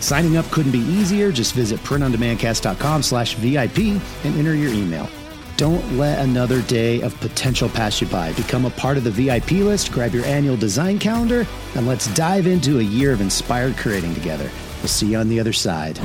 [0.00, 1.32] Signing up couldn't be easier.
[1.32, 3.78] Just visit printondemandcast.com slash VIP
[4.24, 5.08] and enter your email.
[5.56, 8.32] Don't let another day of potential pass you by.
[8.34, 12.46] Become a part of the VIP list, grab your annual design calendar, and let's dive
[12.46, 14.50] into a year of inspired creating together.
[14.80, 15.98] We'll see you on the other side.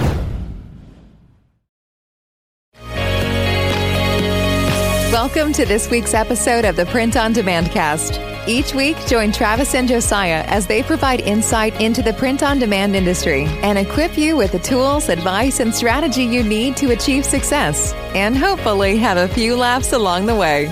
[5.11, 8.13] Welcome to this week's episode of the Print on Demand Cast.
[8.47, 12.95] Each week, join Travis and Josiah as they provide insight into the print on demand
[12.95, 17.93] industry and equip you with the tools, advice, and strategy you need to achieve success
[18.15, 20.65] and hopefully have a few laughs along the way.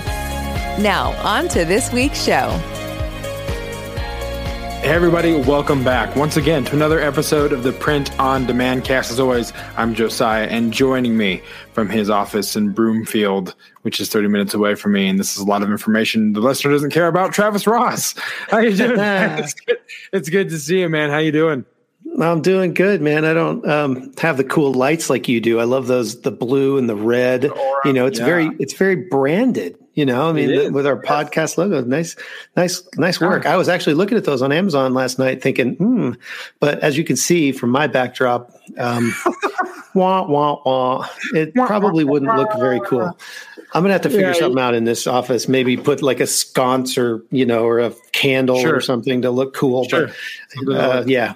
[0.80, 2.48] Now, on to this week's show.
[4.90, 9.12] Hey, everybody, welcome back once again to another episode of the Print on Demand cast.
[9.12, 11.42] As always, I'm Josiah, and joining me
[11.74, 15.42] from his office in Broomfield, which is 30 minutes away from me, and this is
[15.42, 17.32] a lot of information the listener doesn't care about.
[17.32, 18.16] Travis Ross,
[18.48, 18.98] how you doing?
[18.98, 19.78] it's, good.
[20.12, 21.10] it's good to see you, man.
[21.10, 21.64] How you doing?
[22.20, 23.24] I'm doing good, man.
[23.24, 25.60] I don't um, have the cool lights like you do.
[25.60, 27.42] I love those, the blue and the red.
[27.42, 28.24] The you know, it's yeah.
[28.24, 29.78] very, it's very branded.
[30.00, 32.16] You know, I mean, with our podcast logo, nice,
[32.56, 33.44] nice, nice work.
[33.44, 36.12] I was actually looking at those on Amazon last night, thinking, hmm.
[36.58, 39.14] But as you can see from my backdrop, um,
[39.94, 43.14] wah wah wah, it probably wouldn't look very cool.
[43.74, 45.48] I'm gonna have to figure yeah, something out in this office.
[45.48, 48.76] Maybe put like a sconce or you know, or a candle sure.
[48.76, 49.86] or something to look cool.
[49.86, 50.10] Sure.
[50.64, 51.34] But uh, yeah,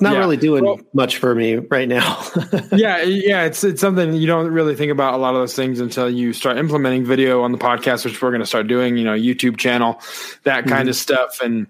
[0.00, 0.18] not yeah.
[0.18, 2.22] really doing well, much for me right now.
[2.72, 5.80] yeah, yeah, it's it's something you don't really think about a lot of those things
[5.80, 8.96] until you start implementing video on the podcast, which we're going to start doing.
[8.96, 10.00] You know, YouTube channel,
[10.44, 10.88] that kind mm-hmm.
[10.90, 11.66] of stuff, and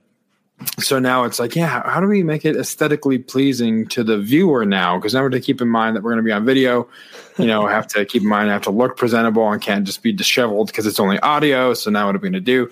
[0.79, 4.67] so now it's like, yeah, how do we make it aesthetically pleasing to the viewer
[4.67, 4.99] now?
[4.99, 6.89] Because now we're to keep in mind that we're going to be on video.
[7.39, 10.03] You know, have to keep in mind I have to look presentable and can't just
[10.03, 11.73] be disheveled because it's only audio.
[11.73, 12.71] So now what are we going to do?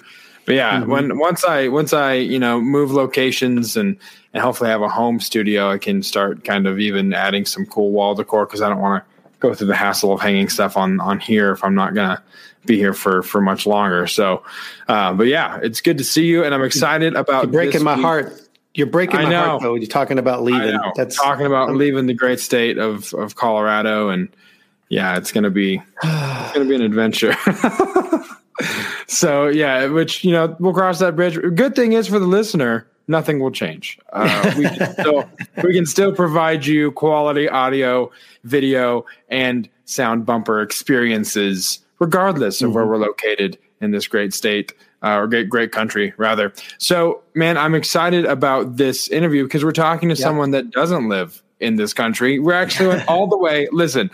[0.49, 0.91] But yeah, mm-hmm.
[0.91, 3.99] when once I once I you know move locations and
[4.33, 7.91] and hopefully have a home studio, I can start kind of even adding some cool
[7.91, 11.01] wall decor because I don't want to go through the hassle of hanging stuff on
[11.01, 12.23] on here if I'm not gonna
[12.65, 14.07] be here for for much longer.
[14.07, 14.43] So,
[14.89, 17.97] uh, but yeah, it's good to see you, and I'm excited about You're breaking my
[17.97, 18.05] week.
[18.05, 18.41] heart.
[18.73, 19.75] You're breaking my heart though.
[19.75, 20.81] You're talking about leaving.
[20.97, 24.31] That's talking about leaving the great state of of Colorado, and
[24.89, 27.37] yeah, it's gonna be it's gonna be an adventure.
[29.09, 31.39] so yeah, which you know we'll cross that bridge.
[31.55, 33.99] Good thing is for the listener, nothing will change.
[34.13, 35.31] Uh, we, can still,
[35.65, 38.11] we can still provide you quality audio,
[38.45, 42.77] video, and sound bumper experiences, regardless of mm-hmm.
[42.77, 44.73] where we're located in this great state.
[45.01, 46.53] Uh, or great, great country, rather.
[46.79, 50.19] So, man, I'm excited about this interview because we're talking to yep.
[50.25, 52.41] someone that doesn't live in this country.
[52.41, 53.69] We're actually went all the way.
[53.71, 54.11] Listen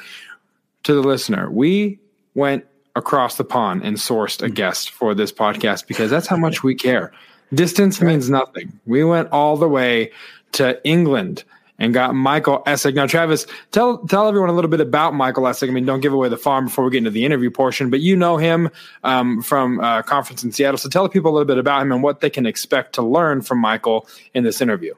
[0.82, 1.50] to the listener.
[1.50, 2.00] We
[2.34, 2.66] went
[2.96, 6.74] across the pond and sourced a guest for this podcast because that's how much we
[6.74, 7.12] care.
[7.52, 8.72] Distance means nothing.
[8.86, 10.10] We went all the way
[10.52, 11.44] to England
[11.78, 12.94] and got Michael Essek.
[12.94, 15.68] Now, Travis, tell tell everyone a little bit about Michael Essek.
[15.68, 18.00] I mean, don't give away the farm before we get into the interview portion, but
[18.00, 18.70] you know him
[19.02, 20.78] um, from a uh, conference in Seattle.
[20.78, 23.02] So tell the people a little bit about him and what they can expect to
[23.02, 24.94] learn from Michael in this interview.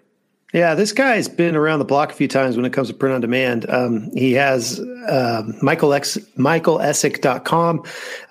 [0.56, 3.15] Yeah, this guy's been around the block a few times when it comes to print
[3.15, 3.69] on demand.
[3.69, 7.83] Um, he has uh, Michael Essek, michaelessek.com,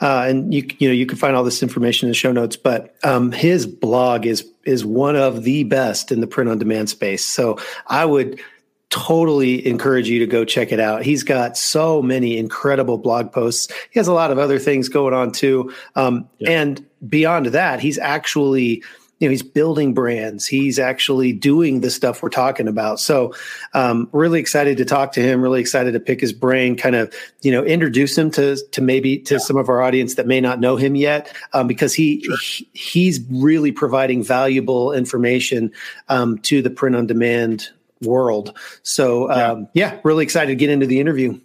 [0.02, 2.56] uh, and you you know you can find all this information in the show notes.
[2.56, 6.90] But um, his blog is is one of the best in the print on demand
[6.90, 7.24] space.
[7.24, 8.42] So I would
[8.90, 11.04] totally encourage you to go check it out.
[11.04, 13.72] He's got so many incredible blog posts.
[13.92, 16.60] He has a lot of other things going on too, um, yeah.
[16.60, 18.82] and beyond that, he's actually
[19.20, 23.34] you know he's building brands he's actually doing the stuff we're talking about so
[23.74, 27.14] um, really excited to talk to him really excited to pick his brain kind of
[27.42, 29.40] you know introduce him to to maybe to yeah.
[29.40, 32.38] some of our audience that may not know him yet um, because he, sure.
[32.38, 35.72] he, he's really providing valuable information
[36.10, 37.70] um, to the print on demand
[38.02, 39.94] world so um, yeah.
[39.94, 41.40] yeah really excited to get into the interview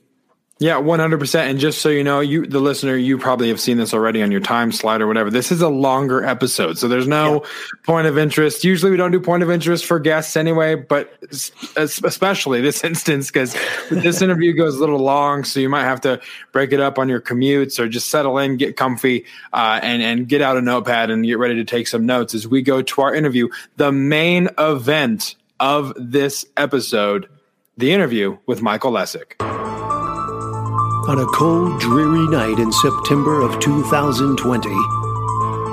[0.61, 1.49] yeah, one hundred percent.
[1.51, 4.31] And just so you know, you the listener, you probably have seen this already on
[4.31, 5.31] your time slide or whatever.
[5.31, 7.49] This is a longer episode, so there's no yeah.
[7.85, 8.63] point of interest.
[8.63, 11.15] Usually, we don't do point of interest for guests anyway, but
[11.77, 13.57] especially this instance because
[13.91, 16.21] this interview goes a little long, so you might have to
[16.53, 19.25] break it up on your commutes or just settle in, get comfy,
[19.55, 22.47] uh, and and get out a notepad and get ready to take some notes as
[22.47, 23.49] we go to our interview.
[23.79, 27.31] The main event of this episode
[27.79, 29.60] the interview with Michael Essek.
[31.11, 34.71] On a cold, dreary night in September of 2020,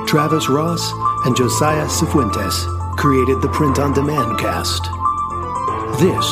[0.07, 0.91] Travis Ross
[1.25, 2.65] and Josiah Cifuentes
[2.97, 4.81] created the Print on Demand cast.
[5.99, 6.25] This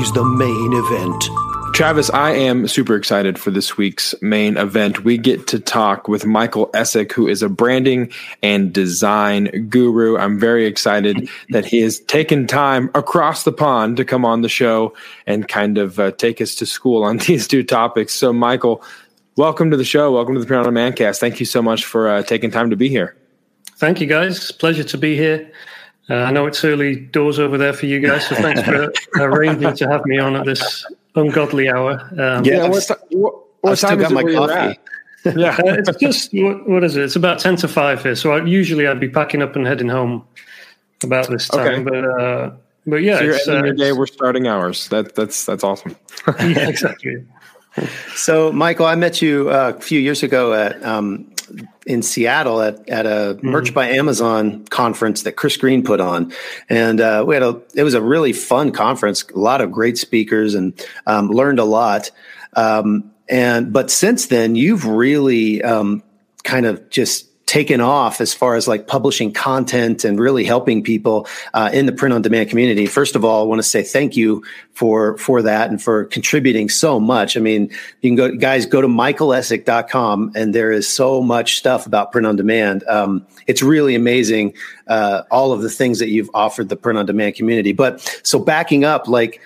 [0.00, 1.45] is the main event.
[1.76, 5.04] Travis, I am super excited for this week's main event.
[5.04, 8.10] We get to talk with Michael Essek, who is a branding
[8.42, 10.16] and design guru.
[10.16, 14.48] I'm very excited that he has taken time across the pond to come on the
[14.48, 14.94] show
[15.26, 18.14] and kind of uh, take us to school on these two topics.
[18.14, 18.82] So, Michael,
[19.36, 20.10] welcome to the show.
[20.10, 21.20] Welcome to the Print Mancast.
[21.20, 23.14] Thank you so much for uh, taking time to be here.
[23.76, 24.50] Thank you, guys.
[24.50, 25.52] Pleasure to be here.
[26.08, 29.74] Uh, I know it's early doors over there for you guys, so thanks for arranging
[29.74, 32.00] to have me on at this ungodly hour.
[32.18, 34.78] Um, yeah, what, what, what time got my coffee.
[35.36, 37.04] yeah, uh, it's just what, what is it?
[37.04, 38.14] It's about ten to five here.
[38.14, 40.24] So I, usually I'd be packing up and heading home
[41.02, 41.66] about this time.
[41.66, 41.82] Okay.
[41.82, 42.50] But uh,
[42.86, 43.92] but yeah, so you're ending uh, your day.
[43.92, 44.88] We're starting ours.
[44.88, 45.96] That that's that's awesome.
[46.28, 47.24] yeah, exactly.
[48.14, 51.30] So, Michael, I met you uh, a few years ago at um,
[51.86, 53.48] in Seattle at, at a mm-hmm.
[53.48, 56.32] Merch by Amazon conference that Chris Green put on,
[56.68, 59.24] and uh, we had a it was a really fun conference.
[59.34, 60.72] A lot of great speakers, and
[61.06, 62.10] um, learned a lot.
[62.54, 66.02] Um, and but since then, you've really um,
[66.44, 71.28] kind of just taken off as far as like publishing content and really helping people
[71.54, 72.86] uh, in the print on demand community.
[72.86, 76.68] First of all, I want to say thank you for for that and for contributing
[76.68, 77.36] so much.
[77.36, 77.70] I mean,
[78.02, 82.26] you can go guys go to michaelessek.com and there is so much stuff about print
[82.26, 82.82] on demand.
[82.88, 84.52] Um, it's really amazing
[84.88, 87.72] uh, all of the things that you've offered the print on demand community.
[87.72, 89.40] But so backing up, like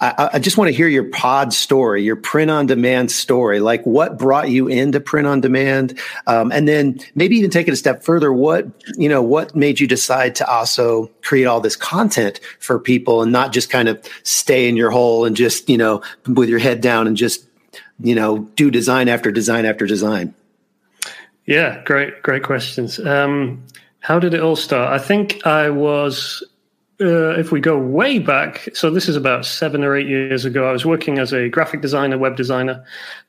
[0.00, 3.60] I, I, just want to hear your pod story, your print on demand story.
[3.60, 7.72] Like what brought you into print on demand, um, and then maybe even take it
[7.72, 8.32] a step further.
[8.32, 8.66] What
[8.96, 13.30] you know, what made you decide to also create all this content for people and
[13.30, 16.80] not just kind of stay in your hole and just you know with your head
[16.80, 17.46] down and just
[18.00, 20.34] you know do design after design after design.
[21.44, 22.98] Yeah, great, great questions.
[23.00, 23.64] Um,
[23.98, 24.92] how did it all start?
[24.92, 26.42] I think I was
[27.00, 30.68] uh, if we go way back, so this is about seven or eight years ago,
[30.68, 32.84] I was working as a graphic designer, web designer,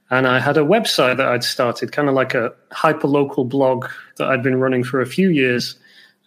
[0.09, 3.87] and I had a website that I'd started, kind of like a hyper local blog
[4.17, 5.75] that I'd been running for a few years.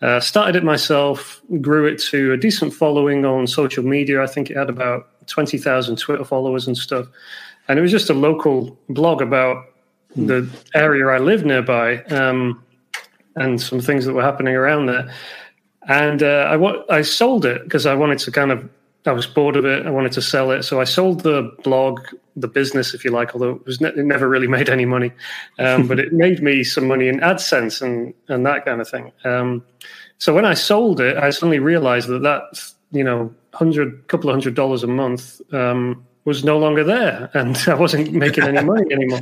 [0.00, 4.22] Uh, started it myself, grew it to a decent following on social media.
[4.22, 7.06] I think it had about 20,000 Twitter followers and stuff.
[7.68, 9.66] And it was just a local blog about
[10.16, 10.26] mm.
[10.26, 12.62] the area I live nearby um,
[13.36, 15.12] and some things that were happening around there
[15.88, 18.68] and uh, I wa- I sold it because I wanted to kind of
[19.06, 19.86] I was bored of it.
[19.86, 22.00] I wanted to sell it, so I sold the blog,
[22.36, 23.34] the business, if you like.
[23.34, 25.12] Although it was ne- it never really made any money,
[25.58, 29.12] um, but it made me some money in AdSense and and that kind of thing.
[29.24, 29.64] Um,
[30.18, 34.34] so when I sold it, I suddenly realized that that you know hundred couple of
[34.34, 38.92] hundred dollars a month um, was no longer there, and I wasn't making any money
[38.92, 39.20] anymore.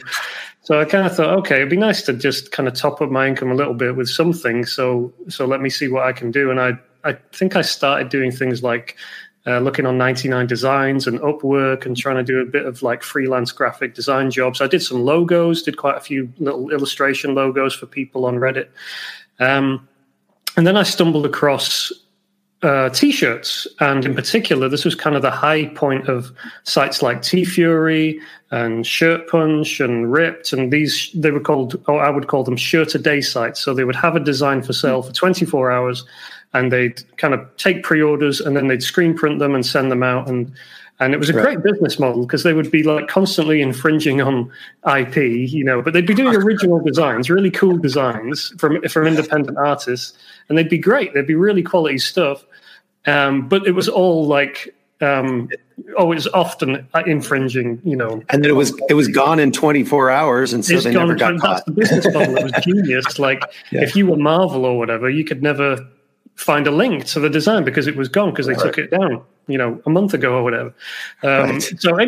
[0.62, 3.10] So I kind of thought, okay, it'd be nice to just kind of top up
[3.10, 4.64] my income a little bit with something.
[4.64, 6.50] So so let me see what I can do.
[6.50, 8.96] And I I think I started doing things like
[9.44, 13.02] uh, looking on 99 Designs and Upwork and trying to do a bit of like
[13.02, 14.60] freelance graphic design jobs.
[14.60, 18.68] I did some logos, did quite a few little illustration logos for people on Reddit.
[19.40, 19.88] Um,
[20.56, 21.90] and then I stumbled across
[22.62, 26.30] uh, t-shirts, and in particular, this was kind of the high point of
[26.62, 28.20] sites like TeeFury
[28.52, 32.56] and Shirt Punch and RIPT, and these they were called, or I would call them
[32.56, 33.60] shirt a day sites.
[33.60, 36.04] So they would have a design for sale for 24 hours,
[36.52, 40.04] and they'd kind of take pre-orders, and then they'd screen print them and send them
[40.04, 40.52] out, and
[41.00, 41.58] and it was a right.
[41.60, 44.52] great business model because they would be like constantly infringing on
[44.96, 49.58] IP, you know, but they'd be doing original designs, really cool designs from from independent
[49.58, 50.16] artists,
[50.48, 51.12] and they'd be great.
[51.12, 52.44] They'd be really quality stuff
[53.06, 55.48] um, but it was all like um,
[55.98, 58.22] oh, it's often infringing, you know.
[58.28, 61.38] And then it was it was gone in 24 hours, and so they never got
[61.40, 61.54] caught.
[61.54, 62.36] That's the business model.
[62.36, 63.18] It was genius.
[63.18, 63.82] Like yeah.
[63.82, 65.86] if you were Marvel or whatever, you could never
[66.36, 68.62] find a link to the design because it was gone because they right.
[68.62, 70.74] took it down, you know, a month ago or whatever.
[71.22, 71.62] Um, right.
[71.78, 71.98] So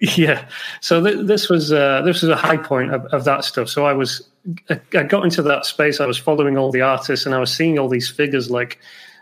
[0.00, 0.48] yeah,
[0.80, 3.68] so th- this was uh, this was a high point of, of that stuff.
[3.68, 4.26] So I was
[4.68, 6.00] I got into that space.
[6.00, 8.78] I was following all the artists, and I was seeing all these figures like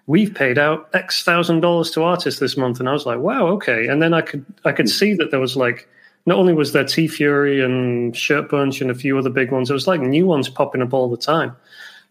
[0.09, 2.81] we've paid out X thousand dollars to artists this month.
[2.81, 3.87] And I was like, wow, okay.
[3.87, 5.89] And then I could I could see that there was like
[6.27, 9.75] not only was there TeeFury and Shirt Punch and a few other big ones, there
[9.75, 11.55] was like new ones popping up all the time.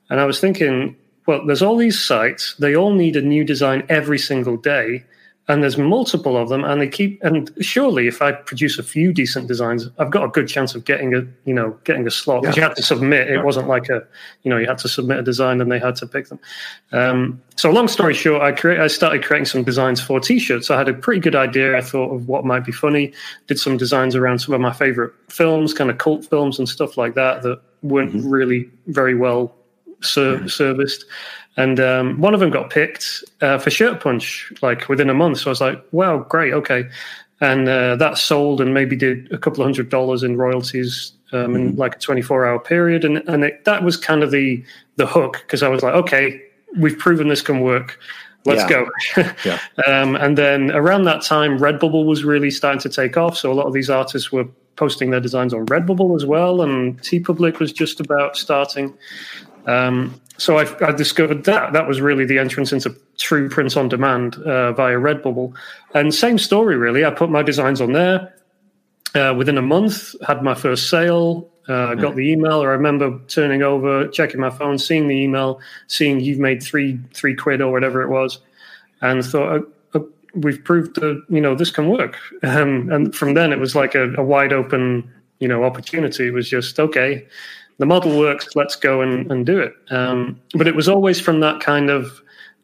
[0.10, 3.86] And I was thinking, well, there's all these sites, they all need a new design
[3.90, 5.04] every single day.
[5.50, 9.14] And there's multiple of them and they keep and surely if i produce a few
[9.14, 12.42] decent designs i've got a good chance of getting a you know getting a slot
[12.42, 12.64] because yeah.
[12.64, 14.06] you had to submit it wasn't like a
[14.44, 16.40] you know you had to submit a design and they had to pick them
[16.92, 20.78] um, so long story short i create i started creating some designs for t-shirts i
[20.78, 23.14] had a pretty good idea i thought of what might be funny
[23.48, 26.98] did some designs around some of my favorite films kind of cult films and stuff
[26.98, 28.30] like that that weren't mm-hmm.
[28.30, 29.54] really very well
[30.02, 30.48] ser- mm-hmm.
[30.48, 31.06] serviced
[31.58, 35.40] and um, one of them got picked uh, for Shirt Punch like within a month.
[35.40, 36.88] So I was like, wow, great, okay.
[37.42, 41.56] And uh, that sold and maybe did a couple of hundred dollars in royalties um,
[41.56, 41.80] in mm-hmm.
[41.80, 43.04] like a 24 hour period.
[43.04, 44.64] And, and it, that was kind of the,
[44.96, 46.42] the hook because I was like, okay,
[46.78, 48.00] we've proven this can work.
[48.46, 48.86] Let's yeah.
[49.16, 49.34] go.
[49.46, 49.60] yeah.
[49.88, 53.36] um, and then around that time, Redbubble was really starting to take off.
[53.36, 54.46] So a lot of these artists were
[54.76, 56.62] posting their designs on Redbubble as well.
[56.62, 58.96] And TeePublic was just about starting.
[59.66, 63.90] Um, so I, I, discovered that that was really the entrance into true print on
[63.90, 65.54] demand uh, via Redbubble.
[65.94, 67.04] And same story, really.
[67.04, 68.34] I put my designs on there.
[69.16, 71.50] Uh, within a month, had my first sale.
[71.68, 72.64] Uh, got the email.
[72.64, 77.00] or I remember turning over, checking my phone, seeing the email, seeing you've made three
[77.14, 78.40] three quid or whatever it was,
[79.02, 80.04] and thought uh, uh,
[80.34, 82.18] we've proved that you know this can work.
[82.44, 86.28] Um, and from then, it was like a, a wide open you know opportunity.
[86.28, 87.26] It was just okay
[87.78, 89.74] the model works, let's go and, and do it.
[89.90, 92.22] Um, but it was always from that kind of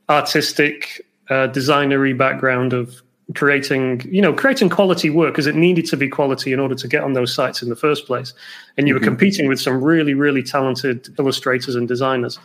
[0.10, 3.02] artistic, uh, designery background of
[3.36, 6.88] creating, you know, creating quality work because it needed to be quality in order to
[6.88, 8.34] get on those sites in the first place.
[8.78, 9.04] And you mm-hmm.
[9.04, 12.40] were competing with some really, really talented illustrators and designers.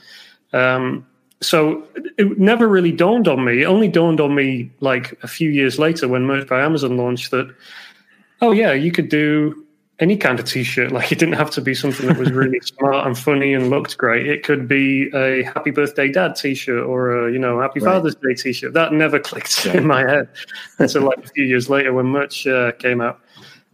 [0.52, 1.06] Um,
[1.40, 3.62] so it never really dawned on me.
[3.62, 7.30] It only dawned on me like a few years later when Merch by Amazon launched
[7.30, 7.54] that,
[8.40, 9.64] oh yeah, you could do
[10.00, 13.07] any kind of t-shirt like it didn't have to be something that was really smart
[13.07, 17.33] and funny and looked great it could be a happy birthday dad t-shirt or a
[17.33, 17.95] you know happy right.
[17.95, 19.76] father's day t-shirt that never clicked yeah.
[19.76, 20.28] in my head
[20.78, 23.21] until like a few years later when merch uh, came out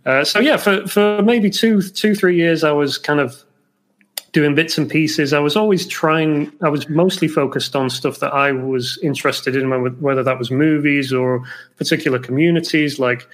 [0.06, 3.42] uh, so yeah for, for maybe two two three years i was kind of
[4.32, 8.32] doing bits and pieces i was always trying i was mostly focused on stuff that
[8.34, 11.44] i was interested in whether that was movies or
[11.76, 13.28] particular communities like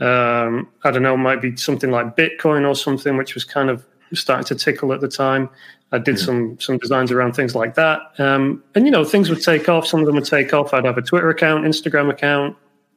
[0.00, 3.84] um, I don't know, might be something like Bitcoin or something, which was kind of
[4.14, 5.50] starting to tickle at the time.
[5.90, 9.42] I did some some designs around things like that, um, and you know, things would
[9.42, 9.86] take off.
[9.86, 10.74] Some of them would take off.
[10.74, 12.56] I'd have a Twitter account, Instagram account.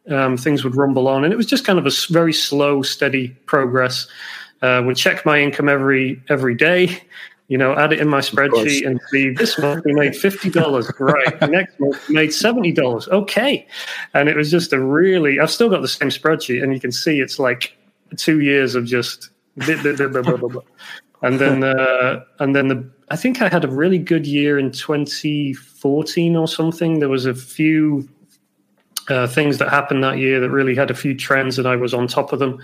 [0.10, 3.30] Um, things would rumble on, and it was just kind of a very slow, steady
[3.46, 4.08] progress.
[4.62, 7.02] Uh, would check my income every every day,
[7.52, 10.90] you know, add it in my spreadsheet and see this month we made fifty dollars.
[11.00, 11.50] right.
[11.50, 13.10] Next month we made seventy dollars.
[13.10, 13.68] Okay.
[14.14, 16.94] And it was just a really I've still got the same spreadsheet and you can
[16.94, 17.78] see it's like
[18.16, 23.68] two years of just and then uh, and then the I think I had a
[23.68, 27.00] really good year in 2014 or something.
[27.00, 28.08] There was a few
[29.10, 31.94] uh, things that happened that year that really had a few trends and I was
[31.94, 32.64] on top of them.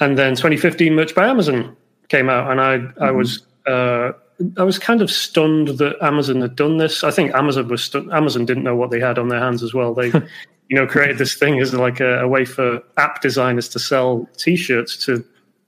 [0.00, 1.76] And then 2015 Merch by Amazon
[2.08, 3.02] came out and I mm-hmm.
[3.02, 4.12] I was uh,
[4.56, 7.02] I was kind of stunned that Amazon had done this.
[7.02, 9.74] I think Amazon was stu- Amazon didn't know what they had on their hands as
[9.74, 9.94] well.
[9.94, 10.06] They,
[10.68, 14.28] you know, created this thing as like a, a, way for app designers to sell
[14.36, 15.24] T-shirts to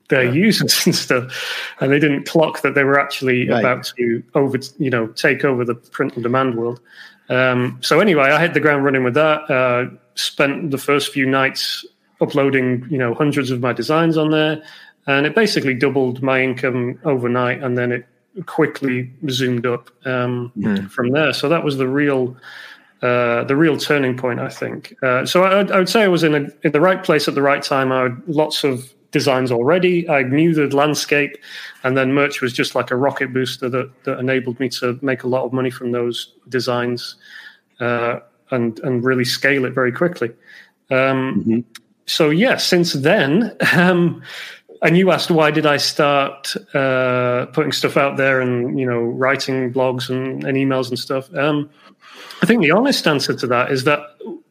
[0.09, 0.33] their yeah.
[0.33, 3.61] users and stuff, and they didn't clock that they were actually right.
[3.61, 6.81] about to over, you know, take over the print on demand world.
[7.29, 9.51] Um, so anyway, I hit the ground running with that.
[9.51, 11.85] Uh, spent the first few nights
[12.21, 14.63] uploading, you know, hundreds of my designs on there
[15.13, 18.07] and it basically doubled my income overnight, and then it
[18.47, 20.91] quickly zoomed up um, mm.
[20.91, 21.33] from there.
[21.33, 22.37] So that was the real.
[23.03, 24.95] Uh, the real turning point, I think.
[25.03, 27.35] Uh, so I, I, would say I was in, a, in the right place at
[27.35, 27.91] the right time.
[27.91, 30.07] I had lots of designs already.
[30.09, 31.37] I knew the landscape,
[31.83, 35.23] and then merch was just like a rocket booster that, that enabled me to make
[35.23, 37.17] a lot of money from those designs
[37.81, 40.29] uh, and and really scale it very quickly.
[40.91, 41.61] Um, mm-hmm.
[42.07, 43.57] So yeah, since then.
[43.73, 44.23] Um,
[44.83, 49.01] and you asked why did I start uh, putting stuff out there and you know
[49.01, 51.33] writing blogs and, and emails and stuff.
[51.35, 51.71] Um,
[52.43, 54.01] I think the honest answer to that is that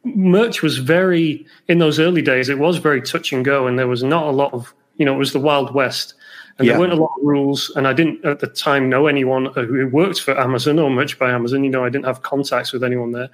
[0.04, 2.48] merch was very in those early days.
[2.48, 5.14] It was very touch and go, and there was not a lot of you know
[5.14, 6.14] it was the wild west,
[6.58, 6.74] and yeah.
[6.74, 7.70] there weren't a lot of rules.
[7.74, 11.30] And I didn't at the time know anyone who worked for Amazon or Merch by
[11.30, 11.64] Amazon.
[11.64, 13.30] You know, I didn't have contacts with anyone there.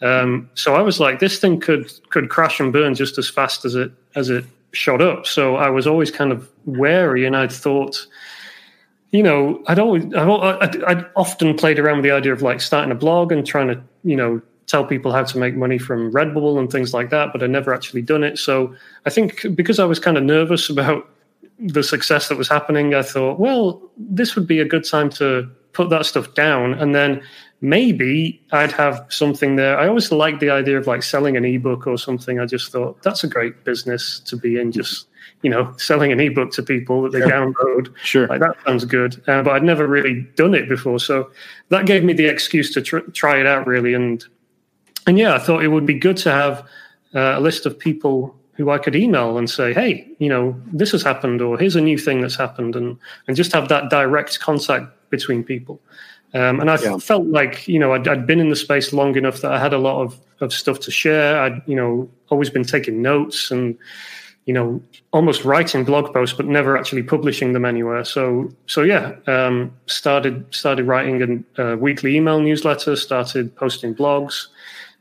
[0.00, 3.64] Um, so I was like, this thing could could crash and burn just as fast
[3.64, 5.26] as it as it shot up.
[5.26, 8.06] So I was always kind of wary, and I'd thought,
[9.12, 12.90] you know, I'd always, I'd, I'd, often played around with the idea of like starting
[12.90, 16.58] a blog and trying to, you know, tell people how to make money from Redbubble
[16.58, 18.38] and things like that, but I never actually done it.
[18.38, 18.74] So
[19.04, 21.08] I think because I was kind of nervous about
[21.58, 25.50] the success that was happening, I thought, well, this would be a good time to
[25.72, 27.22] put that stuff down and then
[27.62, 29.78] maybe I'd have something there.
[29.78, 32.38] I always liked the idea of like selling an ebook or something.
[32.38, 34.72] I just thought that's a great business to be in.
[34.72, 35.06] Just
[35.42, 37.30] you know, selling an ebook to people that they sure.
[37.30, 37.96] download.
[38.02, 39.22] Sure, like that sounds good.
[39.26, 41.30] Uh, but I'd never really done it before, so
[41.70, 43.94] that gave me the excuse to tr- try it out really.
[43.94, 44.22] And
[45.06, 46.58] and yeah, I thought it would be good to have
[47.14, 50.92] uh, a list of people who I could email and say, hey, you know, this
[50.92, 54.40] has happened, or here's a new thing that's happened, and and just have that direct
[54.40, 55.80] contact between people.
[56.34, 56.96] Um, and I yeah.
[56.96, 59.74] felt like you know I'd, I'd, been in the space long enough that I had
[59.74, 61.40] a lot of, of stuff to share.
[61.40, 63.76] I'd you know always been taking notes and
[64.46, 68.04] you know almost writing blog posts, but never actually publishing them anywhere.
[68.04, 74.46] So so yeah, um, started started writing a, a, weekly email newsletter, started posting blogs,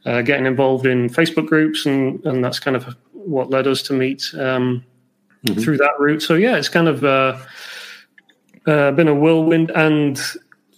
[0.05, 3.93] uh, getting involved in Facebook groups, and and that's kind of what led us to
[3.93, 4.83] meet um,
[5.45, 5.61] mm-hmm.
[5.61, 6.21] through that route.
[6.21, 7.37] So yeah, it's kind of uh,
[8.67, 10.21] uh, been a whirlwind, and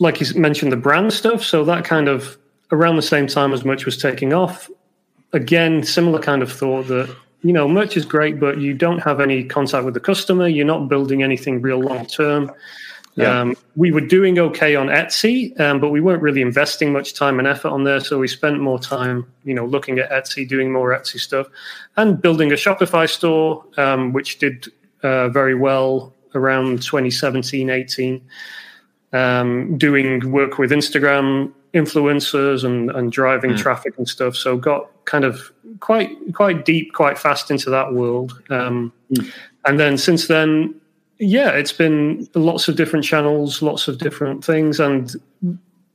[0.03, 1.43] like you mentioned, the brand stuff.
[1.43, 2.37] So that kind of
[2.71, 4.69] around the same time as Merch was taking off.
[5.31, 9.19] Again, similar kind of thought that you know merch is great, but you don't have
[9.19, 10.47] any contact with the customer.
[10.47, 12.51] You're not building anything real long term.
[13.15, 13.41] Yeah.
[13.41, 17.39] Um, we were doing okay on Etsy, um, but we weren't really investing much time
[17.39, 17.99] and effort on there.
[17.99, 21.47] So we spent more time, you know, looking at Etsy, doing more Etsy stuff,
[21.95, 24.67] and building a Shopify store, um, which did
[25.03, 28.21] uh, very well around 2017, 18.
[29.13, 33.57] Um, doing work with Instagram influencers and, and driving mm.
[33.57, 34.35] traffic and stuff.
[34.35, 38.41] So got kind of quite quite deep, quite fast into that world.
[38.49, 39.31] Um, mm.
[39.65, 40.75] And then since then,
[41.19, 45.15] yeah, it's been lots of different channels, lots of different things, and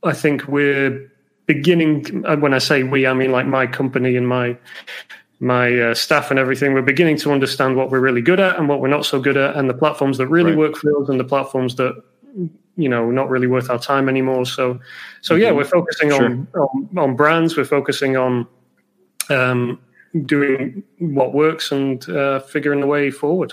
[0.03, 1.11] I think we're
[1.47, 2.25] beginning.
[2.27, 4.57] Uh, when I say we, I mean like my company and my
[5.41, 6.73] my uh, staff and everything.
[6.73, 9.37] We're beginning to understand what we're really good at and what we're not so good
[9.37, 10.59] at, and the platforms that really right.
[10.59, 12.03] work for us and the platforms that
[12.79, 14.47] you know not really worth our time anymore.
[14.47, 14.81] So,
[15.21, 15.57] so yeah, mm-hmm.
[15.59, 16.25] we're focusing sure.
[16.25, 17.57] on, on, on brands.
[17.57, 18.47] We're focusing on
[19.29, 19.81] um,
[20.25, 23.53] doing what works and uh, figuring the way forward.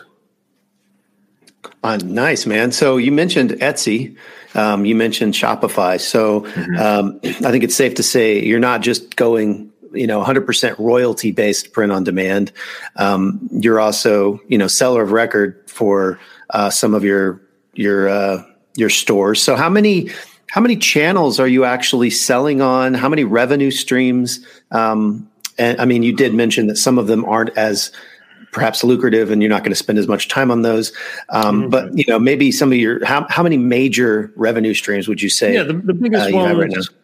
[1.83, 2.71] Uh, nice, man.
[2.71, 4.15] So you mentioned Etsy.
[4.53, 5.99] Um, you mentioned Shopify.
[5.99, 6.75] So mm-hmm.
[6.77, 11.31] um, I think it's safe to say you're not just going, you know, 100% royalty
[11.31, 12.51] based print on demand.
[12.95, 16.19] Um, you're also, you know, seller of record for
[16.51, 17.41] uh, some of your
[17.73, 18.43] your uh,
[18.75, 19.41] your stores.
[19.41, 20.09] So how many
[20.47, 22.93] how many channels are you actually selling on?
[22.93, 24.45] How many revenue streams?
[24.71, 27.91] Um, and I mean, you did mention that some of them aren't as
[28.51, 30.93] perhaps lucrative and you're not going to spend as much time on those.
[31.29, 31.69] Um, mm-hmm.
[31.69, 35.29] But you know, maybe some of your how how many major revenue streams would you
[35.29, 35.53] say?
[35.53, 36.57] Yeah, the, the biggest uh, ones.
[36.57, 36.97] Right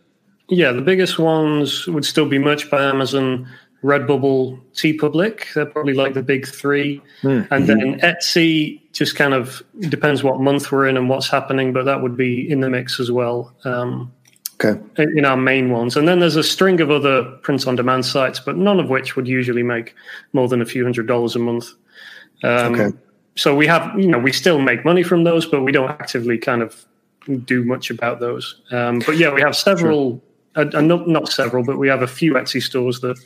[0.51, 3.47] yeah, the biggest ones would still be Merch by Amazon,
[3.83, 5.53] Redbubble, TeePublic.
[5.53, 7.53] They're probably like the big 3 mm-hmm.
[7.53, 11.85] and then Etsy just kind of depends what month we're in and what's happening, but
[11.85, 13.55] that would be in the mix as well.
[13.63, 14.11] Um,
[14.63, 14.79] Okay.
[14.97, 15.97] In our main ones.
[15.97, 19.15] And then there's a string of other print on demand sites, but none of which
[19.15, 19.95] would usually make
[20.33, 21.71] more than a few hundred dollars a month.
[22.43, 22.97] Um, okay.
[23.35, 26.37] So we have, you know, we still make money from those, but we don't actively
[26.37, 26.85] kind of
[27.43, 28.61] do much about those.
[28.71, 30.21] Um, but yeah, we have several,
[30.55, 30.65] sure.
[30.65, 33.17] uh, uh, not, not several, but we have a few Etsy stores that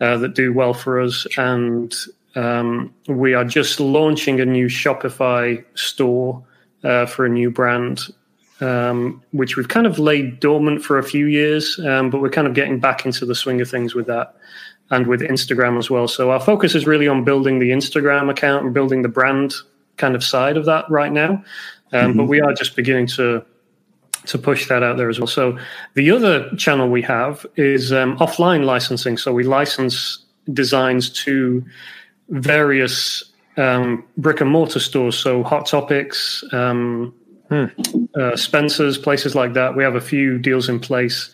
[0.00, 1.94] uh, that do well for us, and
[2.34, 6.42] um, we are just launching a new Shopify store
[6.82, 8.00] uh, for a new brand
[8.60, 12.46] um, which we've kind of laid dormant for a few years, um, but we're kind
[12.46, 14.34] of getting back into the swing of things with that
[14.90, 16.06] and with Instagram as well.
[16.06, 19.54] So our focus is really on building the Instagram account and building the brand
[19.96, 21.30] kind of side of that right now.
[21.92, 22.18] Um, mm-hmm.
[22.18, 23.44] But we are just beginning to
[24.26, 25.26] to push that out there as well.
[25.26, 25.58] So
[25.94, 29.16] the other channel we have is um, offline licensing.
[29.16, 30.18] So we license
[30.52, 31.64] designs to
[32.28, 33.24] various
[33.56, 35.16] um, brick and mortar stores.
[35.16, 37.14] So Hot Topics, um,
[37.50, 37.66] Hmm.
[38.18, 39.76] Uh, Spencer's, places like that.
[39.76, 41.30] We have a few deals in place.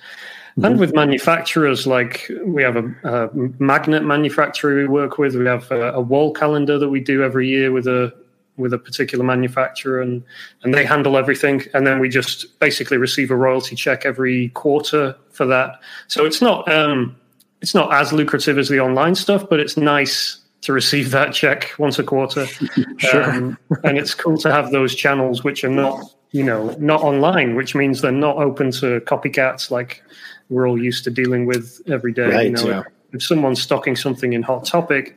[0.52, 0.64] Mm-hmm.
[0.64, 5.36] And with manufacturers, like we have a, a, magnet manufacturer we work with.
[5.36, 8.12] We have a, a, wall calendar that we do every year with a
[8.60, 10.22] with a particular manufacturer, and
[10.62, 11.62] and they handle everything.
[11.74, 15.80] And then we just basically receive a royalty check every quarter for that.
[16.08, 17.16] So it's not um,
[17.60, 21.72] it's not as lucrative as the online stuff, but it's nice to receive that check
[21.78, 22.46] once a quarter.
[22.98, 23.30] sure.
[23.30, 27.54] Um, and it's cool to have those channels which are not, you know, not online,
[27.54, 30.02] which means they're not open to copycats like
[30.48, 32.28] we're all used to dealing with every day.
[32.28, 32.82] Right, you know, yeah.
[33.12, 35.16] if someone's stocking something in Hot Topic,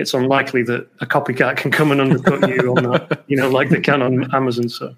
[0.00, 3.68] it's unlikely that a copycat can come and undercut you on that, you know, like
[3.68, 4.68] they can on Amazon.
[4.68, 4.94] So,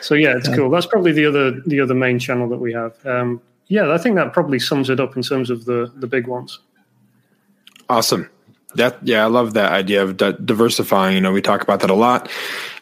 [0.00, 0.56] so yeah, it's yeah.
[0.56, 0.70] cool.
[0.70, 2.94] That's probably the other the other main channel that we have.
[3.06, 6.26] Um, yeah, I think that probably sums it up in terms of the the big
[6.26, 6.58] ones.
[7.88, 8.28] Awesome.
[8.74, 11.14] That yeah, I love that idea of di- diversifying.
[11.14, 12.30] You know, we talk about that a lot.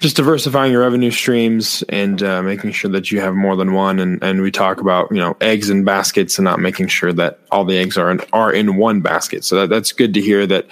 [0.00, 3.98] Just diversifying your revenue streams and uh, making sure that you have more than one.
[3.98, 7.40] And and we talk about you know eggs and baskets and not making sure that
[7.50, 9.44] all the eggs are in, are in one basket.
[9.44, 10.66] So that, that's good to hear that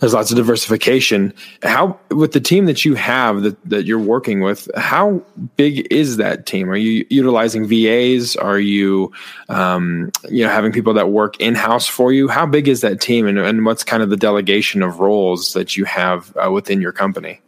[0.00, 1.32] there's lots of diversification.
[1.62, 5.22] How with the team that you have that that you're working with, how
[5.56, 6.70] big is that team?
[6.70, 8.36] Are you utilizing VAs?
[8.36, 9.12] Are you
[9.48, 12.28] um, you know having people that work in house for you?
[12.28, 14.80] How big is that team, and, and what's kind of the delegation?
[14.82, 17.40] of roles that you have uh, within your company?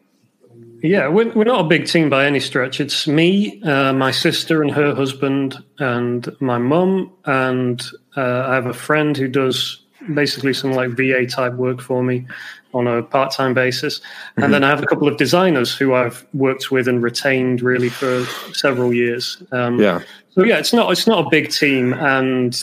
[0.83, 2.81] Yeah, we're, we're not a big team by any stretch.
[2.81, 7.81] It's me, uh, my sister, and her husband, and my mum, and
[8.17, 9.81] uh, I have a friend who does
[10.13, 12.27] basically some like VA type work for me
[12.75, 14.01] on a part time basis,
[14.35, 14.53] and mm-hmm.
[14.53, 18.25] then I have a couple of designers who I've worked with and retained really for
[18.53, 19.41] several years.
[19.53, 20.01] Um, yeah.
[20.31, 22.61] So yeah, it's not it's not a big team, and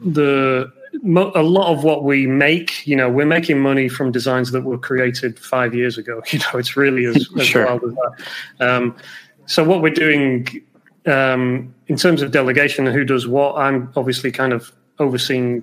[0.00, 4.62] the a lot of what we make, you know, we're making money from designs that
[4.62, 6.22] were created five years ago.
[6.32, 7.66] You know, it's really as, as sure.
[7.66, 8.68] wild as that.
[8.68, 8.96] Um,
[9.46, 10.62] so what we're doing
[11.06, 15.62] um, in terms of delegation and who does what, I'm obviously kind of overseeing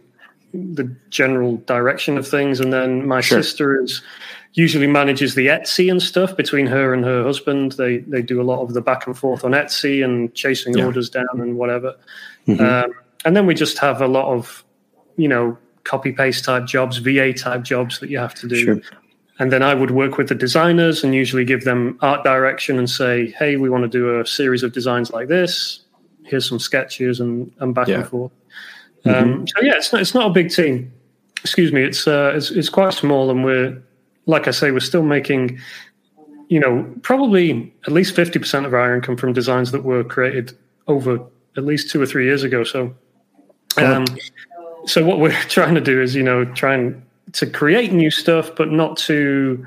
[0.54, 3.44] the general direction of things, and then my sure.
[3.44, 4.02] sister is
[4.54, 7.74] usually manages the Etsy and stuff between her and her husband.
[7.74, 10.86] They they do a lot of the back and forth on Etsy and chasing yeah.
[10.86, 11.96] orders down and whatever.
[12.48, 12.64] Mm-hmm.
[12.64, 12.94] Um,
[13.26, 14.65] and then we just have a lot of
[15.18, 18.64] you know, copy paste type jobs, VA type jobs that you have to do.
[18.64, 18.82] Sure.
[19.38, 22.90] And then I would work with the designers and usually give them art direction and
[22.90, 25.82] say, hey, we want to do a series of designs like this.
[26.24, 27.96] Here's some sketches and, and back yeah.
[27.96, 28.32] and forth.
[29.06, 29.32] Mm-hmm.
[29.32, 30.92] Um, so yeah, it's not, it's not a big team.
[31.42, 33.80] Excuse me, it's, uh, it's it's quite small, and we're
[34.26, 35.60] like I say, we're still making,
[36.48, 40.58] you know, probably at least fifty percent of our income from designs that were created
[40.88, 41.20] over
[41.56, 42.64] at least two or three years ago.
[42.64, 42.96] So,
[43.78, 44.06] um,
[44.86, 47.02] so what we're trying to do is, you know, trying
[47.34, 49.66] to create new stuff, but not to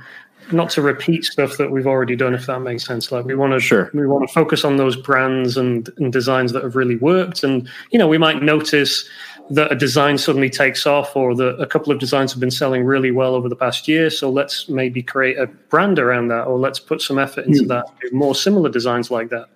[0.51, 3.13] not to repeat stuff that we've already done, if that makes sense.
[3.13, 3.91] Like we want to sure.
[3.93, 7.45] we want to focus on those brands and, and designs that have really worked.
[7.45, 9.09] And you know, we might notice
[9.51, 12.85] that a design suddenly takes off or that a couple of designs have been selling
[12.85, 14.11] really well over the past year.
[14.11, 17.69] So let's maybe create a brand around that or let's put some effort into mm.
[17.69, 19.49] that, do more similar designs like that.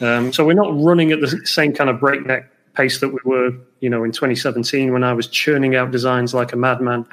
[0.00, 3.52] Um, so we're not running at the same kind of breakneck pace that we were,
[3.80, 7.06] you know, in 2017 when I was churning out designs like a madman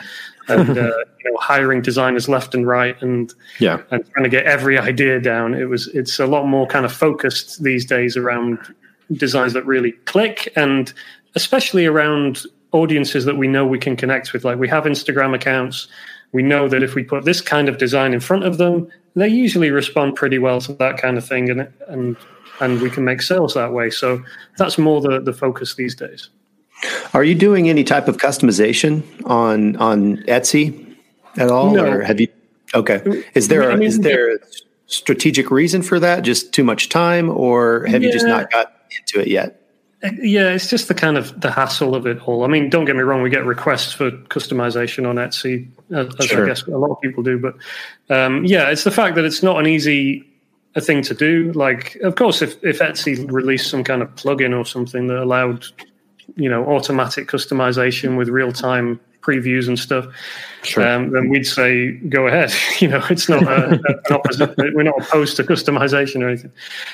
[0.47, 0.73] and uh,
[1.23, 5.19] you know, hiring designers left and right and yeah, and trying to get every idea
[5.19, 5.53] down.
[5.53, 8.57] It was it's a lot more kind of focused these days around
[9.13, 10.93] designs that really click and
[11.35, 14.45] especially around audiences that we know we can connect with.
[14.45, 15.87] Like we have Instagram accounts.
[16.31, 19.27] We know that if we put this kind of design in front of them, they
[19.27, 22.15] usually respond pretty well to that kind of thing, and and
[22.59, 23.89] and we can make sales that way.
[23.89, 24.23] So
[24.57, 26.29] that's more the, the focus these days.
[27.13, 30.95] Are you doing any type of customization on on Etsy
[31.37, 31.85] at all, no.
[31.85, 32.27] or have you?
[32.73, 34.39] Okay, is there I mean, is there a
[34.85, 36.21] strategic reason for that?
[36.21, 38.07] Just too much time, or have yeah.
[38.07, 39.59] you just not got into it yet?
[40.01, 42.45] Yeah, it's just the kind of the hassle of it all.
[42.45, 46.45] I mean, don't get me wrong, we get requests for customization on Etsy, as, sure.
[46.45, 47.37] I guess a lot of people do.
[47.37, 47.55] But
[48.09, 50.28] um, yeah, it's the fact that it's not an easy
[50.75, 51.51] a thing to do.
[51.53, 55.65] Like, of course, if, if Etsy released some kind of plugin or something that allowed,
[56.35, 60.05] you know, automatic customization with real time previews and stuff,
[60.63, 60.87] sure.
[60.87, 62.53] um, then we'd say go ahead.
[62.79, 64.55] you know, it's not a, an opposite.
[64.57, 66.51] We're not opposed to customization or anything.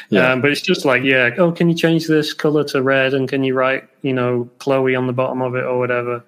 [0.10, 0.32] Yeah.
[0.32, 3.28] Um, but it's just like, yeah, oh, can you change this color to red and
[3.28, 6.24] can you write, you know, Chloe on the bottom of it or whatever?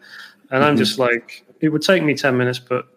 [0.49, 0.63] And mm-hmm.
[0.63, 2.87] I'm just like, it would take me ten minutes, but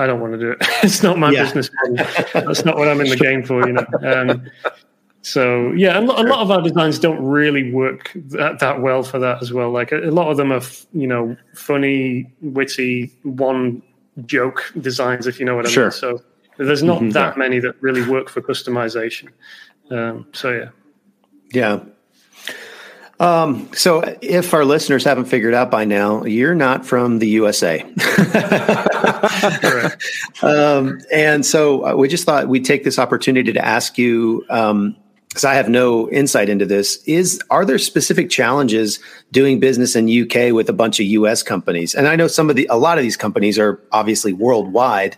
[0.00, 0.58] I don't want to do it.
[0.82, 1.44] it's not my yeah.
[1.44, 1.70] business.
[2.32, 3.86] That's not what I'm in the game for, you know.
[4.02, 4.50] Um,
[5.22, 9.02] so yeah, a lot, a lot, of our designs don't really work that, that well
[9.02, 9.70] for that as well.
[9.70, 10.62] Like a, a, lot of them are,
[10.94, 13.82] you know, funny, witty, one
[14.24, 15.84] joke designs, if you know what I sure.
[15.84, 15.92] mean.
[15.92, 16.22] So
[16.56, 19.28] there's not mm-hmm, that many that really work for customization.
[19.90, 20.68] Um, so yeah,
[21.52, 21.80] yeah.
[23.20, 27.82] Um, so, if our listeners haven't figured out by now, you're not from the USA.
[30.42, 34.96] um, and so, uh, we just thought we'd take this opportunity to ask you um,
[35.30, 38.98] because I have no insight into this, is are there specific challenges
[39.30, 41.94] doing business in UK with a bunch of US companies?
[41.94, 45.16] And I know some of the a lot of these companies are obviously worldwide,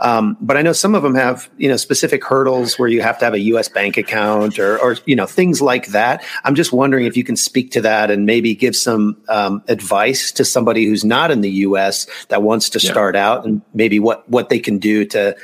[0.00, 3.18] um, but I know some of them have you know specific hurdles where you have
[3.20, 6.22] to have a US bank account or or you know things like that.
[6.44, 10.30] I'm just wondering if you can speak to that and maybe give some um, advice
[10.32, 14.28] to somebody who's not in the US that wants to start out and maybe what
[14.28, 15.34] what they can do to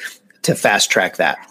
[0.43, 1.50] to fast track that.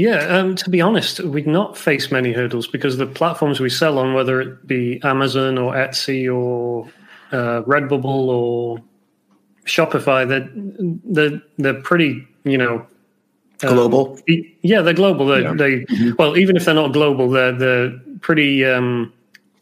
[0.00, 3.98] Yeah, um, to be honest, we've not faced many hurdles because the platforms we sell
[3.98, 6.88] on, whether it be Amazon or Etsy or
[7.32, 8.78] uh, Redbubble or
[9.66, 10.48] Shopify, they're
[11.04, 12.86] they're they're pretty, you know,
[13.62, 14.18] um, global.
[14.62, 15.26] Yeah, they're global.
[15.26, 15.52] They're, yeah.
[15.52, 16.12] They mm-hmm.
[16.18, 17.90] well, even if they're not global, they're they're
[18.22, 19.12] pretty um,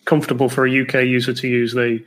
[0.05, 1.75] comfortable for a UK user to use.
[1.75, 2.05] They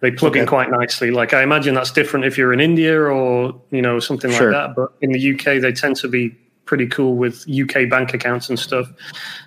[0.00, 0.40] they plug okay.
[0.40, 1.10] in quite nicely.
[1.10, 4.52] Like I imagine that's different if you're in India or you know something sure.
[4.52, 4.74] like that.
[4.74, 6.34] But in the UK, they tend to be
[6.64, 8.90] pretty cool with UK bank accounts and stuff.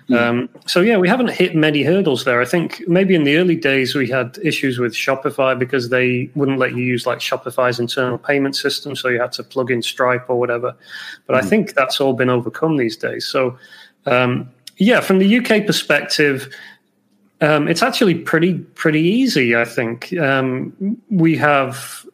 [0.08, 0.16] Mm.
[0.16, 2.40] Um, so yeah, we haven't hit many hurdles there.
[2.40, 6.58] I think maybe in the early days we had issues with Shopify because they wouldn't
[6.58, 10.28] let you use like Shopify's internal payment system, so you had to plug in Stripe
[10.28, 10.74] or whatever.
[11.26, 11.38] But mm.
[11.38, 11.48] I hmm.
[11.48, 13.26] think that's all been overcome these days.
[13.26, 13.58] So
[14.06, 16.52] um, yeah, from the UK perspective.
[17.40, 19.54] Um, it's actually pretty pretty easy.
[19.54, 22.04] I think um, we have,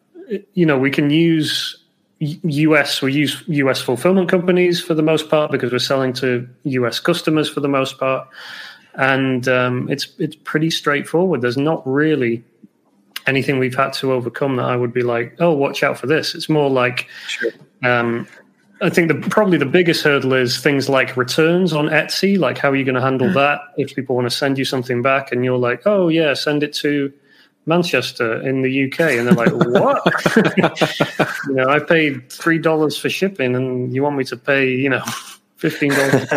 [0.53, 1.83] you know, we can use
[2.21, 7.01] US, we use US fulfillment companies for the most part because we're selling to US
[7.01, 8.29] customers for the most part,
[8.95, 11.43] and um, it's it's pretty straightforward.
[11.43, 12.45] There's not really
[13.27, 16.35] anything we've had to overcome that I would be like, oh, watch out for this.
[16.35, 17.53] It's more like, sure.
[17.83, 18.27] um,
[18.83, 22.39] I think the probably the biggest hurdle is things like returns on Etsy.
[22.39, 23.35] Like, how are you going to handle mm.
[23.35, 26.63] that if people want to send you something back and you're like, oh yeah, send
[26.63, 27.13] it to
[27.67, 30.03] Manchester in the UK, and they're like, "What?
[31.49, 34.89] you know, I paid three dollars for shipping, and you want me to pay, you
[34.89, 35.03] know,
[35.57, 36.29] fifteen dollars."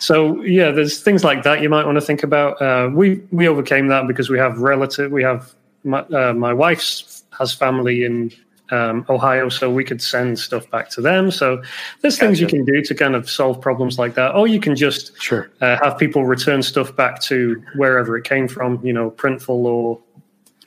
[0.00, 2.60] so yeah, there's things like that you might want to think about.
[2.60, 5.10] Uh, we we overcame that because we have relative.
[5.10, 8.30] We have my uh, my wife's has family in
[8.70, 11.30] um, Ohio, so we could send stuff back to them.
[11.30, 11.62] So
[12.00, 12.26] there's gotcha.
[12.26, 15.20] things you can do to kind of solve problems like that, or you can just
[15.20, 15.50] sure.
[15.60, 18.84] uh, have people return stuff back to wherever it came from.
[18.84, 20.00] You know, Printful or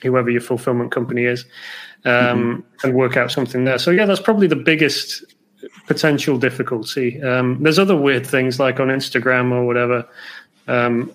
[0.06, 1.44] whoever your fulfillment company is,
[2.04, 2.86] um, mm-hmm.
[2.86, 3.78] and work out something there.
[3.78, 5.24] So yeah, that's probably the biggest
[5.86, 7.22] potential difficulty.
[7.22, 10.08] Um, there's other weird things like on Instagram or whatever.
[10.68, 11.12] Um,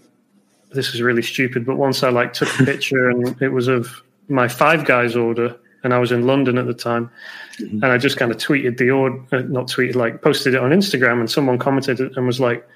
[0.73, 4.01] this is really stupid, but once I like took a picture and it was of
[4.29, 7.09] my Five Guys order, and I was in London at the time,
[7.57, 7.83] mm-hmm.
[7.83, 10.71] and I just kind of tweeted the order, uh, not tweeted, like posted it on
[10.71, 12.67] Instagram, and someone commented and was like,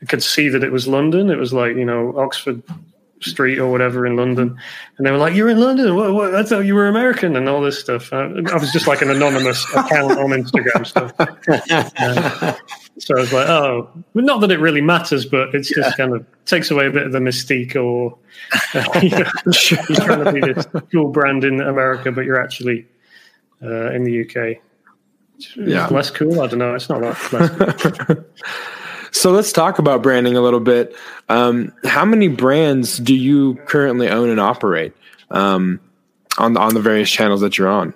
[0.00, 1.30] I could see that it was London.
[1.30, 2.62] It was like you know Oxford
[3.24, 4.56] street or whatever in London,
[4.98, 5.94] and they were like, "You're in London?
[5.94, 8.12] What, what, I thought you were American," and all this stuff.
[8.12, 11.12] I, I was just like an anonymous account on Instagram stuff.
[12.98, 16.26] So I was like, "Oh, not that it really matters, but it's just kind of
[16.44, 18.18] takes away a bit of the mystique." Or
[18.74, 19.30] uh, you know,
[19.88, 22.86] you're trying to be this cool brand in America, but you're actually
[23.62, 24.58] uh, in the UK.
[25.56, 26.42] yeah, less cool.
[26.42, 26.74] I don't know.
[26.74, 28.24] It's not that less cool.
[29.12, 30.96] So let's talk about branding a little bit.
[31.28, 34.94] Um, how many brands do you currently own and operate
[35.30, 35.80] um,
[36.38, 37.94] on on the various channels that you're on?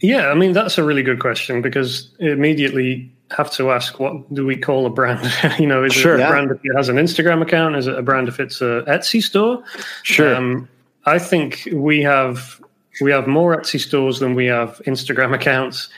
[0.00, 4.44] Yeah, I mean that's a really good question because immediately have to ask what do
[4.44, 5.32] we call a brand?
[5.58, 6.30] you know, is sure, it a yeah.
[6.30, 7.76] brand if it has an Instagram account?
[7.76, 9.62] Is it a brand if it's a Etsy store?
[10.02, 10.34] Sure.
[10.34, 10.68] Um,
[11.06, 12.60] I think we have
[13.00, 15.88] we have more Etsy stores than we have Instagram accounts,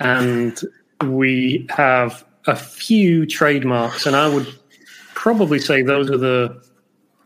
[0.00, 0.60] and
[1.04, 4.46] we have a few trademarks, and I would
[5.14, 6.62] probably say those are the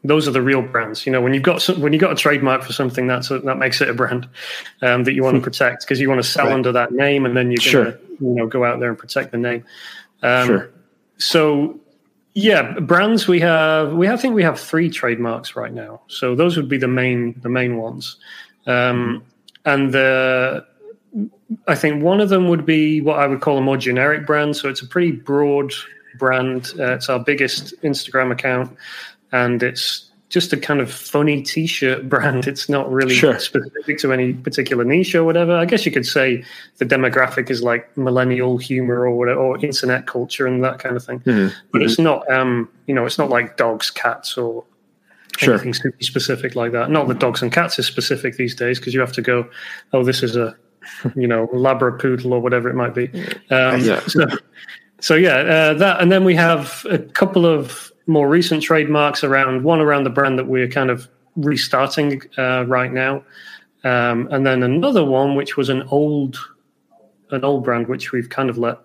[0.04, 1.06] those are the real brands.
[1.06, 3.38] You know, when you've got some, when you got a trademark for something, that's a,
[3.40, 4.28] that makes it a brand
[4.82, 5.44] um, that you want to hmm.
[5.44, 6.54] protect because you want to sell right.
[6.54, 7.98] under that name, and then you sure.
[8.20, 9.64] you know go out there and protect the name.
[10.22, 10.70] Um, sure.
[11.18, 11.80] So
[12.34, 16.02] yeah, brands we have we I think we have three trademarks right now.
[16.08, 18.16] So those would be the main the main ones,
[18.66, 19.24] um, mm-hmm.
[19.64, 20.66] and the
[21.68, 24.56] I think one of them would be what I would call a more generic brand.
[24.56, 25.72] So it's a pretty broad
[26.18, 26.72] brand.
[26.78, 28.76] Uh, it's our biggest Instagram account,
[29.32, 32.46] and it's just a kind of funny T-shirt brand.
[32.46, 33.38] It's not really sure.
[33.38, 35.56] specific to any particular niche or whatever.
[35.56, 36.44] I guess you could say
[36.78, 41.04] the demographic is like millennial humor or whatever, or internet culture and that kind of
[41.04, 41.20] thing.
[41.20, 41.54] Mm-hmm.
[41.70, 41.86] But mm-hmm.
[41.86, 44.64] it's not, um, you know, it's not like dogs, cats, or
[45.36, 45.54] sure.
[45.54, 46.90] anything super specific like that.
[46.90, 49.48] Not that dogs and cats is specific these days because you have to go,
[49.92, 50.56] oh, this is a
[51.14, 53.08] you know, labrapoodle or whatever it might be.
[53.50, 54.00] Um, yeah.
[54.06, 54.26] So,
[55.00, 59.64] so yeah, uh, that, and then we have a couple of more recent trademarks around
[59.64, 63.24] one around the brand that we're kind of restarting uh, right now,
[63.84, 66.38] um, and then another one which was an old,
[67.30, 68.78] an old brand which we've kind of let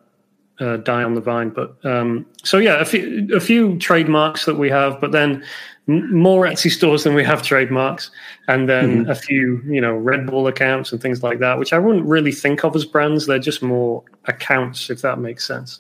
[0.60, 1.50] uh, die on the vine.
[1.50, 5.44] But um, so yeah, a few, a few trademarks that we have, but then
[5.88, 8.12] more Etsy stores than we have trademarks,
[8.48, 9.10] and then mm-hmm.
[9.10, 12.64] a few, you know, Redbubble accounts and things like that, which I wouldn't really think
[12.64, 13.26] of as brands.
[13.26, 15.80] They're just more accounts, if that makes sense.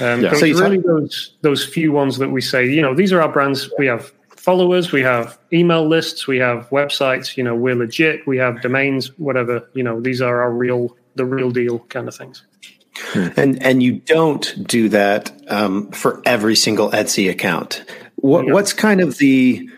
[0.00, 0.34] Um, yeah.
[0.34, 3.32] So really, talk- those those few ones that we say, you know, these are our
[3.32, 3.70] brands.
[3.78, 7.36] We have followers, we have email lists, we have websites.
[7.36, 8.26] You know, we're legit.
[8.26, 9.68] We have domains, whatever.
[9.74, 12.44] You know, these are our real, the real deal kind of things.
[13.14, 17.84] And and you don't do that um, for every single Etsy account.
[18.16, 18.52] What, yeah.
[18.52, 19.68] What's kind of the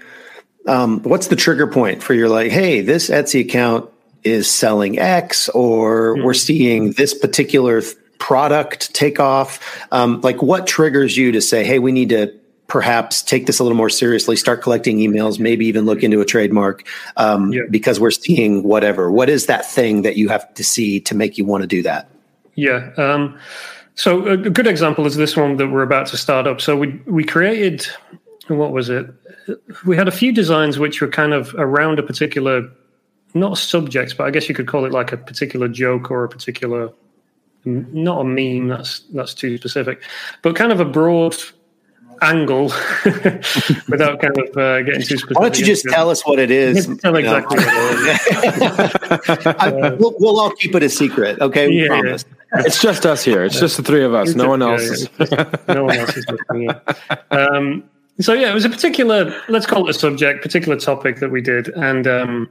[0.67, 3.91] um, what's the trigger point for your like, hey, this Etsy account
[4.25, 6.25] is selling X, or mm-hmm.
[6.25, 7.83] we're seeing this particular
[8.19, 9.87] product take off.
[9.93, 12.35] Um, like, what triggers you to say, "Hey, we need to
[12.67, 16.25] perhaps take this a little more seriously, start collecting emails, maybe even look into a
[16.25, 17.63] trademark um, yeah.
[17.71, 19.11] because we're seeing whatever.
[19.11, 21.83] What is that thing that you have to see to make you want to do
[21.83, 22.09] that?
[22.57, 22.91] Yeah.
[22.97, 23.39] Um,
[23.95, 26.61] so a good example is this one that we're about to start up.
[26.61, 27.87] So we we created
[28.49, 29.07] what was it?
[29.87, 32.69] We had a few designs which were kind of around a particular
[33.35, 36.29] not subject, but I guess you could call it like a particular joke or a
[36.29, 36.91] particular
[37.65, 38.69] not a meme.
[38.69, 40.03] That's that's too specific,
[40.43, 41.37] but kind of a broad
[42.23, 42.65] angle
[43.89, 45.37] without kind of uh, getting too specific.
[45.37, 46.87] Why don't you just tell us what it is?
[47.03, 49.47] tell exactly what it is.
[49.59, 51.69] I, we'll, we'll, all keep it a secret, okay?
[51.69, 52.25] We yeah, promise.
[52.57, 53.45] It's just us here.
[53.45, 54.29] It's just the three of us.
[54.29, 54.83] It's no a, one else.
[54.83, 55.09] Is.
[55.69, 56.71] no one else is listening.
[57.31, 57.85] Um,
[58.21, 61.41] so yeah, it was a particular, let's call it a subject, particular topic that we
[61.41, 62.51] did, and um,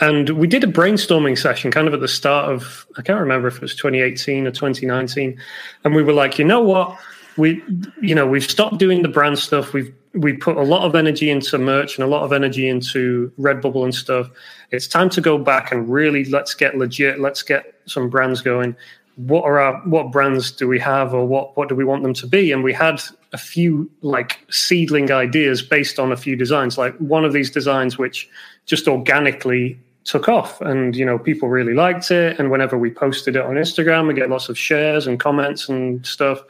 [0.00, 3.48] and we did a brainstorming session kind of at the start of I can't remember
[3.48, 5.38] if it was 2018 or 2019,
[5.84, 6.98] and we were like, you know what
[7.36, 7.62] we
[8.00, 11.30] you know we've stopped doing the brand stuff we've we put a lot of energy
[11.30, 14.30] into merch and a lot of energy into redbubble and stuff.
[14.70, 18.74] It's time to go back and really let's get legit let's get some brands going.
[19.16, 22.14] What are our what brands do we have or what what do we want them
[22.14, 22.50] to be?
[22.50, 23.02] And we had
[23.32, 26.78] a few like seedling ideas based on a few designs.
[26.78, 28.28] Like one of these designs which
[28.64, 32.38] just organically took off and you know people really liked it.
[32.38, 36.06] And whenever we posted it on instagram we get lots of shares and comments and
[36.06, 36.42] stuff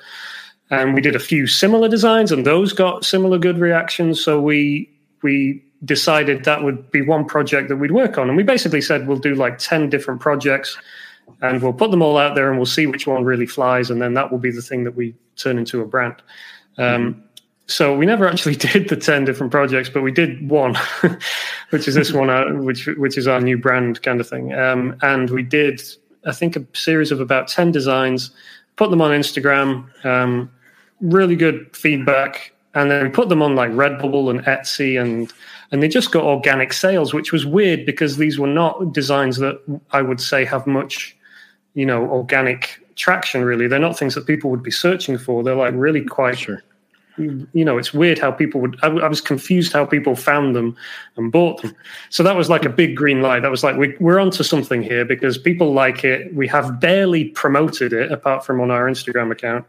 [0.70, 4.20] and we did a few similar designs and those got similar good reactions.
[4.20, 4.90] So we
[5.22, 8.28] we decided that would be one project that we'd work on.
[8.28, 10.76] And we basically said we'll do like 10 different projects
[11.42, 14.00] and we'll put them all out there and we'll see which one really flies and
[14.00, 16.16] then that will be the thing that we turn into a brand.
[16.78, 17.22] Um,
[17.66, 20.76] so we never actually did the 10 different projects but we did one
[21.70, 24.54] which is this one uh, which which is our new brand kind of thing.
[24.54, 25.82] Um, and we did
[26.26, 28.30] i think a series of about 10 designs
[28.76, 30.50] put them on instagram um,
[31.00, 35.32] really good feedback, and then put them on like Redbubble and Etsy, and
[35.72, 39.60] and they just got organic sales, which was weird because these were not designs that
[39.90, 41.16] I would say have much,
[41.74, 43.44] you know, organic traction.
[43.44, 45.42] Really, they're not things that people would be searching for.
[45.42, 46.62] They're like really quite sure
[47.18, 48.78] you know, it's weird how people would.
[48.82, 50.76] I, I, was confused how people found them
[51.16, 51.74] and bought them.
[52.10, 53.40] So that was like a big green light.
[53.40, 56.34] That was like we, we're onto something here because people like it.
[56.34, 59.64] We have barely promoted it apart from on our Instagram account.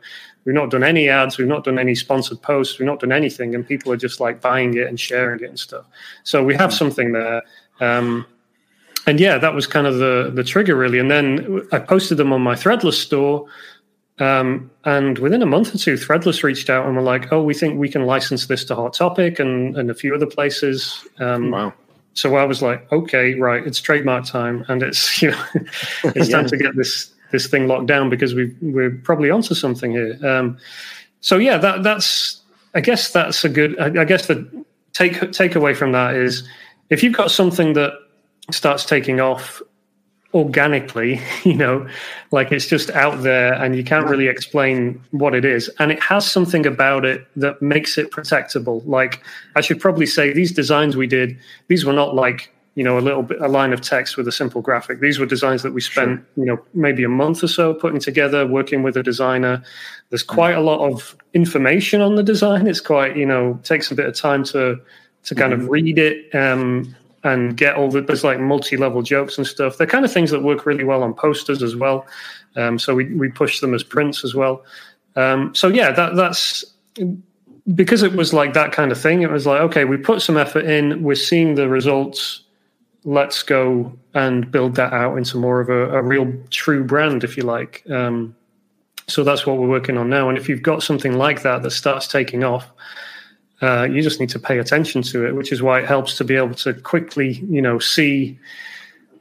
[0.45, 1.38] We've not done any ads.
[1.38, 2.79] We've not done any sponsored posts.
[2.79, 5.60] We've not done anything, and people are just like buying it and sharing it and
[5.60, 5.86] stuff.
[6.23, 7.43] So we have something there.
[7.79, 8.25] Um,
[9.05, 10.99] and yeah, that was kind of the the trigger really.
[10.99, 13.47] And then I posted them on my Threadless store
[14.19, 17.53] um, and within a month or two, Threadless reached out and were like, "Oh, we
[17.53, 21.51] think we can license this to Hot Topic and and a few other places." Um,
[21.51, 21.73] wow.
[22.13, 25.43] So I was like, "Okay, right, it's trademark time, and it's you know,
[26.03, 26.38] it's yeah.
[26.38, 30.17] time to get this this thing locked down because we we're probably onto something here."
[30.27, 30.58] Um,
[31.21, 32.41] so yeah, that that's
[32.73, 33.80] I guess that's a good.
[33.80, 36.47] I, I guess the take take away from that is
[36.89, 37.93] if you've got something that
[38.49, 39.62] starts taking off
[40.38, 41.88] organically, you know,
[42.32, 45.69] like it's just out there and you can't really explain what it is.
[45.80, 48.86] And it has something about it that makes it protectable.
[48.86, 49.21] Like
[49.56, 53.02] I should probably say these designs we did, these were not like, you know, a
[53.02, 55.00] little bit a line of text with a simple graphic.
[55.00, 56.28] These were designs that we spent, sure.
[56.36, 59.63] you know, maybe a month or so putting together, working with a designer.
[60.12, 62.67] There's quite a lot of information on the design.
[62.67, 64.80] It's quite, you know, takes a bit of time to
[65.23, 65.63] to kind mm-hmm.
[65.63, 66.36] of read it.
[66.36, 66.95] Um,
[67.27, 69.77] and get all the there's like multi-level jokes and stuff.
[69.77, 72.05] They're kind of things that work really well on posters as well.
[72.55, 74.63] Um, so we we push them as prints as well.
[75.15, 76.65] Um, so yeah, that that's
[77.75, 79.21] because it was like that kind of thing.
[79.21, 82.43] It was like okay, we put some effort in, we're seeing the results.
[83.03, 87.37] Let's go and build that out into more of a, a real true brand, if
[87.37, 87.83] you like.
[87.89, 88.35] Um,
[89.07, 90.27] so that's what we're working on now.
[90.27, 92.69] And if you've got something like that that starts taking off,
[93.62, 96.24] uh, you just need to pay attention to it, which is why it helps to
[96.24, 98.38] be able to quickly, you know, see,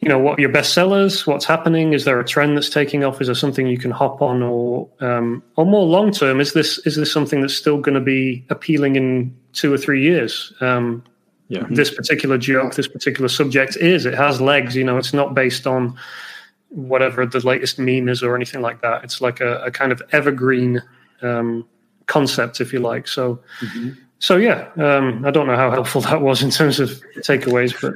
[0.00, 1.94] you know, what your best sellers, what's happening.
[1.94, 3.20] Is there a trend that's taking off?
[3.20, 6.40] Is there something you can hop on, or um, or more long term?
[6.40, 10.02] Is this is this something that's still going to be appealing in two or three
[10.02, 10.52] years?
[10.60, 11.02] Um,
[11.48, 11.64] yeah.
[11.70, 14.04] This particular joke, this particular subject is.
[14.04, 14.76] It has legs.
[14.76, 15.96] You know, it's not based on
[16.70, 19.04] whatever the latest meme is or anything like that.
[19.04, 20.82] It's like a, a kind of evergreen
[21.22, 21.66] um,
[22.06, 23.08] concept, if you like.
[23.08, 23.40] So.
[23.60, 27.78] Mm-hmm so yeah, um, I don't know how helpful that was in terms of takeaways,
[27.80, 27.94] but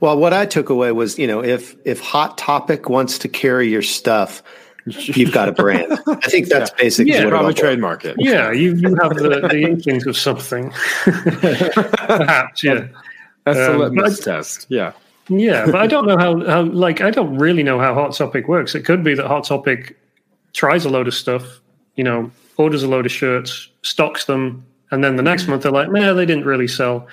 [0.00, 3.68] well, what I took away was you know if if Hot Topic wants to carry
[3.68, 4.42] your stuff,
[4.86, 5.98] you've got a brand.
[6.06, 6.82] I think that's yeah.
[6.82, 8.16] basically yeah, what probably trademark it.
[8.18, 10.72] Yeah, you you have the, the inklings of something,
[11.04, 12.64] perhaps.
[12.64, 12.88] Yeah,
[13.44, 14.66] that's um, the litmus test.
[14.68, 14.92] Yeah.
[15.28, 18.48] Yeah, but I don't know how, how like I don't really know how Hot Topic
[18.48, 18.74] works.
[18.74, 19.98] It could be that Hot Topic
[20.52, 21.60] tries a load of stuff,
[21.94, 25.72] you know, orders a load of shirts, stocks them, and then the next month they're
[25.72, 27.06] like, "Man, they didn't really sell."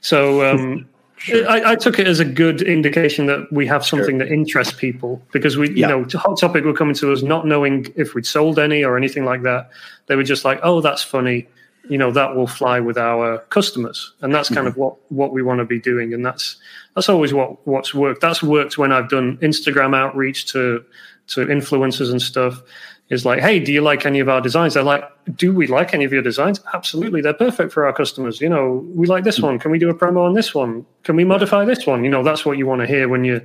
[0.00, 1.48] So um, sure.
[1.48, 4.26] I, I, took it as a good indication that we have something sure.
[4.26, 5.88] that interests people because we, yeah.
[5.88, 8.96] you know, Hot Topic were coming to us not knowing if we'd sold any or
[8.96, 9.70] anything like that.
[10.06, 11.46] They were just like, "Oh, that's funny."
[11.88, 14.68] You know that will fly with our customers, and that's kind mm-hmm.
[14.68, 16.56] of what what we want to be doing, and that's
[16.94, 18.20] that's always what what's worked.
[18.20, 20.84] That's worked when I've done Instagram outreach to
[21.28, 22.62] to influencers and stuff
[23.10, 24.74] is like, hey, do you like any of our designs?
[24.74, 25.04] They're like,
[25.36, 26.60] do we like any of your designs?
[26.72, 28.40] Absolutely, they're perfect for our customers.
[28.40, 29.46] You know, we like this hmm.
[29.46, 29.58] one.
[29.58, 30.86] Can we do a promo on this one?
[31.02, 32.04] Can we modify this one?
[32.04, 33.42] You know, that's what you want to hear when you're,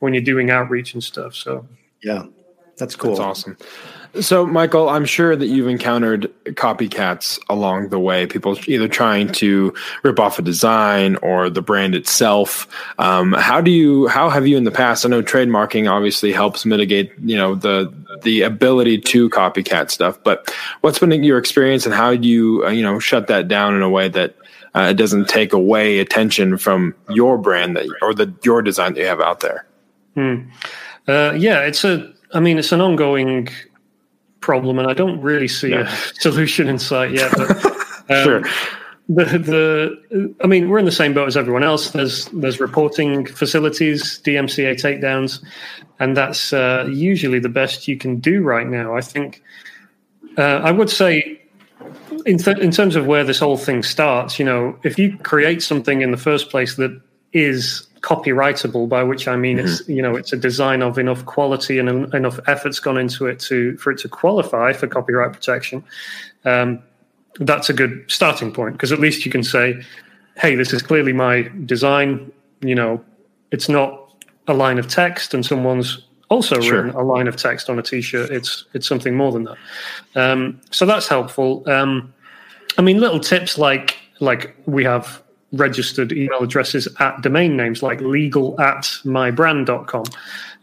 [0.00, 1.34] when you're doing outreach and stuff.
[1.34, 1.66] So
[2.02, 2.24] yeah,
[2.76, 3.10] that's cool.
[3.10, 3.56] That's awesome.
[4.20, 8.26] So, Michael, I'm sure that you've encountered copycats along the way.
[8.26, 12.68] People either trying to rip off a design or the brand itself.
[12.98, 14.06] Um, how do you?
[14.06, 15.04] How have you in the past?
[15.04, 17.92] I know trademarking obviously helps mitigate, you know, the
[18.22, 20.22] the ability to copycat stuff.
[20.22, 23.74] But what's been your experience, and how do you, uh, you know, shut that down
[23.74, 24.36] in a way that
[24.74, 29.00] uh, it doesn't take away attention from your brand that or the your design that
[29.00, 29.66] you have out there?
[30.14, 30.50] Hmm.
[31.08, 32.12] Uh, yeah, it's a.
[32.32, 33.48] I mean, it's an ongoing
[34.44, 35.88] problem, and I don't really see a
[36.20, 37.32] solution in sight yet.
[37.34, 37.64] But,
[38.10, 38.42] um, sure.
[39.08, 41.90] The the I mean, we're in the same boat as everyone else.
[41.90, 45.42] There's there's reporting facilities, DMCA takedowns,
[45.98, 48.96] and that's uh, usually the best you can do right now.
[48.96, 49.42] I think.
[50.36, 51.40] Uh, I would say
[52.26, 55.62] in, th- in terms of where this whole thing starts, you know, if you create
[55.62, 57.00] something in the first place that
[57.32, 59.66] is copyrightable by which i mean mm-hmm.
[59.66, 63.26] it's you know it's a design of enough quality and en- enough efforts gone into
[63.26, 65.82] it to for it to qualify for copyright protection.
[66.44, 66.82] Um,
[67.40, 69.82] that's a good starting point because at least you can say
[70.36, 72.30] hey this is clearly my design
[72.60, 73.02] you know.
[73.50, 73.90] It's not
[74.48, 76.82] a line of text and someone's also sure.
[76.82, 78.30] written a line of text on a t-shirt.
[78.30, 79.58] It's it's something more than that.
[80.14, 81.62] Um, so that's helpful.
[81.66, 82.12] Um,
[82.76, 85.22] i mean little tips like like we have
[85.54, 90.04] registered email addresses at domain names like legal at mybrand.com.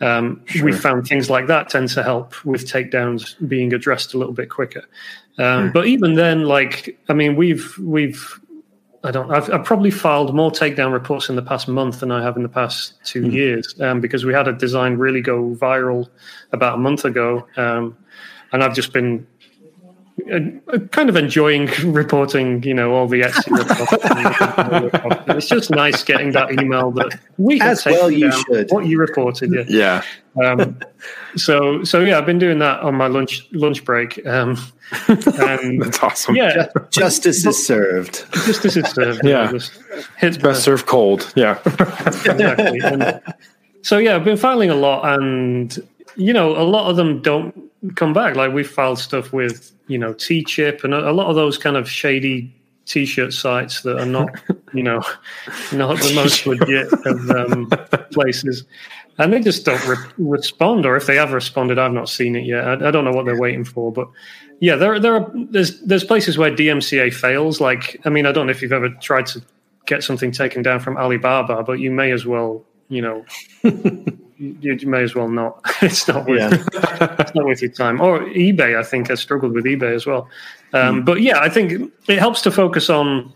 [0.01, 0.65] Um, sure.
[0.65, 4.49] We found things like that tend to help with takedowns being addressed a little bit
[4.49, 4.83] quicker.
[5.37, 5.71] Um, hmm.
[5.73, 8.39] But even then, like, I mean, we've, we've,
[9.03, 12.21] I don't, I've, I've, probably filed more takedown reports in the past month than I
[12.21, 13.31] have in the past two mm.
[13.31, 16.07] years um, because we had a design really go viral
[16.51, 17.47] about a month ago.
[17.57, 17.97] Um,
[18.51, 19.25] and I've just been
[20.91, 23.51] kind of enjoying reporting, you know, all the Etsy
[25.37, 28.09] it's just nice getting that email that we as well.
[28.09, 29.51] You should what you reported.
[29.53, 29.63] Yeah.
[29.67, 30.03] yeah.
[30.43, 30.79] Um,
[31.35, 34.25] so so yeah, I've been doing that on my lunch lunch break.
[34.25, 34.57] Um,
[35.07, 36.35] and That's awesome.
[36.35, 38.25] Yeah, justice is served.
[38.33, 39.21] Justice is served.
[39.23, 39.51] Yeah,
[40.21, 41.31] it's best served cold.
[41.35, 42.79] Yeah, exactly.
[42.83, 43.21] And
[43.81, 45.77] so yeah, I've been filing a lot, and
[46.15, 48.35] you know, a lot of them don't come back.
[48.35, 51.77] Like we filed stuff with you know Teechip and a, a lot of those kind
[51.77, 52.55] of shady
[52.85, 54.29] t-shirt sites that are not
[54.73, 55.01] you know
[55.71, 57.69] not the most legit of um,
[58.11, 58.65] places.
[59.17, 62.45] And they just don't re- respond or if they have responded i've not seen it
[62.45, 62.67] yet.
[62.67, 64.07] I, I, don't know what they're waiting for but
[64.59, 67.61] yeah there, there are there's there's places where dmca fails.
[67.61, 69.43] Like i mean i don't know if you've ever tried to
[69.85, 73.25] get something taken down from alibaba but you may as well you know
[74.41, 75.61] you, you, may as well not.
[75.81, 77.15] it's not worth yeah.
[77.19, 78.01] it's not worth your time.
[78.01, 80.27] Or eBay, I think I struggled with eBay as well.
[80.73, 81.05] Um, mm.
[81.05, 83.33] But yeah, I think it helps to focus on: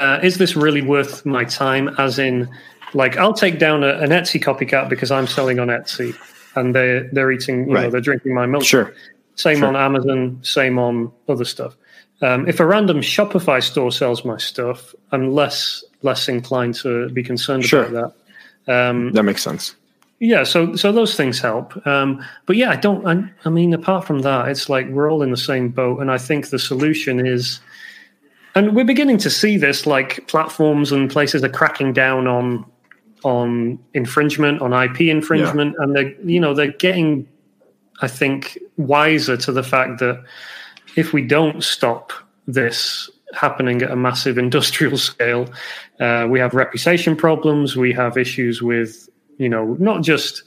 [0.00, 1.88] uh, is this really worth my time?
[1.98, 2.48] As in,
[2.94, 6.16] like, I'll take down a, an Etsy copycat because I'm selling on Etsy,
[6.56, 7.82] and they they're eating, you right.
[7.84, 8.64] know, they're drinking my milk.
[8.64, 8.94] Sure.
[9.36, 9.68] Same sure.
[9.68, 10.38] on Amazon.
[10.42, 11.76] Same on other stuff.
[12.22, 17.22] Um, if a random Shopify store sells my stuff, I'm less less inclined to be
[17.22, 17.84] concerned sure.
[17.84, 18.23] about that.
[18.66, 19.74] Um, that makes sense.
[20.20, 21.86] Yeah, so so those things help.
[21.86, 23.06] Um, but yeah, I don't.
[23.06, 26.10] I, I, mean, apart from that, it's like we're all in the same boat, and
[26.10, 27.60] I think the solution is,
[28.54, 29.86] and we're beginning to see this.
[29.86, 32.64] Like platforms and places are cracking down on
[33.24, 35.84] on infringement, on IP infringement, yeah.
[35.84, 37.28] and they're you know they're getting,
[38.00, 40.22] I think, wiser to the fact that
[40.96, 42.12] if we don't stop
[42.46, 45.52] this happening at a massive industrial scale.
[46.00, 47.76] Uh, we have reputation problems.
[47.76, 49.08] We have issues with,
[49.38, 50.42] you know, not just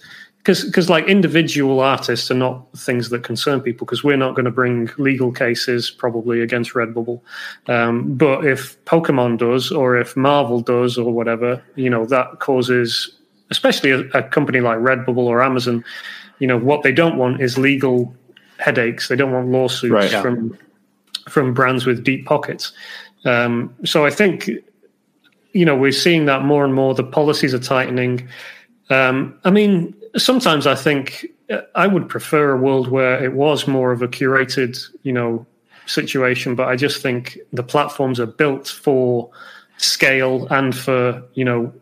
[0.48, 4.46] because because like individual artists are not things that concern people because we're not going
[4.46, 7.20] to bring legal cases probably against Redbubble.
[7.68, 13.12] Um, but if Pokemon does, or if Marvel does, or whatever, you know, that causes,
[13.50, 15.84] especially a, a company like Redbubble or Amazon,
[16.40, 18.16] you know, what they don't want is legal
[18.58, 19.10] headaches.
[19.10, 20.22] They don't want lawsuits right, yeah.
[20.22, 20.58] from
[21.28, 22.74] from brands with deep pockets.
[23.26, 24.50] Um, so I think
[25.58, 26.94] you know, we're seeing that more and more.
[26.94, 28.28] The policies are tightening.
[28.92, 33.68] Um, I mean, sometimes I think uh, I would prefer a world where it was
[33.68, 35.48] more of a curated, you know,
[35.88, 36.54] situation.
[36.54, 39.32] But I just think the platforms are built for
[39.78, 41.74] scale and for you know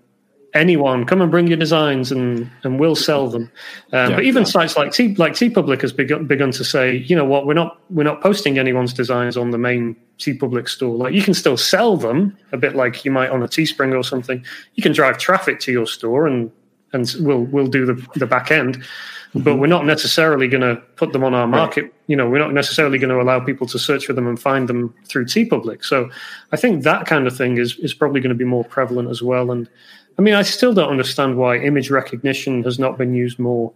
[0.56, 3.44] anyone come and bring your designs and and we'll sell them
[3.92, 4.50] um, yeah, but even yeah.
[4.50, 7.80] sites like T like TeePublic has begun, begun to say you know what we're not
[7.90, 11.98] we're not posting anyone's designs on the main TeePublic store like you can still sell
[11.98, 14.44] them a bit like you might on a Teespring or something
[14.76, 16.50] you can drive traffic to your store and
[16.94, 19.42] and we'll we'll do the the back end mm-hmm.
[19.42, 21.94] but we're not necessarily going to put them on our market right.
[22.08, 24.70] you know we're not necessarily going to allow people to search for them and find
[24.70, 26.10] them through TeePublic so
[26.54, 29.22] i think that kind of thing is is probably going to be more prevalent as
[29.22, 29.70] well and
[30.18, 33.74] I mean, I still don't understand why image recognition has not been used more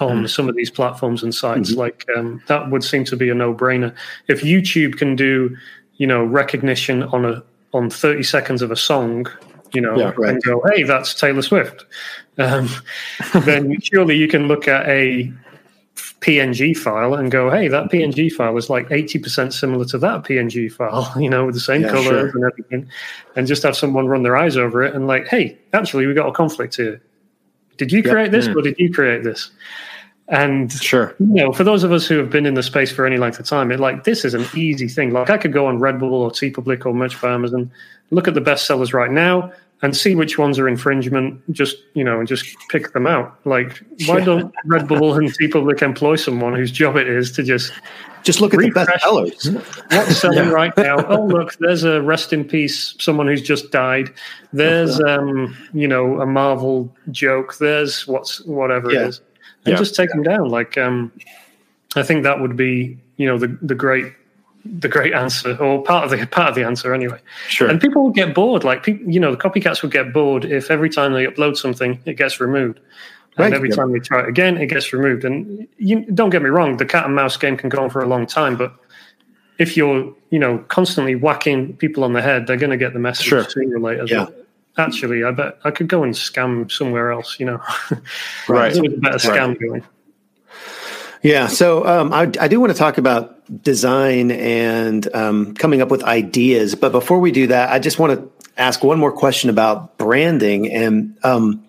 [0.00, 0.28] on mm.
[0.30, 1.70] some of these platforms and sites.
[1.70, 1.80] Mm-hmm.
[1.80, 3.94] Like um, that would seem to be a no-brainer.
[4.28, 5.56] If YouTube can do,
[5.96, 7.42] you know, recognition on a
[7.74, 9.26] on thirty seconds of a song,
[9.72, 10.30] you know, yeah, right.
[10.30, 11.84] and go, "Hey, that's Taylor Swift,"
[12.38, 12.68] um,
[13.44, 15.32] then surely you can look at a
[16.20, 20.70] PNG file and go, hey, that PNG file is like 80% similar to that PNG
[20.70, 22.28] file, you know, with the same yeah, colors sure.
[22.28, 22.90] and everything,
[23.36, 26.28] and just have someone run their eyes over it and like, hey, actually, we got
[26.28, 27.00] a conflict here.
[27.76, 28.32] Did you create yep.
[28.32, 28.56] this mm.
[28.56, 29.50] or did you create this?
[30.30, 33.06] And sure, you know, for those of us who have been in the space for
[33.06, 35.10] any length of time, it like this is an easy thing.
[35.10, 37.70] Like I could go on Redbubble or TeePublic or Merch by Amazon,
[38.10, 39.50] look at the best sellers right now,
[39.82, 41.40] and see which ones are infringement.
[41.52, 43.38] Just you know, and just pick them out.
[43.44, 44.24] Like, why yeah.
[44.24, 47.72] don't Redbubble and TeePublic employ someone whose job it is to just
[48.24, 49.50] just look at the best sellers.
[49.90, 50.50] What's selling yeah.
[50.50, 51.04] right now?
[51.06, 52.94] Oh, look, there's a rest in peace.
[52.98, 54.12] Someone who's just died.
[54.52, 57.56] There's um, you know, a Marvel joke.
[57.58, 59.02] There's what's whatever yeah.
[59.02, 59.20] it is,
[59.64, 60.48] and just take them down.
[60.48, 61.12] Like, um,
[61.96, 64.12] I think that would be you know the the great
[64.78, 67.18] the great answer or part of the part of the answer anyway.
[67.48, 67.68] Sure.
[67.68, 68.64] And people would get bored.
[68.64, 72.00] Like people, you know, the copycats would get bored if every time they upload something,
[72.04, 72.80] it gets removed.
[73.36, 73.46] Right.
[73.46, 75.24] And every time they try it again, it gets removed.
[75.24, 78.02] And you don't get me wrong, the cat and mouse game can go on for
[78.02, 78.74] a long time, but
[79.58, 82.98] if you're, you know, constantly whacking people on the head, they're going to get the
[82.98, 83.44] message sure.
[83.44, 84.04] sooner or later.
[84.06, 84.26] Yeah.
[84.76, 87.40] Actually, I bet I could go and scam somewhere else.
[87.40, 87.60] You know,
[88.48, 88.72] right?
[88.72, 89.60] There's a better scam right.
[89.60, 89.84] going.
[91.22, 91.48] Yeah.
[91.48, 96.02] So um, I, I, do want to talk about design and um, coming up with
[96.04, 96.74] ideas.
[96.74, 100.72] But before we do that, I just want to ask one more question about branding
[100.72, 101.64] and um,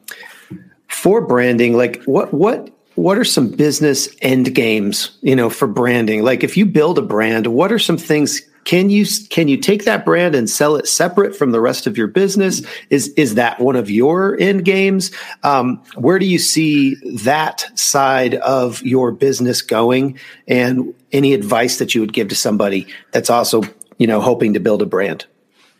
[0.87, 1.75] for branding.
[1.75, 5.17] Like, what what what are some business end games?
[5.21, 6.23] You know, for branding.
[6.23, 9.85] Like, if you build a brand, what are some things can you can you take
[9.85, 12.61] that brand and sell it separate from the rest of your business?
[12.91, 15.09] Is is that one of your end games?
[15.41, 16.93] Um, where do you see
[17.23, 20.19] that side of your business going?
[20.47, 23.63] And any advice that you would give to somebody that's also
[23.97, 25.25] you know hoping to build a brand?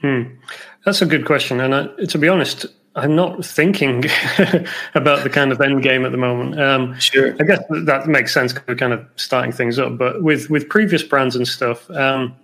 [0.01, 0.23] Hmm.
[0.83, 2.65] That's a good question, and I, to be honest,
[2.95, 4.05] I'm not thinking
[4.95, 6.59] about the kind of end game at the moment.
[6.59, 9.95] Um, sure, I guess that makes sense because we're kind of starting things up.
[9.95, 12.35] But with with previous brands and stuff, um,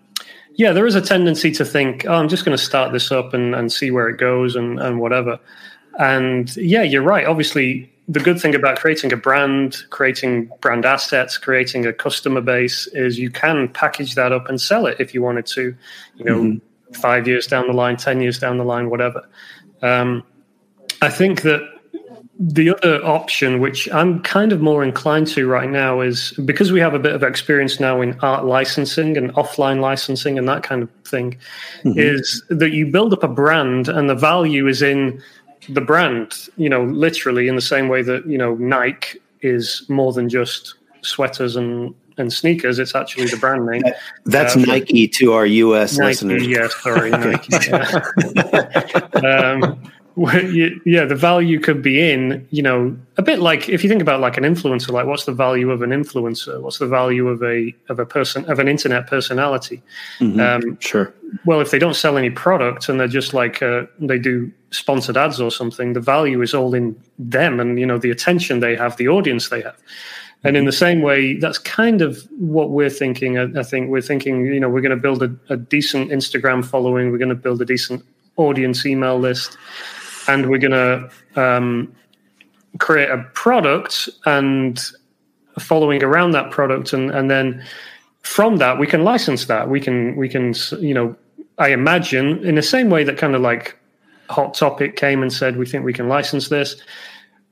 [0.57, 3.33] yeah, there is a tendency to think, oh, I'm just going to start this up
[3.33, 5.39] and, and see where it goes and, and whatever.
[5.99, 7.25] And yeah, you're right.
[7.25, 12.87] Obviously, the good thing about creating a brand, creating brand assets, creating a customer base
[12.87, 15.75] is you can package that up and sell it if you wanted to,
[16.15, 16.93] you know, mm-hmm.
[16.93, 19.27] five years down the line, 10 years down the line, whatever.
[19.81, 20.23] Um,
[21.01, 21.61] I think that
[22.37, 26.79] the other option, which I'm kind of more inclined to right now, is because we
[26.81, 30.83] have a bit of experience now in art licensing and offline licensing and that kind
[30.83, 31.37] of thing,
[31.83, 31.97] mm-hmm.
[31.97, 35.21] is that you build up a brand and the value is in
[35.69, 40.11] the brand, you know, literally in the same way that, you know, Nike is more
[40.11, 42.79] than just sweaters and and sneakers.
[42.79, 43.83] It's actually the brand name.
[44.25, 45.97] That's uh, Nike to our U.S.
[45.97, 46.47] Nike, listeners.
[46.47, 47.53] Yeah, sorry, Nike.
[47.67, 47.99] Yeah.
[49.61, 54.01] um, yeah, the value could be in, you know, a bit like if you think
[54.01, 56.61] about like an influencer, like what's the value of an influencer?
[56.61, 59.83] What's the value of a of a person of an internet personality?
[60.19, 60.39] Mm-hmm.
[60.39, 61.13] Um, sure.
[61.45, 65.17] Well, if they don't sell any product and they're just like uh, they do sponsored
[65.17, 68.75] ads or something, the value is all in them and you know the attention they
[68.75, 69.77] have, the audience they have.
[70.45, 70.67] And in mm-hmm.
[70.67, 73.37] the same way, that's kind of what we're thinking.
[73.37, 76.63] I, I think we're thinking, you know, we're going to build a, a decent Instagram
[76.63, 77.11] following.
[77.11, 78.05] We're going to build a decent
[78.37, 79.57] audience email list
[80.27, 81.09] and we're going to
[81.41, 81.95] um,
[82.79, 84.83] create a product and
[85.59, 87.63] following around that product and and then
[88.21, 89.69] from that we can license that.
[89.69, 91.15] We can we can you know
[91.57, 93.77] i imagine in the same way that kind of like
[94.29, 96.75] hot topic came and said we think we can license this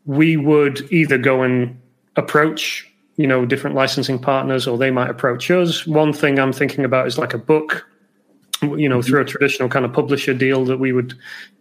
[0.05, 1.80] we would either go and
[2.15, 5.88] approach you know different licensing partners or they might approach us.
[5.88, 7.86] One thing i'm thinking about is like a book
[8.78, 11.14] you know, through a traditional kind of publisher deal that we would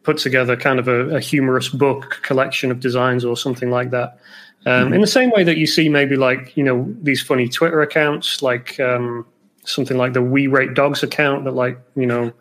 [0.03, 4.19] put together kind of a, a humorous book collection of designs or something like that.
[4.65, 4.95] Um, mm-hmm.
[4.95, 8.43] In the same way that you see maybe like, you know, these funny Twitter accounts,
[8.43, 9.27] like um,
[9.65, 12.33] something like the We Rate Dogs account that like, you know,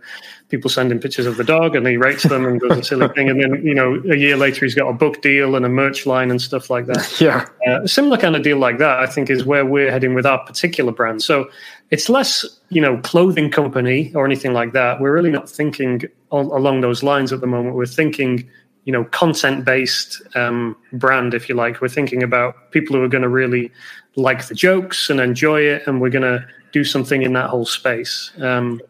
[0.52, 3.08] people send him pictures of the dog and he rates them and does a silly
[3.16, 3.30] thing.
[3.30, 6.06] And then, you know, a year later he's got a book deal and a merch
[6.06, 7.08] line and stuff like that.
[7.22, 7.48] Yeah.
[7.68, 10.26] Uh, a similar kind of deal like that, I think, is where we're heading with
[10.26, 11.22] our particular brand.
[11.22, 11.50] So
[11.92, 15.00] it's less, you know, clothing company or anything like that.
[15.00, 17.76] We're really not thinking along those lines at the moment.
[17.76, 18.50] We're thinking,
[18.86, 21.80] you know, content based um, brand, if you like.
[21.80, 23.72] We're thinking about people who are going to really
[24.16, 25.86] like the jokes and enjoy it.
[25.86, 28.32] And we're going to do something in that whole space.
[28.40, 28.82] Um,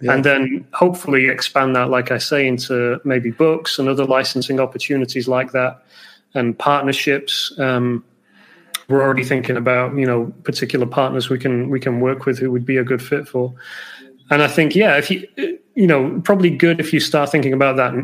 [0.00, 0.12] yeah.
[0.12, 5.28] and then hopefully expand that, like I say, into maybe books and other licensing opportunities
[5.28, 5.82] like that,
[6.34, 7.52] and partnerships.
[7.58, 8.04] Um,
[8.88, 12.50] we're already thinking about you know particular partners we can we can work with who
[12.50, 13.54] would be a good fit for.
[14.30, 15.26] And I think yeah, if you
[15.74, 17.94] you know probably good if you start thinking about that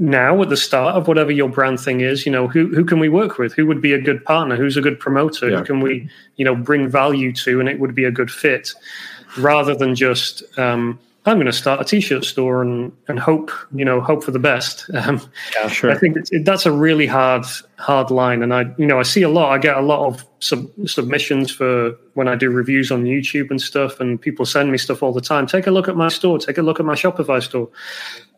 [0.00, 2.98] now at the start of whatever your brand thing is you know who who can
[2.98, 5.58] we work with who would be a good partner who's a good promoter yeah.
[5.58, 8.72] who can we you know bring value to and it would be a good fit
[9.36, 13.84] rather than just um, I'm going to start a t-shirt store and and hope you
[13.84, 14.88] know hope for the best.
[15.00, 15.20] Um,
[15.54, 15.90] yeah, sure.
[15.90, 17.44] I think it, that's a really hard
[17.78, 19.50] hard line, and I you know I see a lot.
[19.50, 23.60] I get a lot of sub- submissions for when I do reviews on YouTube and
[23.60, 25.46] stuff, and people send me stuff all the time.
[25.46, 26.38] Take a look at my store.
[26.38, 27.68] Take a look at my Shopify store,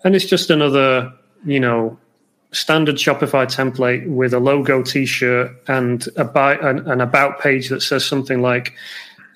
[0.05, 1.13] and it's just another
[1.45, 1.99] you know
[2.53, 7.81] standard Shopify template with a logo T-shirt and a buy, an, an about page that
[7.81, 8.75] says something like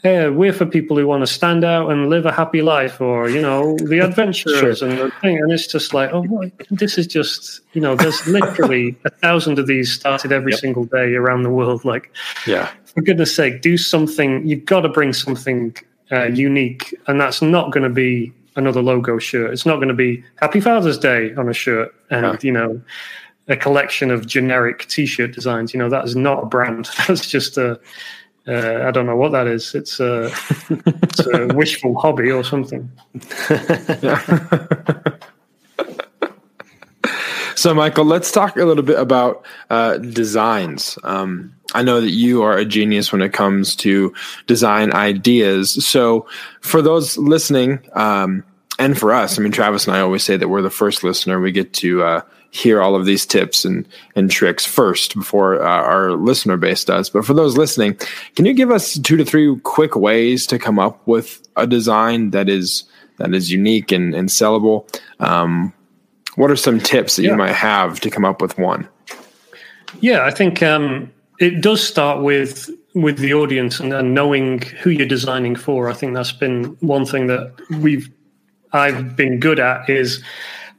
[0.07, 3.29] yeah, we're for people who want to stand out and live a happy life, or
[3.29, 4.89] you know, the adventurers sure.
[4.89, 5.39] and the thing.
[5.39, 9.67] And it's just like, oh, this is just, you know, there's literally a thousand of
[9.67, 10.61] these started every yep.
[10.61, 11.85] single day around the world.
[11.85, 12.13] Like,
[12.47, 14.47] yeah, for goodness sake, do something.
[14.47, 15.75] You've got to bring something
[16.13, 19.53] uh, unique, and that's not going to be another logo shirt.
[19.53, 22.81] It's not going to be Happy Father's Day on a shirt, and you know,
[23.49, 25.73] a collection of generic T-shirt designs.
[25.73, 26.89] You know, that is not a brand.
[27.07, 27.79] That's just a
[28.49, 29.75] uh, I don't know what that is.
[29.75, 30.31] It's a,
[30.69, 32.89] it's a wishful hobby or something.
[37.57, 40.97] so, Michael, let's talk a little bit about uh, designs.
[41.03, 44.15] Um, I know that you are a genius when it comes to
[44.47, 45.85] design ideas.
[45.87, 46.27] So,
[46.63, 48.45] for those listening, um,
[48.79, 51.39] and for us, I mean, Travis and I always say that we're the first listener.
[51.39, 52.21] We get to uh,
[52.51, 57.11] hear all of these tips and, and tricks first before uh, our listener base does.
[57.11, 57.99] But for those listening,
[58.35, 62.31] can you give us two to three quick ways to come up with a design
[62.31, 62.85] that is
[63.19, 64.89] that is unique and, and sellable?
[65.21, 65.75] Um,
[66.37, 67.33] what are some tips that yeah.
[67.33, 68.89] you might have to come up with one?
[70.01, 74.91] Yeah, I think um, it does start with with the audience and, and knowing who
[74.91, 75.89] you're designing for.
[75.89, 78.11] I think that's been one thing that we've
[78.73, 80.23] I've been good at is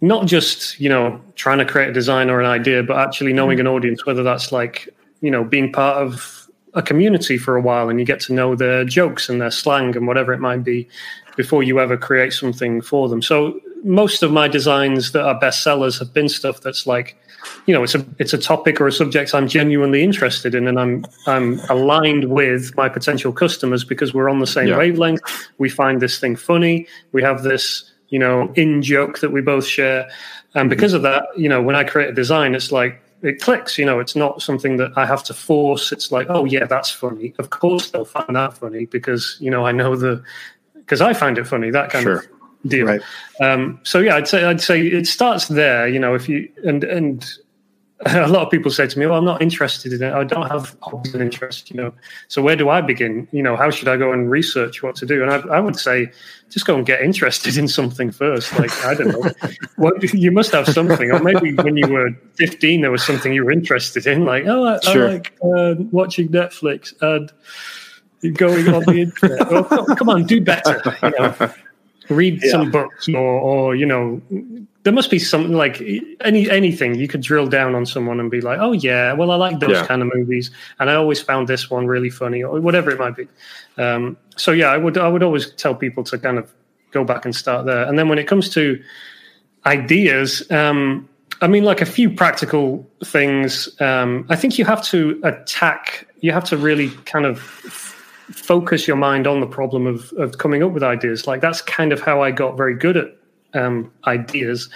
[0.01, 3.57] not just you know trying to create a design or an idea, but actually knowing
[3.57, 3.67] mm-hmm.
[3.67, 4.89] an audience, whether that's like
[5.21, 8.55] you know being part of a community for a while and you get to know
[8.55, 10.87] their jokes and their slang and whatever it might be
[11.35, 13.21] before you ever create something for them.
[13.21, 17.17] So most of my designs that are bestsellers have been stuff that's like
[17.65, 20.79] you know it's a it's a topic or a subject I'm genuinely interested in and
[20.79, 24.77] I'm I'm aligned with my potential customers because we're on the same yeah.
[24.77, 25.21] wavelength.
[25.57, 26.87] We find this thing funny.
[27.11, 30.09] We have this you know, in joke that we both share.
[30.53, 30.69] And mm-hmm.
[30.69, 33.77] because of that, you know, when I create a design, it's like it clicks.
[33.77, 35.91] You know, it's not something that I have to force.
[35.91, 37.33] It's like, oh yeah, that's funny.
[37.39, 40.23] Of course they'll find that funny because you know I know the
[40.75, 42.19] because I find it funny that kind sure.
[42.19, 42.27] of
[42.67, 42.85] deal.
[42.85, 43.01] Right.
[43.41, 45.87] Um, so yeah, I'd say I'd say it starts there.
[45.87, 47.25] You know, if you and and
[48.05, 50.13] a lot of people say to me, "Well, I'm not interested in it.
[50.13, 51.93] I don't have hobbies and interests." You know,
[52.27, 53.27] so where do I begin?
[53.31, 55.23] You know, how should I go and research what to do?
[55.23, 56.11] And I, I would say,
[56.51, 58.57] just go and get interested in something first.
[58.59, 59.31] Like I don't know,
[59.77, 63.43] what you must have something, or maybe when you were 15, there was something you
[63.43, 64.25] were interested in.
[64.25, 65.09] Like, oh, I, sure.
[65.09, 67.31] I like uh, watching Netflix and
[68.37, 69.49] going on the internet.
[69.49, 69.63] well,
[69.95, 70.83] come on, do better.
[71.01, 71.53] You know,
[72.09, 72.51] read yeah.
[72.51, 74.21] some books or, or you know
[74.87, 75.81] there must be something like
[76.21, 79.35] any anything you could drill down on someone and be like, oh yeah, well I
[79.35, 79.85] like those yeah.
[79.85, 80.49] kind of movies,
[80.79, 83.27] and I always found this one really funny, or whatever it might be.
[83.77, 86.49] Um, so yeah, I would I would always tell people to kind of
[86.91, 88.81] go back and start there, and then when it comes to
[89.65, 91.09] ideas, um,
[91.41, 93.69] I mean, like a few practical things.
[93.81, 96.07] Um, I think you have to attack.
[96.21, 97.41] You have to really kind of
[98.31, 101.27] focus your mind on the problem of of coming up with ideas.
[101.27, 103.17] Like that's kind of how I got very good at
[103.53, 104.69] um, ideas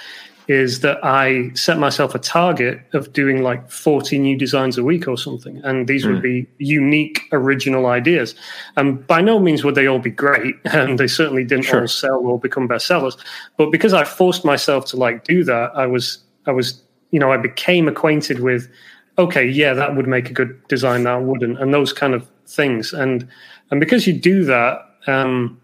[0.47, 5.07] is that I set myself a target of doing like 40 new designs a week
[5.07, 5.61] or something.
[5.63, 6.11] And these mm.
[6.11, 8.35] would be unique, original ideas.
[8.75, 10.55] And by no means would they all be great.
[10.65, 11.81] And they certainly didn't sure.
[11.81, 13.17] all sell or become bestsellers.
[13.55, 16.81] But because I forced myself to like do that, I was, I was,
[17.11, 18.69] you know, I became acquainted with,
[19.17, 22.93] okay, yeah, that would make a good design, that wouldn't, and those kind of things.
[22.93, 23.27] And,
[23.71, 25.59] and because you do that, um,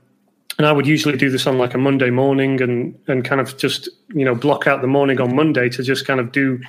[0.57, 3.57] and I would usually do this on like a Monday morning and and kind of
[3.57, 6.59] just you know block out the morning on Monday to just kind of do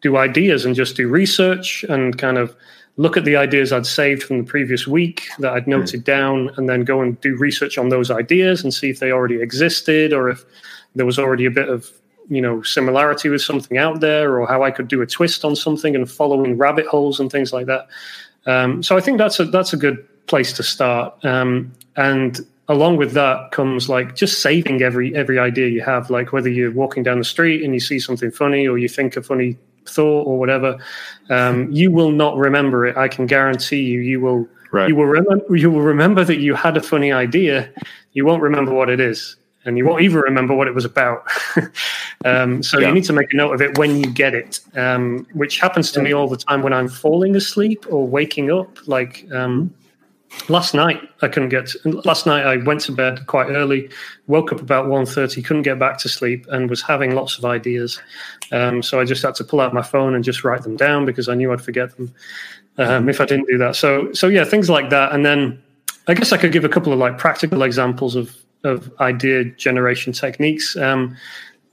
[0.00, 2.54] do ideas and just do research and kind of
[2.96, 6.04] look at the ideas I'd saved from the previous week that I'd noted mm.
[6.04, 9.40] down and then go and do research on those ideas and see if they already
[9.40, 10.44] existed or if
[10.94, 11.90] there was already a bit of
[12.28, 15.56] you know similarity with something out there or how I could do a twist on
[15.56, 17.88] something and following rabbit holes and things like that.
[18.48, 21.24] Um, so I think that's a that's a good place to start.
[21.24, 26.32] Um, and along with that comes like just saving every every idea you have like
[26.32, 29.22] whether you're walking down the street and you see something funny or you think a
[29.22, 30.78] funny thought or whatever
[31.30, 34.88] um, you will not remember it i can guarantee you you will right.
[34.88, 37.70] you will remember you will remember that you had a funny idea
[38.12, 41.26] you won't remember what it is and you won't even remember what it was about.
[42.24, 42.88] Um, so yeah.
[42.88, 45.92] you need to make a note of it when you get it um, which happens
[45.92, 48.76] to me all the time when i'm falling asleep or waking up.
[48.88, 49.72] Like um,
[50.48, 51.72] last night i couldn't get
[52.04, 53.88] last night i went to bed quite early
[54.26, 58.02] woke up about 1.30 couldn't get back to sleep and was having lots of ideas.
[58.50, 61.04] Um, so i just had to pull out my phone and just write them down
[61.04, 62.12] because i knew i'd forget them
[62.78, 63.76] um, if i didn't do that.
[63.76, 65.12] So so yeah things like that.
[65.12, 65.62] And then
[66.08, 70.12] i guess i could give a couple of like practical examples of of idea generation
[70.12, 71.16] techniques um,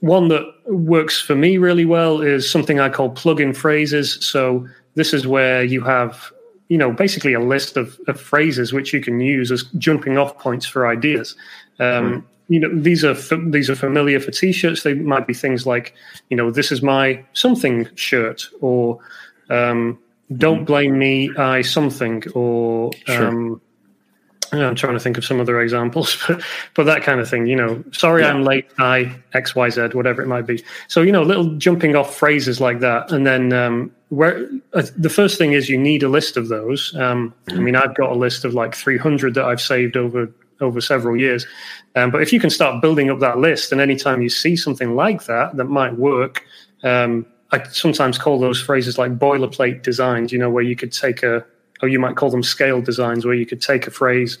[0.00, 5.12] one that works for me really well is something i call plug-in phrases so this
[5.12, 6.32] is where you have
[6.68, 10.36] you know, basically a list of, of phrases which you can use as jumping off
[10.38, 11.36] points for ideas.
[11.78, 12.24] Um, mm.
[12.48, 13.14] You know, these are
[13.48, 14.84] these are familiar for t-shirts.
[14.84, 15.94] They might be things like,
[16.30, 19.00] you know, this is my something shirt, or
[19.50, 19.98] um,
[20.36, 20.66] don't mm.
[20.66, 23.60] blame me, I something, or sure.
[24.52, 26.42] I'm trying to think of some other examples, but
[26.74, 27.82] but that kind of thing, you know.
[27.92, 28.30] Sorry, yeah.
[28.30, 28.66] I'm late.
[28.78, 30.62] I X Y Z, whatever it might be.
[30.88, 35.10] So you know, little jumping off phrases like that, and then um, where uh, the
[35.10, 36.94] first thing is you need a list of those.
[36.96, 40.30] Um, I mean, I've got a list of like 300 that I've saved over
[40.60, 41.46] over several years.
[41.94, 44.94] Um, but if you can start building up that list, and anytime you see something
[44.94, 46.44] like that that might work,
[46.82, 50.32] um, I sometimes call those phrases like boilerplate designs.
[50.32, 51.44] You know, where you could take a
[51.82, 54.38] or you might call them scale designs, where you could take a phrase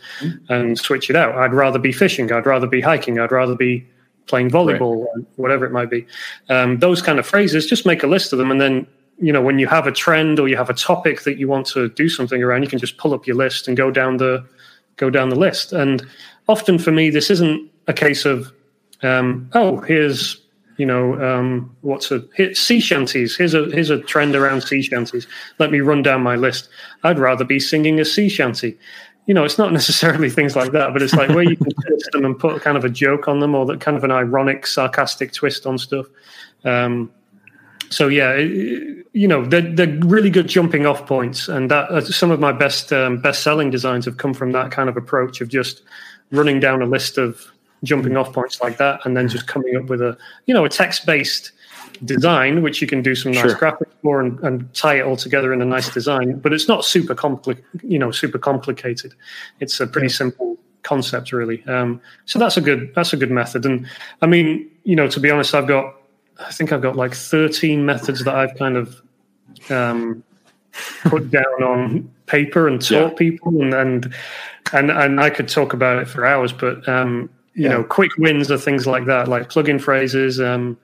[0.48, 1.34] and switch it out.
[1.34, 2.32] I'd rather be fishing.
[2.32, 3.18] I'd rather be hiking.
[3.18, 3.86] I'd rather be
[4.26, 5.24] playing volleyball, right.
[5.36, 6.06] whatever it might be.
[6.48, 8.86] Um, those kind of phrases, just make a list of them, and then
[9.18, 11.66] you know when you have a trend or you have a topic that you want
[11.66, 14.44] to do something around you can just pull up your list and go down the
[14.96, 16.06] go down the list and
[16.48, 18.52] often for me this isn't a case of
[19.02, 20.40] um, oh here's
[20.76, 23.36] you know um, what's a here, sea shanties.
[23.36, 25.26] Here's a here's a trend around sea shanties.
[25.58, 26.68] Let me run down my list.
[27.02, 28.76] I'd rather be singing a sea shanty.
[29.26, 32.10] You know it's not necessarily things like that but it's like where you can twist
[32.12, 34.66] them and put kind of a joke on them or that kind of an ironic
[34.66, 36.06] sarcastic twist on stuff.
[36.64, 37.10] Um,
[37.90, 42.30] so yeah, you know they're, they're really good jumping off points, and that uh, some
[42.30, 45.48] of my best um, best selling designs have come from that kind of approach of
[45.48, 45.82] just
[46.30, 47.46] running down a list of
[47.86, 50.16] jumping off points like that, and then just coming up with a
[50.46, 51.52] you know a text based
[52.04, 53.54] design which you can do some nice sure.
[53.54, 56.38] graphics for and, and, tie it all together in a nice design.
[56.38, 59.14] But it's not super compli- you know super complicated.
[59.60, 60.16] It's a pretty yeah.
[60.16, 61.64] simple concept really.
[61.64, 63.64] Um, so that's a good that's a good method.
[63.64, 63.86] And
[64.20, 65.94] I mean you know to be honest, I've got
[66.38, 69.00] I think I've got like 13 methods that I've kind of
[69.70, 70.22] um,
[71.04, 73.16] put down on paper and taught yeah.
[73.16, 74.14] people, and, and
[74.72, 76.52] and and I could talk about it for hours.
[76.52, 77.70] But um, you yeah.
[77.70, 80.40] know, quick wins are things like that, like plug-in phrases.
[80.40, 80.78] Um,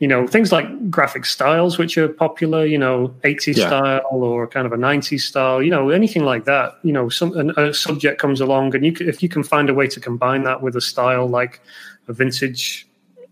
[0.00, 2.66] you know, things like graphic styles, which are popular.
[2.66, 3.66] You know, 80s yeah.
[3.68, 5.62] style or kind of a 90s style.
[5.62, 6.78] You know, anything like that.
[6.82, 9.86] You know, some a subject comes along, and you if you can find a way
[9.86, 11.60] to combine that with a style like
[12.08, 12.88] a vintage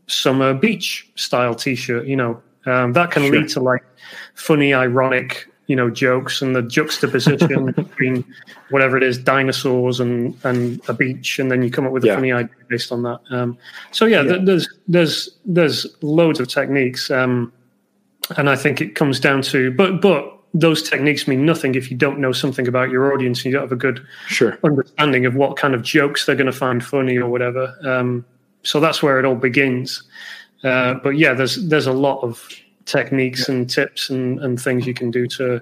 [0.07, 3.41] summer beach style t-shirt you know um, that can sure.
[3.41, 3.84] lead to like
[4.34, 8.24] funny ironic you know jokes and the juxtaposition between
[8.70, 12.08] whatever it is dinosaurs and and a beach and then you come up with a
[12.08, 12.14] yeah.
[12.14, 13.56] funny idea based on that um,
[13.92, 14.34] so yeah, yeah.
[14.34, 17.52] Th- there's there's there's loads of techniques um,
[18.36, 21.96] and i think it comes down to but but those techniques mean nothing if you
[21.96, 24.58] don't know something about your audience and you don't have a good sure.
[24.64, 28.24] understanding of what kind of jokes they're going to find funny or whatever um,
[28.66, 30.02] so that's where it all begins.
[30.64, 32.48] Uh, but yeah, there's there's a lot of
[32.87, 35.61] techniques and tips and, and things you can do to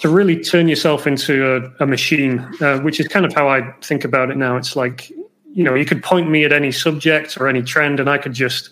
[0.00, 3.72] to really turn yourself into a, a machine, uh, which is kind of how I
[3.80, 4.56] think about it now.
[4.56, 8.10] It's like you know you could point me at any subject or any trend, and
[8.10, 8.70] I could just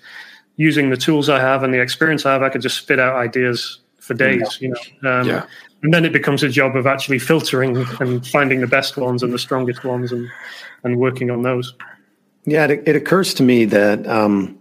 [0.56, 3.16] using the tools I have and the experience I have, I could just spit out
[3.16, 5.10] ideas for days, you know.
[5.10, 5.46] Um, Yeah.
[5.82, 9.32] And then it becomes a job of actually filtering and finding the best ones and
[9.34, 10.30] the strongest ones and,
[10.82, 11.74] and working on those.
[12.46, 14.58] Yeah, it, it occurs to me that um,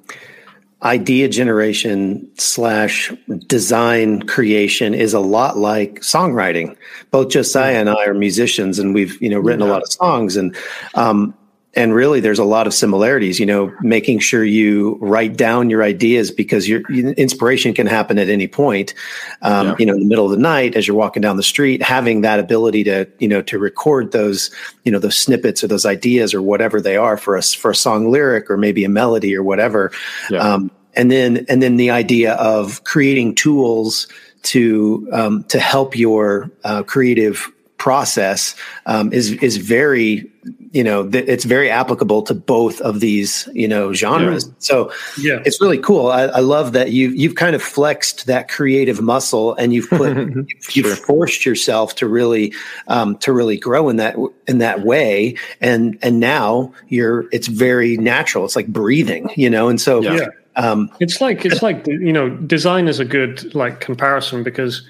[0.83, 3.11] idea generation slash
[3.47, 6.75] design creation is a lot like songwriting.
[7.11, 10.35] Both Josiah and I are musicians, and we've you know written a lot of songs,
[10.35, 10.55] and
[10.95, 11.33] um,
[11.75, 13.39] and really there's a lot of similarities.
[13.39, 18.29] You know, making sure you write down your ideas because your inspiration can happen at
[18.29, 18.93] any point.
[19.41, 19.75] Um, Yeah.
[19.79, 22.21] You know, in the middle of the night as you're walking down the street, having
[22.21, 24.51] that ability to you know to record those
[24.83, 27.75] you know those snippets or those ideas or whatever they are for us for a
[27.75, 29.91] song lyric or maybe a melody or whatever.
[30.29, 30.39] Yeah.
[30.39, 34.07] Um, and then and then the idea of creating tools
[34.43, 38.55] to um, to help your uh, creative process
[38.85, 40.29] um, is is very
[40.73, 45.39] you know th- it's very applicable to both of these you know genres so Yeah.
[45.45, 49.53] it's really cool I, I love that you you've kind of flexed that creative muscle
[49.55, 52.53] and you've put you've, you've forced yourself to really
[52.87, 54.15] um, to really grow in that
[54.47, 59.69] in that way and and now you're it's very natural it's like breathing you know
[59.69, 60.13] and so Yeah.
[60.17, 60.27] Yeah.
[60.71, 64.81] um, It's like it's like you know, design is a good like comparison because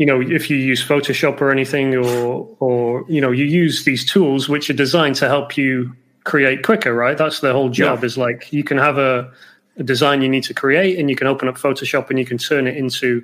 [0.00, 4.02] you know if you use Photoshop or anything, or or you know you use these
[4.10, 5.94] tools which are designed to help you
[6.24, 7.18] create quicker, right?
[7.18, 7.98] That's the whole job.
[8.00, 8.06] Yeah.
[8.06, 9.30] Is like you can have a,
[9.76, 12.38] a design you need to create, and you can open up Photoshop and you can
[12.38, 13.22] turn it into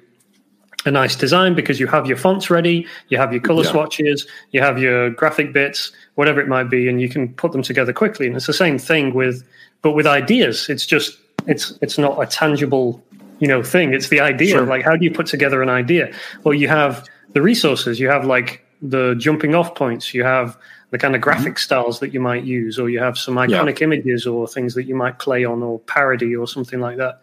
[0.85, 3.71] a nice design because you have your fonts ready, you have your color Yeah.
[3.71, 7.63] swatches, you have your graphic bits, whatever it might be, and you can put them
[7.63, 8.27] together quickly.
[8.27, 9.43] And it's the same thing with,
[9.81, 13.03] but with ideas, it's just it's it's not a tangible,
[13.39, 13.95] you know, thing.
[13.95, 14.53] It's the idea.
[14.53, 14.67] Sure.
[14.67, 16.13] Like, how do you put together an idea?
[16.45, 20.57] Well, you have the resources, you have like the jumping off points, you have
[20.91, 24.27] the kind of graphic styles that you might use, or you have some iconic images
[24.27, 27.21] or things that you might play on or parody or something like that.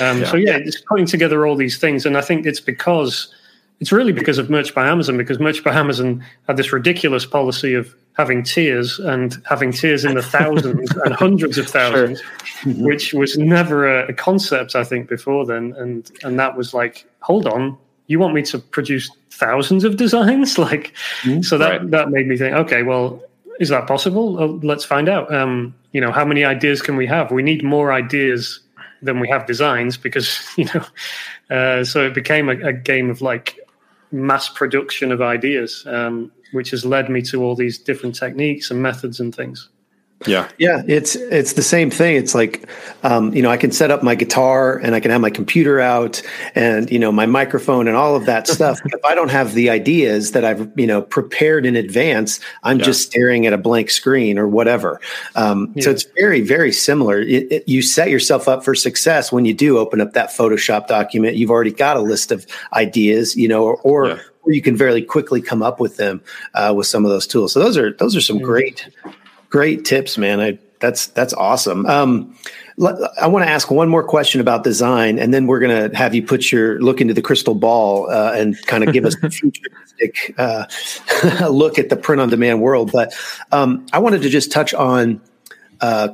[0.00, 0.24] Um, Yeah.
[0.24, 3.32] So yeah, it's putting together all these things, and I think it's because
[3.80, 7.74] it's really because of Merch by Amazon, because Merch by Amazon had this ridiculous policy
[7.74, 12.20] of having tiers and having tiers in the thousands and hundreds of 1000s
[12.78, 15.74] which was never a, a concept, I think, before then.
[15.76, 20.58] And and that was like, hold on, you want me to produce thousands of designs?
[20.58, 20.94] Like,
[21.42, 21.90] so that Right.
[21.90, 23.20] that made me think, okay, well,
[23.58, 24.38] is that possible?
[24.38, 25.32] Uh, let's find out.
[25.34, 27.30] Um, you know, how many ideas can we have?
[27.32, 28.60] We need more ideas
[29.02, 30.84] than we have designs because you know.
[31.50, 33.58] Uh, so it became a, a game of like
[34.12, 38.82] mass production of ideas, um, which has led me to all these different techniques and
[38.82, 39.70] methods and things.
[40.26, 40.48] Yeah.
[40.58, 42.16] Yeah, it's it's the same thing.
[42.16, 42.68] It's like,
[43.02, 45.80] um, you know, I can set up my guitar and I can have my computer
[45.80, 46.22] out
[46.54, 48.78] and you know my microphone and all of that stuff.
[48.84, 52.84] if I don't have the ideas that I've you know prepared in advance, I'm Yeah.
[52.86, 55.00] just staring at a blank screen or whatever.
[55.34, 57.20] Um, So it's very very similar.
[57.20, 60.86] It, it, you set yourself up for success when you do open up that Photoshop
[60.86, 61.36] document.
[61.36, 63.76] You've already got a list of ideas, you know, or.
[63.82, 64.18] or Yeah.
[64.44, 66.20] or you can very quickly come up with them
[66.54, 67.52] uh, with some of those tools.
[67.52, 68.88] So those are those are some great
[69.52, 70.40] great tips, man.
[70.40, 71.86] I that's that's awesome.
[71.86, 72.34] Um,
[73.20, 76.14] I want to ask one more question about design, and then we're going to have
[76.14, 79.30] you put your look into the crystal ball uh, and kind of give us a
[79.30, 80.66] futuristic uh,
[81.48, 82.90] look at the print on demand world.
[82.90, 83.14] But
[83.52, 85.20] um, I wanted to just touch on
[85.80, 86.08] uh,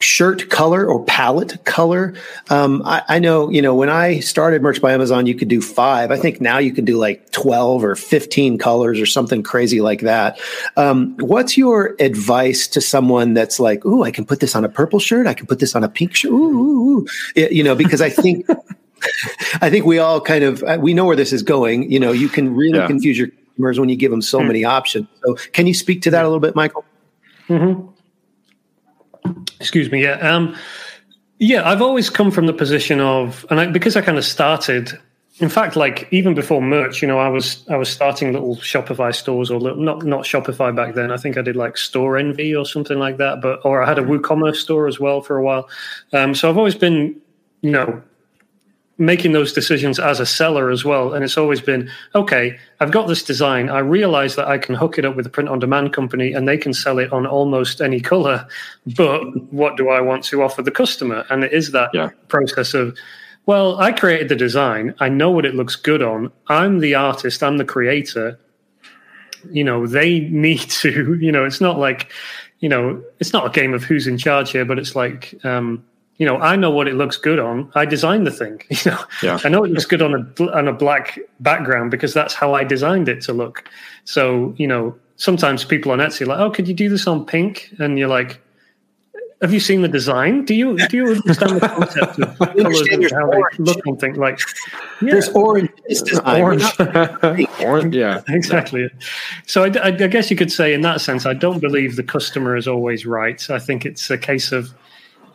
[0.00, 2.14] shirt color or palette color.
[2.50, 5.60] Um, I, I know, you know, when I started Merch by Amazon, you could do
[5.60, 6.10] five.
[6.12, 10.02] I think now you can do like 12 or 15 colors or something crazy like
[10.02, 10.38] that.
[10.76, 14.68] Um, what's your advice to someone that's like, ooh, I can put this on a
[14.68, 15.26] purple shirt.
[15.26, 16.30] I can put this on a pink shirt.
[16.30, 17.06] Ooh, ooh, ooh.
[17.34, 18.46] It- you know, because I think.
[19.62, 21.88] I think we all kind of uh, we know where this is going.
[21.88, 22.88] You know, you can really Yeah.
[22.88, 25.06] confuse your customers when you give them so many options.
[25.24, 26.84] So, can you speak to that a little bit, Michael?
[29.60, 30.02] Excuse me.
[30.02, 30.18] Yeah.
[30.18, 30.56] Um,
[31.38, 34.98] yeah, I've always come from the position of, and I, because I kind of started,
[35.38, 39.14] in fact, like even before merch, you know, I was I was starting little Shopify
[39.14, 41.12] stores or little, not not Shopify back then.
[41.12, 43.40] I think I did like Storenvy or something like that.
[43.40, 45.68] But or I had a WooCommerce store as well for a while.
[46.12, 47.20] Um, so I've always been,
[47.60, 48.02] you know,
[48.98, 51.14] making those decisions as a seller as well.
[51.14, 53.70] And it's always been, okay, I've got this design.
[53.70, 56.48] I realize that I can hook it up with a print on demand company and
[56.48, 58.46] they can sell it on almost any color.
[58.96, 59.20] But
[59.52, 61.24] what do I want to offer the customer?
[61.30, 62.10] And it is that Yeah.
[62.26, 62.96] process of,
[63.46, 64.94] well, I created the design.
[64.98, 66.32] I know what it looks good on.
[66.48, 68.36] I'm the artist, I'm the creator.
[69.48, 72.10] You know, they need to, you know, it's not like,
[72.58, 75.84] you know, it's not a game of who's in charge here, but it's like, um,
[76.18, 77.70] you know, I know what it looks good on.
[77.74, 78.62] I designed the thing.
[78.70, 79.38] You know, Yeah.
[79.44, 82.64] I know it looks good on a on a black background because that's how I
[82.64, 83.68] designed it to look.
[84.04, 87.24] So, you know, sometimes people on Etsy are like, "Oh, could you do this on
[87.24, 88.40] pink?" And you're like,
[89.40, 90.44] have you seen the design?
[90.44, 94.18] Do you do you understand the concept of colors and how they look on things?
[94.18, 94.40] Like,
[95.00, 95.12] yeah.
[95.12, 95.70] there's orange.
[96.24, 96.64] Orange.
[97.60, 97.94] orange.
[97.98, 98.22] Yeah.
[98.28, 98.90] Exactly.
[99.46, 102.56] So I, I, guess you could say, in that sense, I don't believe the customer
[102.56, 103.48] is always right.
[103.50, 104.74] I think it's a case of,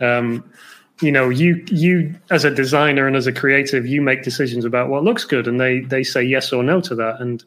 [0.01, 0.43] um,
[1.01, 4.89] you know, you you as a designer and as a creative, you make decisions about
[4.89, 7.19] what looks good, and they they say yes or no to that.
[7.19, 7.43] And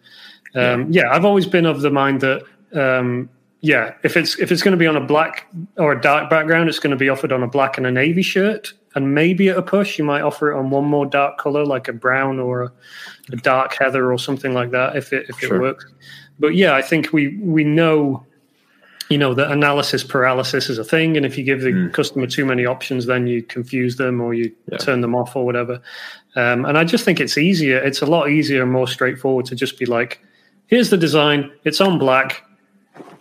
[0.55, 1.03] um, yeah.
[1.03, 2.43] yeah, I've always been of the mind that.
[2.75, 3.31] Um,
[3.63, 6.69] yeah, if it's if it's going to be on a black or a dark background,
[6.69, 9.57] it's going to be offered on a black and a navy shirt, and maybe at
[9.57, 12.65] a push you might offer it on one more dark color, like a brown or
[12.65, 12.73] a,
[13.33, 15.57] a dark heather or something like that, if it if sure.
[15.57, 15.87] it works.
[16.39, 18.25] But yeah, I think we we know,
[19.09, 21.93] you know, that analysis paralysis is a thing, and if you give the mm.
[21.93, 24.79] customer too many options, then you confuse them or you yeah.
[24.79, 25.81] turn them off or whatever.
[26.35, 27.79] Um, and I just think it's easier.
[27.79, 30.21] It's a lot easier and more straightforward to just be like,
[30.67, 31.51] here's the design.
[31.65, 32.43] It's on black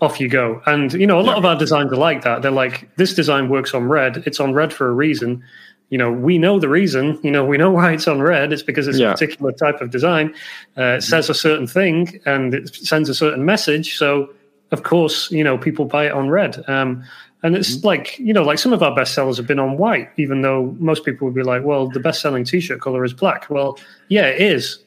[0.02, 0.62] off you go.
[0.66, 1.38] And you know, a lot yeah.
[1.38, 2.42] of our designs are like that.
[2.42, 4.24] They're like, this design works on red.
[4.26, 5.44] It's on red for a reason.
[5.90, 7.20] You know, we know the reason.
[7.24, 8.52] You know, we know why it's on red.
[8.52, 9.10] It's because it's yeah.
[9.10, 10.30] a particular type of design.
[10.78, 11.00] Uh, it mm-hmm.
[11.02, 13.98] says a certain thing and it sends a certain message.
[13.98, 14.34] So,
[14.72, 16.64] of course, you know, people buy it on red.
[16.68, 17.04] Um,
[17.44, 17.88] and it's mm-hmm.
[17.88, 20.76] like, you know, like some of our best sellers have been on white, even though
[20.80, 23.50] most people would be like, well, the best selling t shirt color is black.
[23.50, 23.78] Well,
[24.10, 24.84] yeah, it is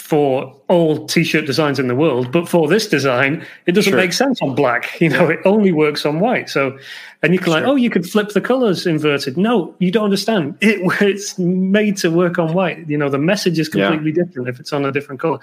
[0.00, 3.96] for all t-shirt designs in the world but for this design it doesn't sure.
[3.96, 6.76] make sense on black you know it only works on white so
[7.22, 7.60] and you can sure.
[7.60, 11.96] like oh you could flip the colors inverted no you don't understand it, it's made
[11.96, 14.24] to work on white you know the message is completely yeah.
[14.24, 15.38] different if it's on a different color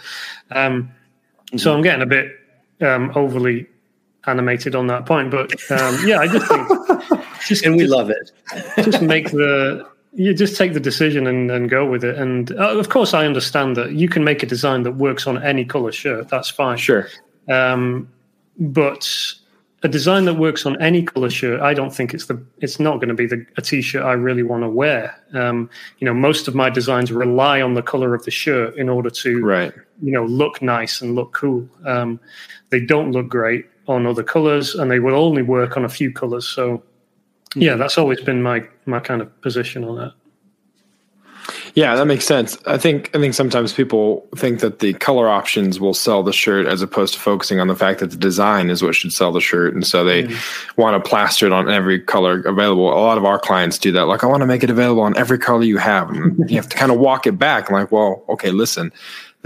[0.51, 1.57] um, mm-hmm.
[1.57, 2.31] so i'm getting a bit
[2.81, 3.67] um, overly
[4.25, 6.67] animated on that point but um, yeah i just think
[7.47, 8.31] just, and we just, love it
[8.83, 12.17] just make the you just take the decision and, and go with it.
[12.17, 15.41] And uh, of course, I understand that you can make a design that works on
[15.43, 16.29] any color shirt.
[16.29, 16.77] That's fine.
[16.77, 17.07] Sure.
[17.47, 18.09] Um,
[18.59, 19.07] but
[19.87, 22.97] a design that works on any color shirt, I don't think it's the it's not
[22.97, 25.15] going to be the a t-shirt I really want to wear.
[25.33, 25.69] Um,
[25.99, 29.09] you know, most of my designs rely on the color of the shirt in order
[29.09, 29.73] to right.
[30.01, 31.67] you know look nice and look cool.
[31.85, 32.19] Um,
[32.69, 36.11] they don't look great on other colors, and they will only work on a few
[36.11, 36.45] colors.
[36.45, 36.83] So
[37.55, 40.13] yeah, that's always been my my kind of position on that.
[41.77, 42.57] Yeah, that makes sense.
[42.65, 46.65] I think I think sometimes people think that the color options will sell the shirt
[46.65, 49.39] as opposed to focusing on the fact that the design is what should sell the
[49.39, 50.75] shirt, and so they mm.
[50.75, 52.91] want to plaster it on every color available.
[52.91, 54.05] A lot of our clients do that.
[54.05, 56.67] Like, I want to make it available on every color you have, and you have
[56.67, 57.69] to kind of walk it back.
[57.69, 58.91] like, well, okay, listen,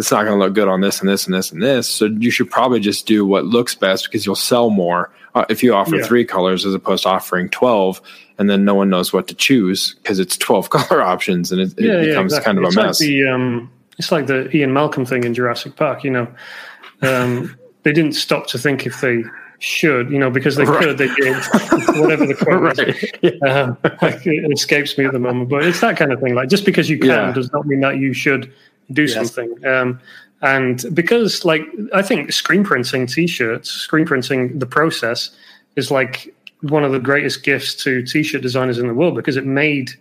[0.01, 1.87] it's not going to look good on this and this and this and this.
[1.87, 5.61] So you should probably just do what looks best because you'll sell more uh, if
[5.61, 6.03] you offer yeah.
[6.03, 8.01] three colors as opposed to offering 12
[8.39, 11.73] and then no one knows what to choose because it's 12 color options and it,
[11.77, 12.45] yeah, it becomes yeah, exactly.
[12.45, 12.97] kind of it's a like mess.
[12.97, 16.27] The, um, it's like the Ian Malcolm thing in Jurassic Park, you know.
[17.03, 19.23] Um, they didn't stop to think if they
[19.59, 20.83] should, you know, because they right.
[20.83, 21.35] could, they did,
[21.99, 23.21] whatever the quote right.
[23.21, 23.47] Yeah.
[23.47, 26.33] Um, it escapes me at the moment, but it's that kind of thing.
[26.33, 27.31] Like, just because you can yeah.
[27.31, 28.51] does not mean that you should
[28.93, 29.13] do yes.
[29.13, 29.65] something.
[29.65, 29.99] Um,
[30.41, 31.61] and because, like,
[31.93, 35.29] I think screen printing t-shirts, screen printing the process
[35.75, 39.45] is like one of the greatest gifts to t-shirt designers in the world because it
[39.45, 39.91] made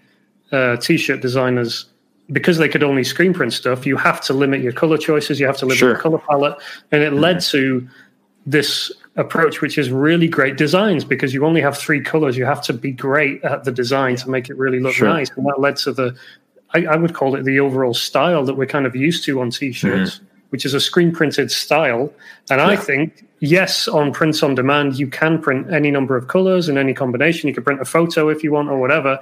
[0.53, 1.87] uh, t-shirt designers
[2.33, 3.87] because they could only screen print stuff.
[3.87, 5.41] You have to limit your color choices.
[5.41, 5.91] You have to limit sure.
[5.91, 6.57] your color palette,
[6.93, 7.87] and it led to
[8.47, 12.37] this approach, which is really great designs because you only have three colors.
[12.37, 15.09] You have to be great at the design to make it really look sure.
[15.09, 16.17] nice, and that led to the
[16.75, 19.51] I, I, would call it the overall style that we're kind of used to on
[19.51, 20.25] t-shirts, mm-hmm.
[20.51, 22.13] which is a screen printed style.
[22.49, 22.69] And yeah.
[22.69, 26.79] I think, yes, on prints on demand, you can print any number of colors in
[26.79, 27.49] any combination.
[27.49, 29.19] You can print a photo if you want or whatever.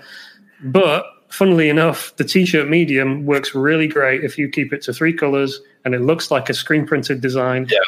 [0.63, 5.13] But funnily enough, the t-shirt medium works really great if you keep it to three
[5.13, 7.67] colors and it looks like a screen printed design.
[7.71, 7.79] Yeah.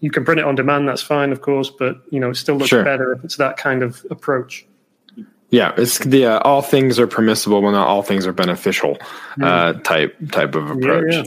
[0.00, 2.56] You can print it on demand, that's fine, of course, but you know, it still
[2.56, 2.84] looks sure.
[2.84, 4.66] better if it's that kind of approach.
[5.54, 8.98] Yeah, it's the uh, all things are permissible, but not all things are beneficial
[9.40, 11.14] uh, type type of approach.
[11.14, 11.22] Yeah,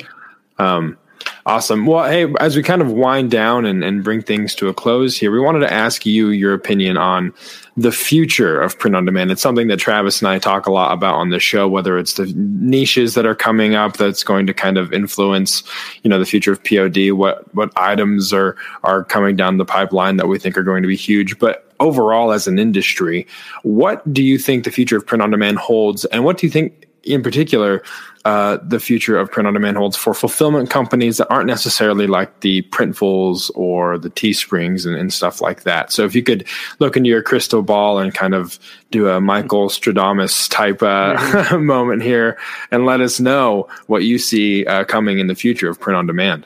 [0.59, 0.75] yeah.
[0.75, 0.97] Um,
[1.45, 1.85] awesome.
[1.85, 5.17] Well, hey, as we kind of wind down and, and bring things to a close
[5.17, 7.33] here, we wanted to ask you your opinion on
[7.77, 9.31] the future of print on demand.
[9.31, 12.15] It's something that Travis and I talk a lot about on the show, whether it's
[12.15, 15.63] the niches that are coming up that's going to kind of influence,
[16.03, 20.17] you know, the future of POD, what what items are are coming down the pipeline
[20.17, 21.39] that we think are going to be huge.
[21.39, 23.27] But overall as an industry,
[23.63, 26.51] what do you think the future of print on demand holds and what do you
[26.51, 27.81] think in particular,
[28.25, 32.41] uh, the future of print on demand holds for fulfillment companies that aren't necessarily like
[32.41, 35.91] the Printfuls or the Teesprings and, and stuff like that.
[35.91, 36.45] So if you could
[36.79, 38.59] look into your crystal ball and kind of
[38.91, 41.65] do a Michael Stradamus type uh, mm-hmm.
[41.65, 42.37] moment here
[42.71, 46.05] and let us know what you see uh, coming in the future of print on
[46.05, 46.45] demand.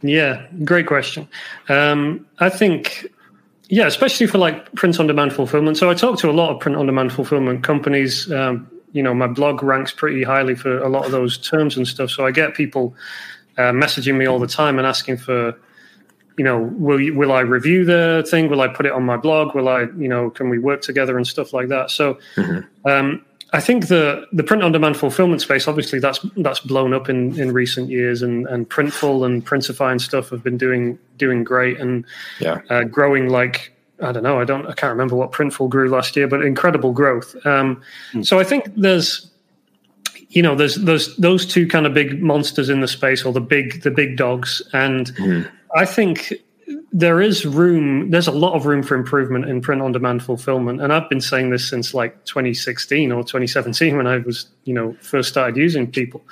[0.00, 1.28] Yeah, great question.
[1.68, 3.11] Um, I think
[3.72, 5.78] yeah, especially for like print on demand fulfillment.
[5.78, 8.30] So I talk to a lot of print on demand fulfillment companies.
[8.30, 11.88] Um, you know, my blog ranks pretty highly for a lot of those terms and
[11.88, 12.10] stuff.
[12.10, 12.94] So I get people
[13.56, 15.58] uh, messaging me all the time and asking for,
[16.36, 18.50] you know, will you, will I review the thing?
[18.50, 19.54] Will I put it on my blog?
[19.54, 21.90] Will I, you know, can we work together and stuff like that?
[21.90, 22.86] So, mm-hmm.
[22.86, 23.24] um,
[23.54, 27.38] I think the the print on demand fulfillment space, obviously, that's that's blown up in,
[27.38, 31.78] in recent years, and and Printful and Printify and stuff have been doing doing great
[31.78, 32.04] and
[32.40, 32.60] yeah.
[32.70, 33.72] uh, growing like
[34.02, 36.92] I don't know, I don't, I can't remember what Printful grew last year, but incredible
[36.92, 37.34] growth.
[37.46, 37.82] Um,
[38.12, 38.26] mm.
[38.26, 39.30] So I think there's,
[40.30, 43.40] you know, there's there's those two kind of big monsters in the space, or the
[43.40, 45.48] big the big dogs, and mm.
[45.76, 46.32] I think
[46.92, 50.80] there is room there's a lot of room for improvement in print on demand fulfillment.
[50.80, 54.94] And i've been saying this since like 2016 or 2017 when i was you know
[55.00, 56.22] first started using people.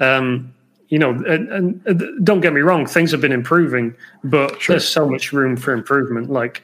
[0.00, 0.54] Um,
[0.88, 3.94] you know and, and, don't get me wrong things have been improving
[4.24, 4.74] but sure.
[4.74, 6.30] there's so much room for improvement.
[6.30, 6.62] Like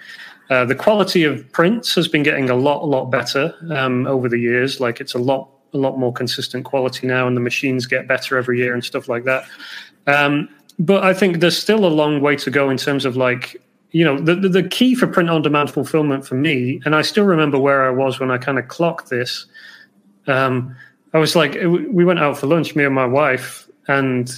[0.50, 4.28] uh, the quality of prints has been getting a lot a lot better um, over
[4.28, 4.80] the years.
[4.80, 8.36] Like it's a lot a lot more consistent quality now and the machines get better
[8.36, 9.46] every year and stuff like that.
[10.07, 10.48] Um,
[10.79, 13.61] but I think there's still a long way to go in terms of like
[13.91, 17.03] you know the, the, the key for print on demand fulfillment for me, and I
[17.03, 19.47] still remember where I was when I kind of clocked this.
[20.27, 20.75] Um,
[21.12, 24.29] I was like, we went out for lunch, me and my wife, and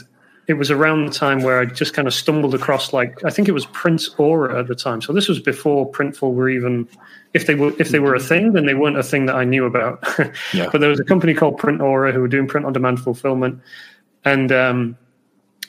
[0.46, 3.48] it was around the time where I just kind of stumbled across like I think
[3.48, 5.00] it was Print Aura at the time.
[5.00, 6.86] So this was before Printful were even
[7.34, 9.44] if they were if they were a thing, then they weren't a thing that I
[9.44, 10.04] knew about.
[10.52, 10.68] yeah.
[10.72, 13.60] But there was a company called Print Aura who were doing print on demand fulfillment,
[14.24, 14.98] and um,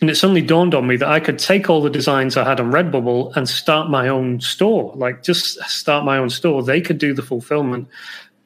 [0.01, 2.59] and it suddenly dawned on me that I could take all the designs I had
[2.59, 6.61] on Redbubble and start my own store, like just start my own store.
[6.61, 7.87] They could do the fulfillment,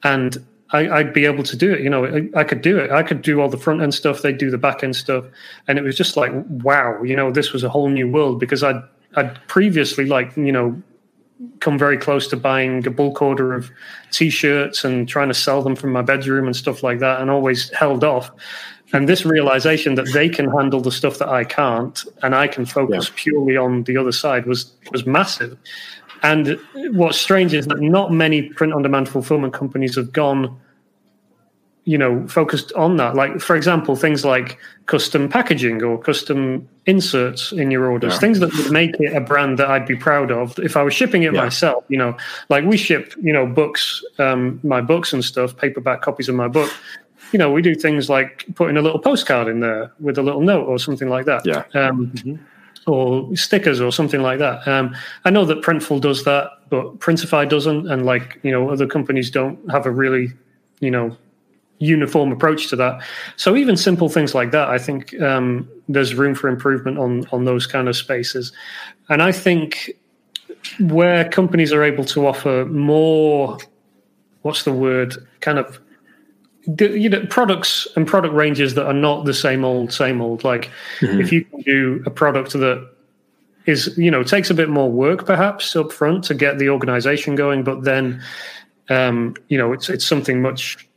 [0.02, 1.80] and I, would be able to do it.
[1.80, 2.90] You know, I, I, could do it.
[2.90, 4.22] I could do all the front end stuff.
[4.22, 5.26] They'd do the back end stuff,
[5.68, 8.62] and it was just like, wow, you know, this was a whole new world because
[8.62, 8.82] I'd
[9.16, 10.80] I'd previously like you know
[11.60, 13.68] come very close to buying a bulk order of
[14.12, 17.70] t-shirts and trying to sell them from my bedroom and stuff like that, and always
[17.70, 18.30] held off
[18.92, 22.66] and this realization that they can handle the stuff that I can't, and I can
[22.66, 23.14] focus yeah.
[23.16, 25.56] purely on the other side was was massive.
[26.22, 26.58] And
[26.92, 30.56] what's strange is that not many print on demand fulfillment companies have gone,
[31.84, 33.16] you know, focused on that.
[33.16, 38.18] Like, for example, things like custom packaging or custom inserts in your orders, yeah.
[38.20, 40.94] things that would make it a brand that I'd be proud of if I was
[40.94, 41.42] shipping it yeah.
[41.42, 41.84] myself.
[41.88, 42.16] You know,
[42.50, 46.46] like we ship, you know, books, um, my books and stuff, paperback copies of my
[46.46, 46.72] book
[47.32, 50.42] you know, we do things like putting a little postcard in there with a little
[50.42, 51.44] note or something like that.
[51.44, 51.64] Yeah.
[51.74, 52.36] Um, mm-hmm.
[52.86, 54.66] Or stickers or something like that.
[54.66, 58.88] Um, I know that Printful does that, but Printify doesn't, and like you know, other
[58.88, 60.32] companies don't have a really,
[60.80, 61.16] you know,
[61.78, 63.00] uniform approach to that.
[63.36, 67.44] So even simple things like that, I think um, there's room for improvement on on
[67.44, 68.52] those kind of spaces.
[69.08, 69.92] And I think
[70.80, 73.58] where companies are able to offer more,
[74.42, 75.78] what's the word, kind of
[76.78, 80.70] you know products and product ranges that are not the same old same old like
[81.00, 81.20] mm-hmm.
[81.20, 82.88] if you can do a product that
[83.66, 87.34] is you know takes a bit more work perhaps up front to get the organization
[87.34, 88.22] going but then
[88.90, 90.88] um, you know it's it's something much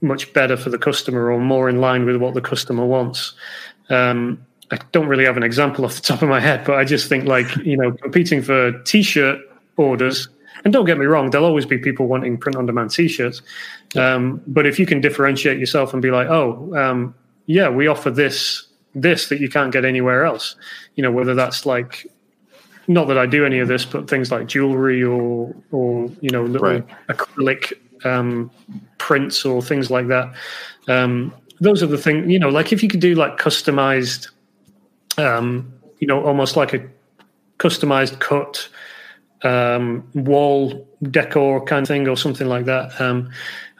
[0.00, 3.34] much better for the customer or more in line with what the customer wants
[3.90, 6.84] um, i don't really have an example off the top of my head but i
[6.84, 9.40] just think like you know competing for t-shirt
[9.76, 10.28] orders
[10.64, 13.42] and don't get me wrong, there'll always be people wanting print on demand t shirts.
[13.96, 17.14] Um, but if you can differentiate yourself and be like, oh, um,
[17.46, 20.56] yeah, we offer this this that you can't get anywhere else.
[20.94, 22.06] You know, whether that's like
[22.88, 26.44] not that I do any of this, but things like jewelry or or you know
[26.44, 26.86] little right.
[27.08, 27.72] acrylic
[28.04, 28.50] um,
[28.98, 30.32] prints or things like that.
[30.88, 32.48] Um, those are the things you know.
[32.48, 34.28] Like if you could do like customized,
[35.18, 36.86] um, you know, almost like a
[37.58, 38.68] customized cut
[39.42, 43.00] um, wall decor kind of thing or something like that.
[43.00, 43.30] Um,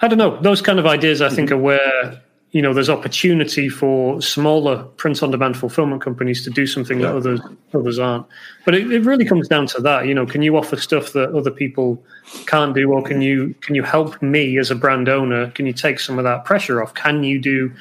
[0.03, 0.41] I don't know.
[0.41, 2.21] Those kind of ideas, I think, are where
[2.53, 7.09] you know there's opportunity for smaller print on demand fulfillment companies to do something yeah.
[7.09, 7.41] that others
[7.75, 8.27] others aren't.
[8.65, 10.07] But it, it, really comes down to that.
[10.07, 12.03] You know, can you offer stuff that other people
[12.47, 15.51] can't do, or can you can you help me as a brand owner?
[15.51, 16.95] Can you take some of that pressure off?
[16.95, 17.73] Can you do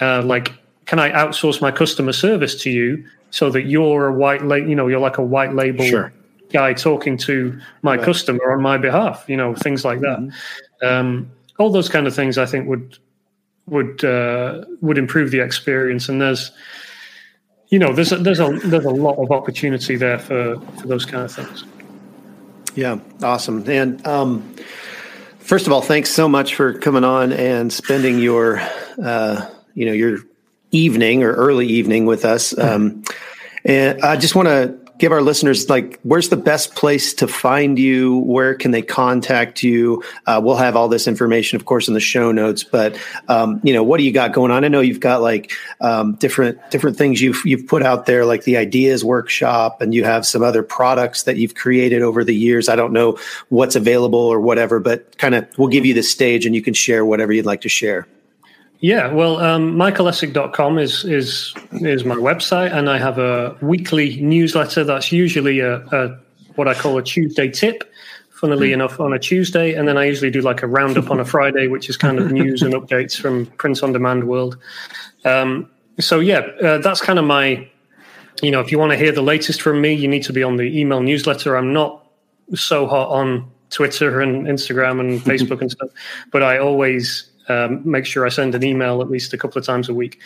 [0.00, 0.52] uh, like
[0.86, 4.68] can I outsource my customer service to you so that you're a white label?
[4.68, 5.84] You know, you're like a white label.
[5.84, 6.12] Sure
[6.52, 8.04] guy talking to my right.
[8.04, 9.24] customer on my behalf.
[9.28, 10.18] You know, things like that.
[10.18, 10.86] Mm-hmm.
[10.86, 12.98] Um, all those kind of things, I think would
[13.66, 16.08] would uh, would improve the experience.
[16.08, 16.50] And there's,
[17.68, 21.04] you know, there's a, there's a there's a lot of opportunity there for for those
[21.04, 21.64] kind of things.
[22.74, 23.68] Yeah, awesome.
[23.68, 24.54] And um,
[25.38, 28.60] first of all, thanks so much for coming on and spending your
[29.02, 30.18] uh, you know your
[30.72, 32.54] evening or early evening with us.
[32.70, 33.02] Um,
[33.62, 37.78] and I just want to give our listeners like where's the best place to find
[37.78, 38.18] you?
[38.18, 40.04] Where can they contact you?
[40.26, 42.96] Uh, we'll have all this information of course in the show notes but
[43.28, 44.64] um, you know what do you got going on?
[44.64, 48.44] I know you've got like um, different different things you've you've put out there like
[48.44, 52.68] the ideas workshop and you have some other products that you've created over the years.
[52.68, 53.18] I don't know
[53.48, 56.74] what's available or whatever but kind of we'll give you the stage and you can
[56.74, 58.06] share whatever you'd like to share
[58.80, 64.84] yeah, well, um, michaelessek.com is is is my website, and I have a weekly newsletter
[64.84, 66.18] that's usually a, a
[66.54, 67.84] what I call a Tuesday tip.
[68.30, 68.74] Funnily mm.
[68.74, 71.66] enough, on a Tuesday, and then I usually do like a roundup on a Friday,
[71.66, 74.56] which is kind of news and updates from print on demand world.
[75.26, 77.68] Um, so yeah, uh, that's kind of my.
[78.40, 80.42] You know, if you want to hear the latest from me, you need to be
[80.42, 81.54] on the email newsletter.
[81.54, 82.06] I'm not
[82.54, 85.90] so hot on Twitter and Instagram and Facebook and stuff,
[86.32, 89.66] but I always um, make sure I send an email at least a couple of
[89.66, 90.20] times a week.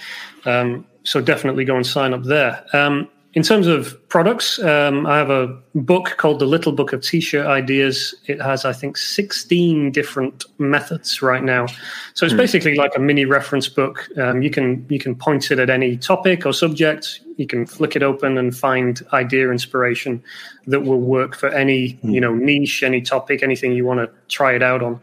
[0.44, 2.64] Um, so definitely go and sign up there.
[2.72, 7.02] Um, in terms of products, um, I have a book called The Little Book of
[7.02, 8.14] T-shirt Ideas.
[8.26, 11.66] It has, I think, 16 different methods right now.
[12.14, 12.38] So it's mm.
[12.38, 14.08] basically like a mini reference book.
[14.18, 17.20] Um, you can you can point it at any topic or subject.
[17.36, 20.22] You can flick it open and find idea inspiration
[20.68, 22.14] that will work for any mm.
[22.14, 25.00] you know niche, any topic, anything you want to try it out on.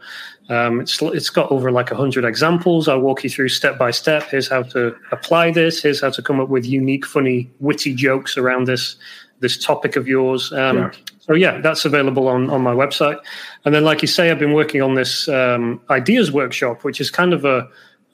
[0.52, 2.86] Um, it's it's got over like hundred examples.
[2.86, 4.24] I'll walk you through step by step.
[4.24, 5.82] Here's how to apply this.
[5.82, 8.96] Here's how to come up with unique, funny, witty jokes around this
[9.40, 10.52] this topic of yours.
[10.52, 10.90] Um, yeah.
[11.20, 13.18] So yeah, that's available on on my website.
[13.64, 17.10] And then, like you say, I've been working on this um, ideas workshop, which is
[17.10, 17.66] kind of a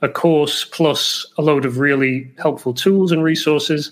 [0.02, 3.90] a course plus a load of really helpful tools and resources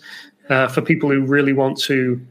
[0.51, 2.24] uh, for people who really want to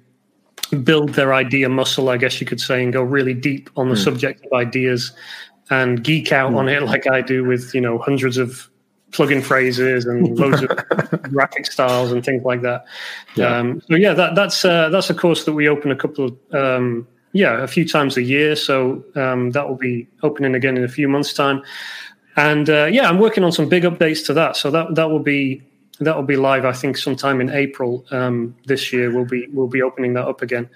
[0.82, 3.96] build their idea muscle, I guess you could say, and go really deep on the
[3.96, 4.04] mm.
[4.04, 5.12] subject of ideas
[5.70, 8.70] and geek out on it like I do with you know hundreds of
[9.12, 10.70] plugin phrases and loads of
[11.32, 12.86] graphic styles and things like that.
[13.36, 13.58] Yeah.
[13.58, 16.54] Um, so yeah, that, that's uh, that's a course that we open a couple of
[16.54, 18.56] um, yeah a few times a year.
[18.56, 21.64] So um, that will be opening again in a few months' time.
[22.38, 24.56] And uh, yeah, I'm working on some big updates to that.
[24.58, 25.64] So that that will be
[26.00, 26.66] that will be live.
[26.66, 29.14] I think sometime in April um, this year.
[29.14, 30.70] We'll be we'll be opening that up again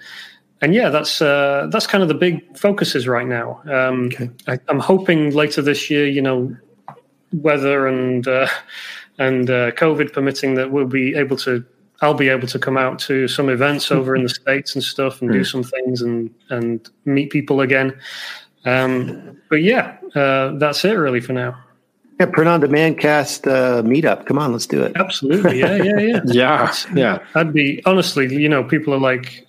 [0.62, 3.60] and yeah, that's uh, that's kind of the big focuses right now.
[3.64, 4.30] Um, okay.
[4.46, 6.54] I, am hoping later this year, you know,
[7.32, 8.48] weather and uh,
[9.18, 11.64] and uh, COVID permitting, that we'll be able to.
[12.02, 15.20] I'll be able to come out to some events over in the states and stuff,
[15.20, 15.34] and mm.
[15.34, 17.98] do some things and and meet people again.
[18.64, 21.58] Um, but yeah, uh, that's it really for now.
[22.18, 24.26] Yeah, print on demand cast uh, meetup.
[24.26, 24.92] Come on, let's do it.
[24.96, 25.58] Absolutely.
[25.58, 26.20] Yeah, yeah, yeah.
[26.26, 27.18] yeah, yeah.
[27.34, 29.46] I'd be honestly, you know, people are like,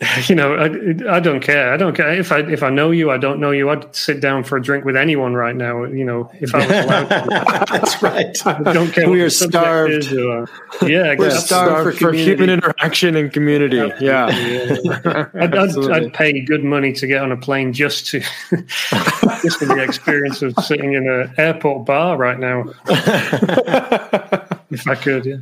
[0.28, 1.74] you know, I, I don't care.
[1.74, 3.10] I don't care if I if I know you.
[3.10, 3.68] I don't know you.
[3.68, 5.84] I'd sit down for a drink with anyone right now.
[5.84, 7.08] You know, if I was allowed.
[7.08, 7.66] To.
[7.70, 8.46] That's right.
[8.66, 9.10] I don't care.
[9.10, 10.10] We are starved.
[10.12, 10.48] Or,
[10.86, 13.76] yeah, we're starved, for, for, human interaction and community.
[13.76, 15.28] Yeah, yeah.
[15.34, 19.66] I'd, I'd, I'd, pay good money to get on a plane just to just for
[19.66, 22.64] the experience of sitting in an airport bar right now.
[24.70, 25.36] if I could, yeah.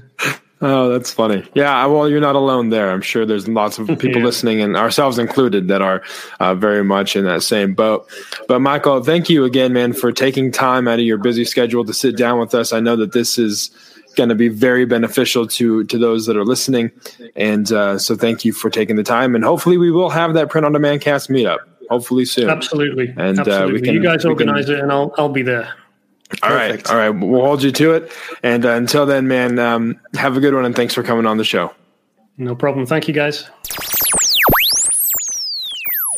[0.60, 1.48] Oh, that's funny.
[1.54, 2.90] Yeah, well, you're not alone there.
[2.90, 4.24] I'm sure there's lots of people yeah.
[4.24, 6.02] listening, and ourselves included, that are
[6.40, 8.10] uh, very much in that same boat.
[8.48, 11.94] But Michael, thank you again, man, for taking time out of your busy schedule to
[11.94, 12.72] sit down with us.
[12.72, 13.70] I know that this is
[14.16, 16.90] going to be very beneficial to to those that are listening,
[17.36, 19.36] and uh, so thank you for taking the time.
[19.36, 21.58] And hopefully, we will have that print on demand cast meetup.
[21.88, 22.50] Hopefully soon.
[22.50, 23.14] Absolutely.
[23.16, 23.54] And Absolutely.
[23.54, 25.72] Uh, we can, you guys organize can, it, and I'll I'll be there.
[26.42, 27.10] All right, all right.
[27.10, 28.12] We'll hold you to it.
[28.42, 31.38] And uh, until then, man, um, have a good one, and thanks for coming on
[31.38, 31.72] the show.
[32.36, 32.86] No problem.
[32.86, 33.48] Thank you, guys.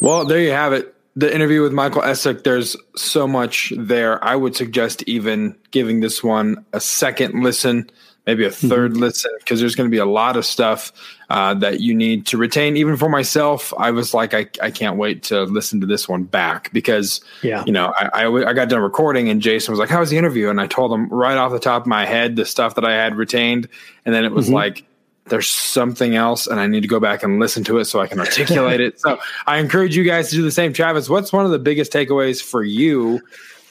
[0.01, 0.95] Well, there you have it.
[1.17, 2.45] The interview with Michael Essek.
[2.45, 4.23] There's so much there.
[4.25, 7.91] I would suggest even giving this one a second listen
[8.31, 9.01] maybe a 3rd mm-hmm.
[9.01, 10.93] listen because there's going to be a lot of stuff
[11.31, 12.77] uh, that you need to retain.
[12.77, 16.23] Even for myself, I was like, I, I can't wait to listen to this one
[16.23, 19.89] back because, yeah, you know, I, I, I got done recording and Jason was like,
[19.89, 22.37] "How was the interview?" And I told him right off the top of my head
[22.37, 23.69] the stuff that I had retained,
[24.05, 24.55] and then it was mm-hmm.
[24.55, 24.85] like.
[25.27, 28.09] There's something else, and I need to go back and listen to it so I
[28.09, 28.99] can articulate it.
[29.01, 30.73] So I encourage you guys to do the same.
[30.73, 33.21] Travis, what's one of the biggest takeaways for you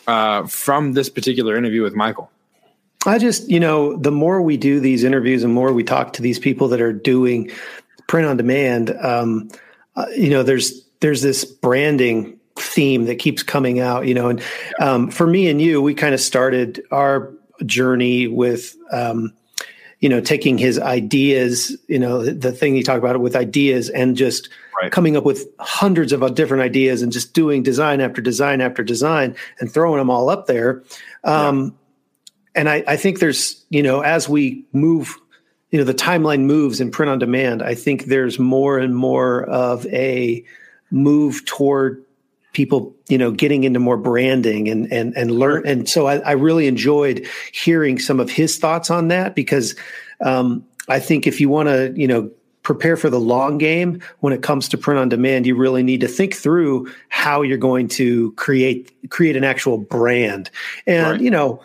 [0.07, 2.31] uh, from this particular interview with Michael?
[3.05, 6.21] I just, you know, the more we do these interviews and more we talk to
[6.21, 7.49] these people that are doing
[8.07, 9.49] print on demand, um,
[9.95, 14.43] uh, you know, there's there's this branding theme that keeps coming out, you know, and
[14.81, 17.33] um, for me and you, we kind of started our
[17.65, 19.33] journey with, um,
[20.01, 23.35] you know, taking his ideas, you know, the, the thing he talked about it with
[23.35, 24.49] ideas and just
[24.81, 24.91] right.
[24.91, 29.35] coming up with hundreds of different ideas and just doing design after design after design
[29.61, 30.83] and throwing them all up there.
[31.23, 31.71] Um, yeah
[32.55, 35.15] and I, I think there's you know as we move
[35.71, 39.43] you know the timeline moves in print on demand, I think there's more and more
[39.45, 40.43] of a
[40.91, 42.03] move toward
[42.53, 45.67] people you know getting into more branding and and and learn.
[45.67, 49.75] And so I, I really enjoyed hearing some of his thoughts on that because
[50.21, 52.31] um, I think if you want to you know
[52.63, 56.01] prepare for the long game when it comes to print on demand you really need
[56.01, 60.49] to think through how you're going to create create an actual brand.
[60.87, 61.21] And right.
[61.21, 61.61] you know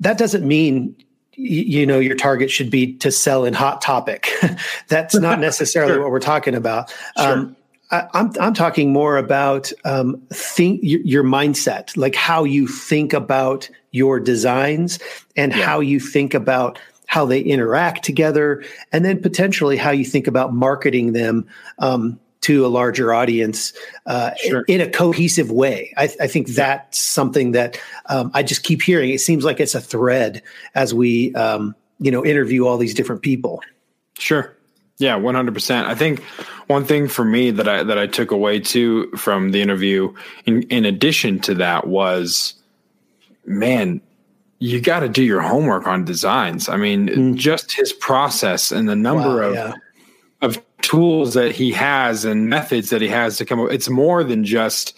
[0.00, 0.94] that doesn't mean
[1.32, 4.28] you know your target should be to sell in hot topic
[4.88, 6.02] that's not necessarily sure.
[6.02, 7.32] what we're talking about sure.
[7.32, 7.56] um,
[7.90, 13.12] I, I'm I'm talking more about um, think your, your, mindset, like how you think
[13.12, 14.98] about your designs
[15.36, 15.64] and yeah.
[15.64, 18.62] how you think about how they interact together,
[18.92, 21.46] and then potentially how you think about marketing them
[21.78, 23.72] um, to a larger audience
[24.06, 24.64] uh, sure.
[24.68, 25.92] in, a cohesive way.
[25.96, 29.10] I, I think that's something that um, I just keep hearing.
[29.10, 30.42] It seems like it's a thread
[30.74, 33.62] as we um, you know interview all these different people.
[34.18, 34.54] Sure.
[34.98, 35.86] Yeah, one hundred percent.
[35.86, 36.22] I think
[36.66, 40.12] one thing for me that I that I took away too from the interview,
[40.44, 42.54] in in addition to that, was,
[43.46, 44.00] man,
[44.58, 46.68] you got to do your homework on designs.
[46.68, 47.34] I mean, mm.
[47.36, 49.72] just his process and the number wow, of yeah.
[50.42, 53.70] of tools that he has and methods that he has to come up.
[53.70, 54.96] It's more than just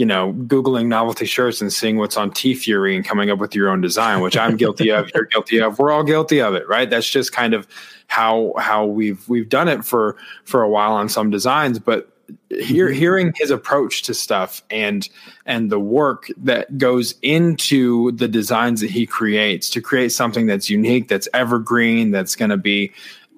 [0.00, 3.68] you know, Googling novelty shirts and seeing what's on TeeFury and coming up with your
[3.68, 6.88] own design, which I'm guilty of, you're guilty of, we're all guilty of it, right?
[6.88, 7.68] That's just kind of
[8.06, 12.10] how how we've we've done it for for a while on some designs, but
[12.48, 12.98] hear, mm-hmm.
[12.98, 15.06] hearing his approach to stuff and
[15.44, 20.70] and the work that goes into the designs that he creates to create something that's
[20.70, 22.90] unique, that's evergreen, that's going to be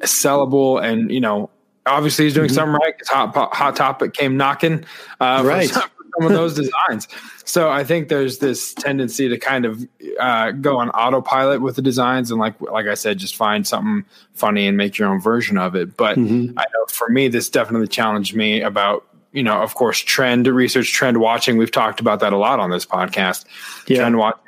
[0.03, 1.51] sellable, and you know,
[1.87, 2.55] obviously he's doing mm-hmm.
[2.55, 2.95] something right.
[3.09, 4.85] Hot Hot Topic came knocking,
[5.21, 5.69] uh, right.
[5.69, 7.09] some, some of those designs.
[7.45, 9.87] So I think there's this tendency to kind of
[10.21, 14.05] uh, go on autopilot with the designs, and like like I said, just find something
[14.35, 15.97] funny and make your own version of it.
[15.97, 16.59] But mm-hmm.
[16.59, 20.93] I know for me, this definitely challenged me about you know, of course, trend research,
[20.93, 21.57] trend watching.
[21.57, 23.47] We've talked about that a lot on this podcast.
[23.87, 23.99] Yeah.
[23.99, 24.43] Trend watching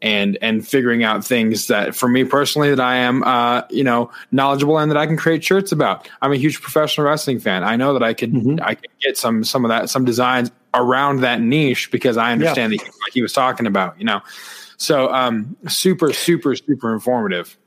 [0.00, 4.10] and and figuring out things that for me personally that I am uh, you know
[4.30, 6.08] knowledgeable and that I can create shirts about.
[6.22, 7.64] I'm a huge professional wrestling fan.
[7.64, 8.58] I know that I could mm-hmm.
[8.62, 12.72] I could get some some of that some designs around that niche because I understand
[12.72, 12.78] yeah.
[12.78, 14.20] that like he was talking about, you know.
[14.76, 17.58] So um super super super informative.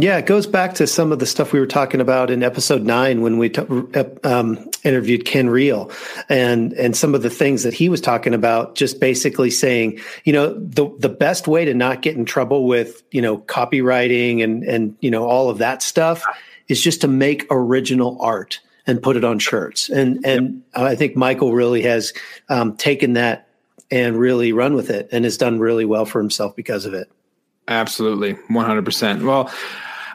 [0.00, 2.84] Yeah, it goes back to some of the stuff we were talking about in episode
[2.84, 3.62] nine when we t-
[4.22, 5.90] um, interviewed Ken Reel,
[6.28, 8.76] and and some of the things that he was talking about.
[8.76, 13.02] Just basically saying, you know, the the best way to not get in trouble with
[13.10, 16.22] you know copyrighting and and you know all of that stuff
[16.68, 19.88] is just to make original art and put it on shirts.
[19.88, 20.84] And and yep.
[20.84, 22.12] I think Michael really has
[22.48, 23.48] um, taken that
[23.90, 27.10] and really run with it, and has done really well for himself because of it.
[27.66, 29.24] Absolutely, one hundred percent.
[29.24, 29.50] Well.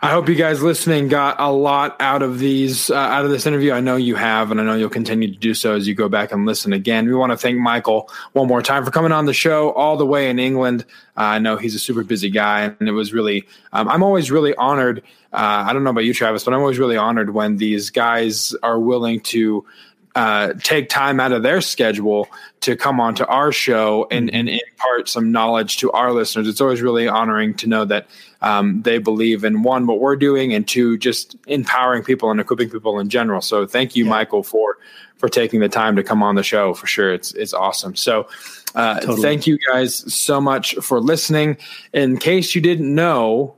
[0.03, 3.45] I hope you guys listening got a lot out of these uh, out of this
[3.45, 3.71] interview.
[3.71, 6.09] I know you have, and I know you'll continue to do so as you go
[6.09, 7.07] back and listen again.
[7.07, 10.05] We want to thank Michael one more time for coming on the show all the
[10.05, 10.83] way in England.
[11.15, 13.47] Uh, I know he's a super busy guy, and it was really.
[13.71, 15.03] Um, I'm always really honored.
[15.31, 18.53] Uh, I don't know about you, Travis, but I'm always really honored when these guys
[18.61, 19.65] are willing to
[20.15, 22.27] uh, take time out of their schedule
[22.61, 26.47] to come onto our show and, and impart some knowledge to our listeners.
[26.47, 28.07] It's always really honoring to know that
[28.41, 32.69] um, they believe in one what we're doing and two just empowering people and equipping
[32.69, 33.41] people in general.
[33.41, 34.11] So thank you, yeah.
[34.11, 34.77] Michael, for
[35.17, 36.73] for taking the time to come on the show.
[36.73, 37.95] For sure, it's it's awesome.
[37.95, 38.27] So.
[38.75, 39.21] Uh, totally.
[39.21, 41.57] Thank you guys so much for listening.
[41.93, 43.55] In case you didn't know,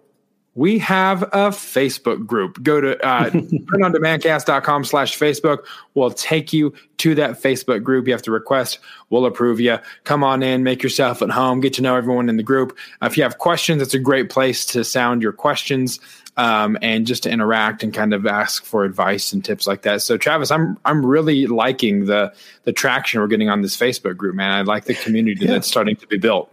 [0.55, 2.63] we have a Facebook group.
[2.63, 5.65] Go to uh, printondemandcast.com slash Facebook.
[5.93, 8.07] We'll take you to that Facebook group.
[8.07, 8.79] You have to request.
[9.09, 9.77] We'll approve you.
[10.05, 12.77] Come on in, make yourself at home, get to know everyone in the group.
[13.01, 15.99] Uh, if you have questions, it's a great place to sound your questions
[16.37, 20.01] um, and just to interact and kind of ask for advice and tips like that.
[20.01, 22.33] So, Travis, I'm I'm really liking the
[22.63, 24.51] the traction we're getting on this Facebook group, man.
[24.51, 25.51] I like the community yeah.
[25.51, 26.51] that's starting to be built.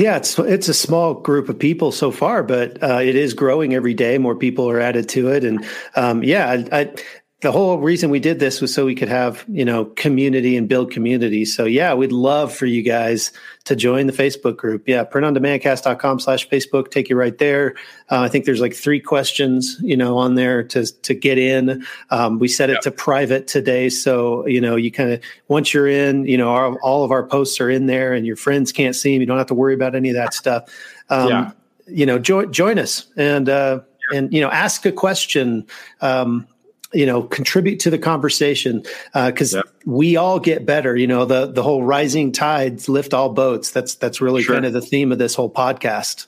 [0.00, 3.74] Yeah, it's it's a small group of people so far, but uh, it is growing
[3.74, 4.16] every day.
[4.16, 5.62] More people are added to it, and
[5.94, 6.94] um, yeah, I, I,
[7.40, 10.68] the whole reason we did this was so we could have you know community and
[10.68, 11.44] build community.
[11.44, 13.32] So yeah we'd love for you guys
[13.64, 14.86] to join the facebook group.
[14.86, 16.90] Yeah printondemandcast.com slash facebook.
[16.90, 17.74] Take you right there.
[18.10, 21.84] Uh, i think there's like three questions you know on there to to get in.
[22.10, 22.82] Um, we set it yep.
[22.82, 23.88] to private today.
[23.88, 27.26] So you know you kind of once you're in you know our, all of our
[27.26, 29.74] posts are in there and your friends can't see them you don't have to worry
[29.74, 30.64] about any of that stuff.
[31.08, 31.50] Um, yeah.
[31.86, 33.80] you know join join us and uh,
[34.12, 35.66] and you know ask a question.
[36.02, 36.46] Um,
[36.92, 38.82] you know contribute to the conversation
[39.14, 39.66] because uh, yep.
[39.86, 43.94] we all get better you know the the whole rising tides lift all boats that's
[43.94, 44.54] that's really sure.
[44.54, 46.26] kind of the theme of this whole podcast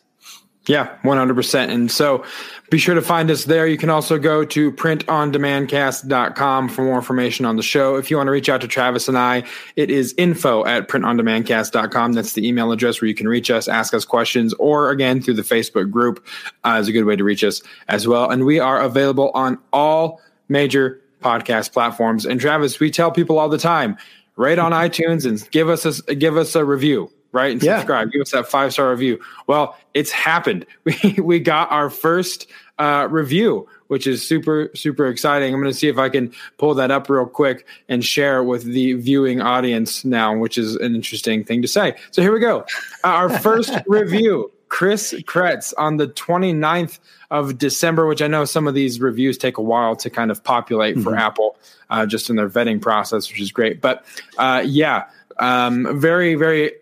[0.69, 1.71] Yeah, 100%.
[1.71, 2.25] And so
[2.71, 3.67] be sure to find us there.
[3.67, 7.97] You can also go to printondemandcast.com for more information on the show.
[7.97, 9.43] If you want to reach out to Travis and I,
[9.75, 12.13] it is info at printondemandcast.com.
[12.13, 15.35] That's the email address where you can reach us, ask us questions, or again, through
[15.35, 16.25] the Facebook group
[16.63, 18.31] uh, is a good way to reach us as well.
[18.31, 22.27] And we are available on all major podcast platforms.
[22.27, 23.97] And Travis, we tell people all the time,
[24.37, 27.53] rate on iTunes and give us a, give us a review right?
[27.53, 27.79] And yeah.
[27.79, 28.13] subscribe.
[28.13, 29.19] Give us that five star review.
[29.47, 30.67] Well, it's happened.
[30.85, 32.47] We we got our first
[32.79, 35.53] uh, review, which is super super exciting.
[35.53, 38.65] I'm going to see if I can pull that up real quick and share with
[38.65, 41.95] the viewing audience now, which is an interesting thing to say.
[42.11, 42.61] So here we go.
[43.05, 44.51] Uh, our first review.
[44.73, 46.99] Chris Kretz on the 29th
[47.31, 50.43] of December, which I know some of these reviews take a while to kind of
[50.43, 51.05] populate mm-hmm.
[51.05, 51.59] for Apple,
[51.91, 53.83] uh, just in their vetting process, which is great.
[53.83, 54.03] But
[54.39, 56.73] uh, yeah, um, very, very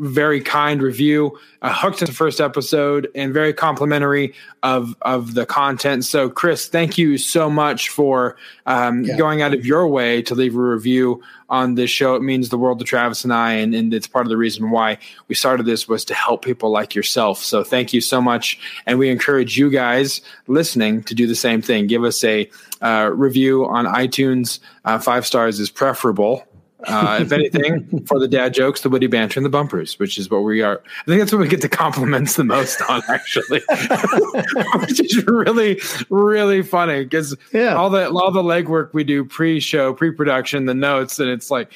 [0.00, 5.46] very kind review, uh, hooked in the first episode, and very complimentary of of the
[5.46, 6.04] content.
[6.04, 8.36] So, Chris, thank you so much for
[8.66, 9.16] um, yeah.
[9.16, 12.16] going out of your way to leave a review on this show.
[12.16, 14.70] It means the world to Travis and I, and, and it's part of the reason
[14.70, 14.98] why
[15.28, 17.38] we started this was to help people like yourself.
[17.38, 21.62] So, thank you so much, and we encourage you guys listening to do the same
[21.62, 21.86] thing.
[21.86, 22.50] Give us a
[22.82, 24.58] uh, review on iTunes.
[24.84, 26.44] Uh, five stars is preferable
[26.86, 30.30] uh, if anything, for the dad jokes, the witty banter, and the bumpers, which is
[30.30, 30.80] what we are.
[31.02, 33.60] I think that's what we get the compliments the most on, actually,
[34.80, 35.80] which is really,
[36.10, 37.74] really funny because yeah.
[37.74, 41.72] all the all the legwork we do pre-show, pre-production, the notes, and it's like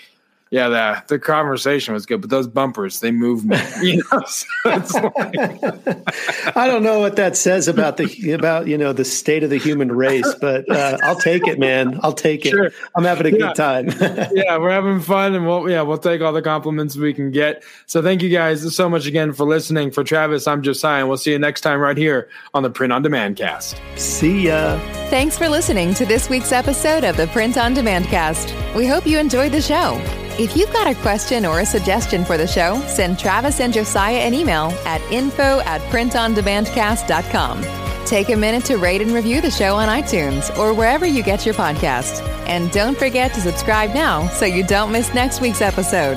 [0.50, 3.56] yeah, the the conversation was good, but those bumpers they move me.
[3.80, 6.56] You know, so like...
[6.56, 9.56] I don't know what that says about the about you know the state of the
[9.56, 11.98] human race, but uh, I'll take it, man.
[12.02, 12.50] I'll take it.
[12.50, 12.70] Sure.
[12.96, 13.46] I'm having a yeah.
[13.46, 13.86] good time.
[14.34, 17.62] yeah, we're having fun, and we'll yeah we'll take all the compliments we can get.
[17.86, 19.92] So thank you guys so much again for listening.
[19.92, 22.92] For Travis, I'm Josiah, and we'll see you next time right here on the Print
[22.92, 23.80] on Demand Cast.
[23.96, 24.78] See ya.
[25.08, 28.52] Thanks for listening to this week's episode of the Print on Demand Cast.
[28.74, 30.00] We hope you enjoyed the show.
[30.38, 34.20] If you've got a question or a suggestion for the show, send Travis and Josiah
[34.20, 38.06] an email at info at printondemandcast.com.
[38.06, 41.44] Take a minute to rate and review the show on iTunes or wherever you get
[41.44, 42.22] your podcast.
[42.46, 46.16] And don't forget to subscribe now so you don't miss next week's episode.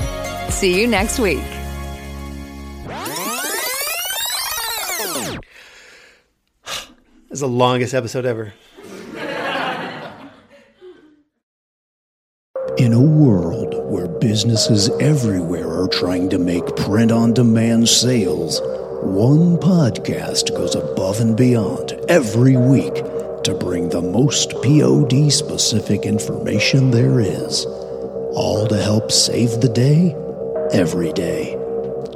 [0.50, 1.42] See you next week.
[7.28, 8.54] This is the longest episode ever.
[12.76, 18.60] In a world where businesses everywhere are trying to make print on demand sales,
[19.00, 22.94] one podcast goes above and beyond every week
[23.44, 30.16] to bring the most POD specific information there is, all to help save the day
[30.72, 31.63] every day.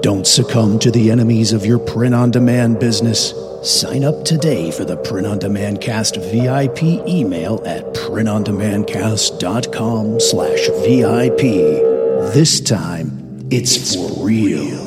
[0.00, 3.34] Don't succumb to the enemies of your print on demand business.
[3.64, 11.40] Sign up today for the Print on Demand Cast VIP email at printondemandcast.com slash VIP.
[12.32, 14.77] This time, it's for real.